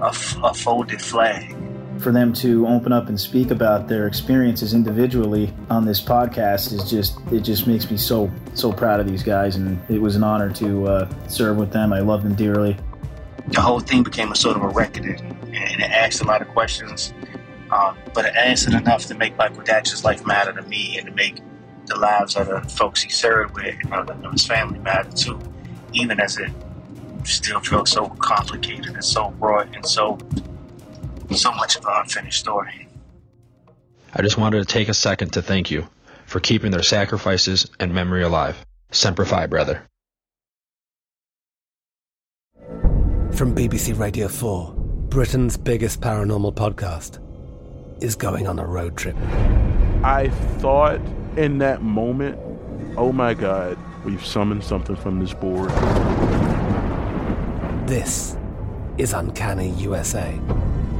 a, 0.02 0.08
f- 0.08 0.38
a 0.44 0.54
folded 0.54 1.02
flag. 1.02 1.57
For 2.00 2.12
them 2.12 2.32
to 2.34 2.68
open 2.68 2.92
up 2.92 3.10
and 3.10 3.20
speak 3.20 3.52
about 3.52 3.88
their 3.88 4.08
experiences 4.08 4.74
individually 4.74 5.54
on 5.70 5.86
this 5.86 6.00
podcast 6.00 6.72
is 6.72 6.90
just 6.90 7.20
it 7.32 7.42
just 7.42 7.66
makes 7.68 7.90
me 7.90 7.98
so 7.98 8.32
so 8.54 8.72
proud 8.72 9.00
of 9.00 9.08
these 9.08 9.24
guys 9.24 9.56
and 9.56 9.80
it 9.90 10.00
was 10.00 10.16
an 10.16 10.24
honor 10.24 10.52
to 10.54 10.88
uh, 10.88 11.28
serve 11.28 11.58
with 11.58 11.72
them. 11.72 11.94
I 11.94 12.00
love 12.00 12.24
them 12.24 12.36
dearly. 12.36 12.78
The 13.48 13.62
whole 13.62 13.80
thing 13.80 14.04
became 14.04 14.32
a 14.32 14.36
sort 14.36 14.58
of 14.58 14.64
a 14.64 14.68
record 14.68 15.22
and 15.22 15.82
it 15.82 15.92
asked 15.92 16.22
a 16.22 16.26
lot 16.26 16.42
of 16.42 16.48
questions, 16.50 17.14
um, 17.72 17.98
but 18.14 18.26
it 18.26 18.36
answered 18.36 18.74
enough 18.74 19.06
to 19.08 19.16
make 19.16 19.36
Michael 19.38 19.64
Datcher's 19.64 20.04
life 20.04 20.26
matter 20.26 20.54
to 20.54 20.62
me 20.64 20.98
and 20.98 21.08
to 21.08 21.14
make 21.14 21.42
the 21.88 21.98
lives 21.98 22.36
of 22.36 22.48
the 22.48 22.62
folks 22.70 23.02
he 23.02 23.10
served 23.10 23.56
with 23.56 23.76
and 23.92 24.32
his 24.32 24.46
family 24.46 24.80
matter 24.80 25.10
too, 25.12 25.40
even 25.94 26.20
as 26.20 26.38
it 26.38 26.52
still 27.24 27.60
feels 27.60 27.92
so 27.92 28.08
complicated 28.20 28.88
and 28.88 29.04
so 29.04 29.32
broad 29.32 29.74
and 29.76 29.86
so 29.86 30.18
so 31.36 31.52
much 31.52 31.76
of 31.76 31.86
an 31.86 31.92
unfinished 31.96 32.40
story. 32.40 32.88
I 34.14 34.22
just 34.22 34.38
wanted 34.38 34.60
to 34.60 34.66
take 34.66 34.90
a 34.90 34.94
second 34.94 35.34
to 35.34 35.42
thank 35.42 35.70
you 35.70 35.88
for 36.26 36.40
keeping 36.40 36.72
their 36.72 36.84
sacrifices 36.84 37.70
and 37.80 37.94
memory 37.94 38.24
alive. 38.24 38.58
Semper 38.92 39.26
Fi, 39.26 39.48
brother. 39.48 39.84
From 43.34 43.54
BBC 43.54 43.98
Radio 44.00 44.28
4, 44.28 44.74
Britain's 45.10 45.58
biggest 45.58 46.02
paranormal 46.02 46.56
podcast 46.56 47.22
is 48.02 48.16
going 48.16 48.48
on 48.48 48.60
a 48.60 48.66
road 48.66 48.98
trip. 48.98 49.16
I 50.04 50.30
thought 50.58 51.00
in 51.38 51.60
that 51.60 51.82
moment, 51.82 52.40
oh 52.98 53.12
my 53.12 53.34
God, 53.34 53.78
we've 54.06 54.26
summoned 54.26 54.64
something 54.64 54.96
from 54.96 55.20
this 55.20 55.34
board. 55.34 55.70
This 57.88 58.38
is 58.98 59.14
Uncanny 59.14 59.70
USA. 59.72 60.40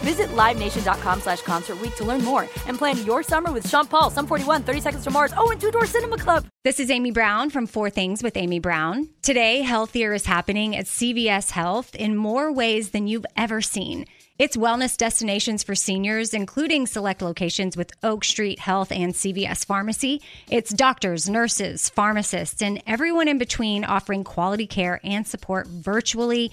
Visit 0.00 0.28
LiveNation.com 0.28 1.20
slash 1.20 1.42
Concert 1.42 1.78
to 1.96 2.04
learn 2.04 2.24
more 2.24 2.42
and 2.66 2.78
plan 2.78 3.04
your 3.04 3.22
summer 3.22 3.52
with 3.52 3.68
Sean 3.68 3.86
Paul, 3.86 4.10
Sum 4.10 4.26
41, 4.26 4.62
30 4.62 4.80
Seconds 4.80 5.04
to 5.04 5.10
Mars, 5.10 5.32
oh, 5.36 5.50
and 5.50 5.60
Two 5.60 5.70
Door 5.70 5.86
Cinema 5.86 6.16
Club. 6.16 6.46
This 6.64 6.80
is 6.80 6.90
Amy 6.90 7.10
Brown 7.10 7.50
from 7.50 7.66
Four 7.66 7.90
Things 7.90 8.22
with 8.22 8.36
Amy 8.36 8.58
Brown. 8.58 9.08
Today, 9.22 9.62
Healthier 9.62 10.12
is 10.12 10.26
happening 10.26 10.76
at 10.76 10.86
CVS 10.86 11.50
Health 11.50 11.94
in 11.94 12.16
more 12.16 12.52
ways 12.52 12.90
than 12.90 13.06
you've 13.06 13.26
ever 13.36 13.60
seen. 13.60 14.06
It's 14.38 14.56
wellness 14.56 14.96
destinations 14.96 15.64
for 15.64 15.74
seniors, 15.74 16.32
including 16.32 16.86
select 16.86 17.22
locations 17.22 17.76
with 17.76 17.90
Oak 18.04 18.22
Street 18.22 18.60
Health 18.60 18.92
and 18.92 19.12
CVS 19.12 19.66
Pharmacy. 19.66 20.22
It's 20.48 20.72
doctors, 20.72 21.28
nurses, 21.28 21.88
pharmacists, 21.88 22.62
and 22.62 22.80
everyone 22.86 23.26
in 23.26 23.38
between 23.38 23.82
offering 23.82 24.22
quality 24.22 24.68
care 24.68 25.00
and 25.02 25.26
support 25.26 25.66
virtually 25.66 26.52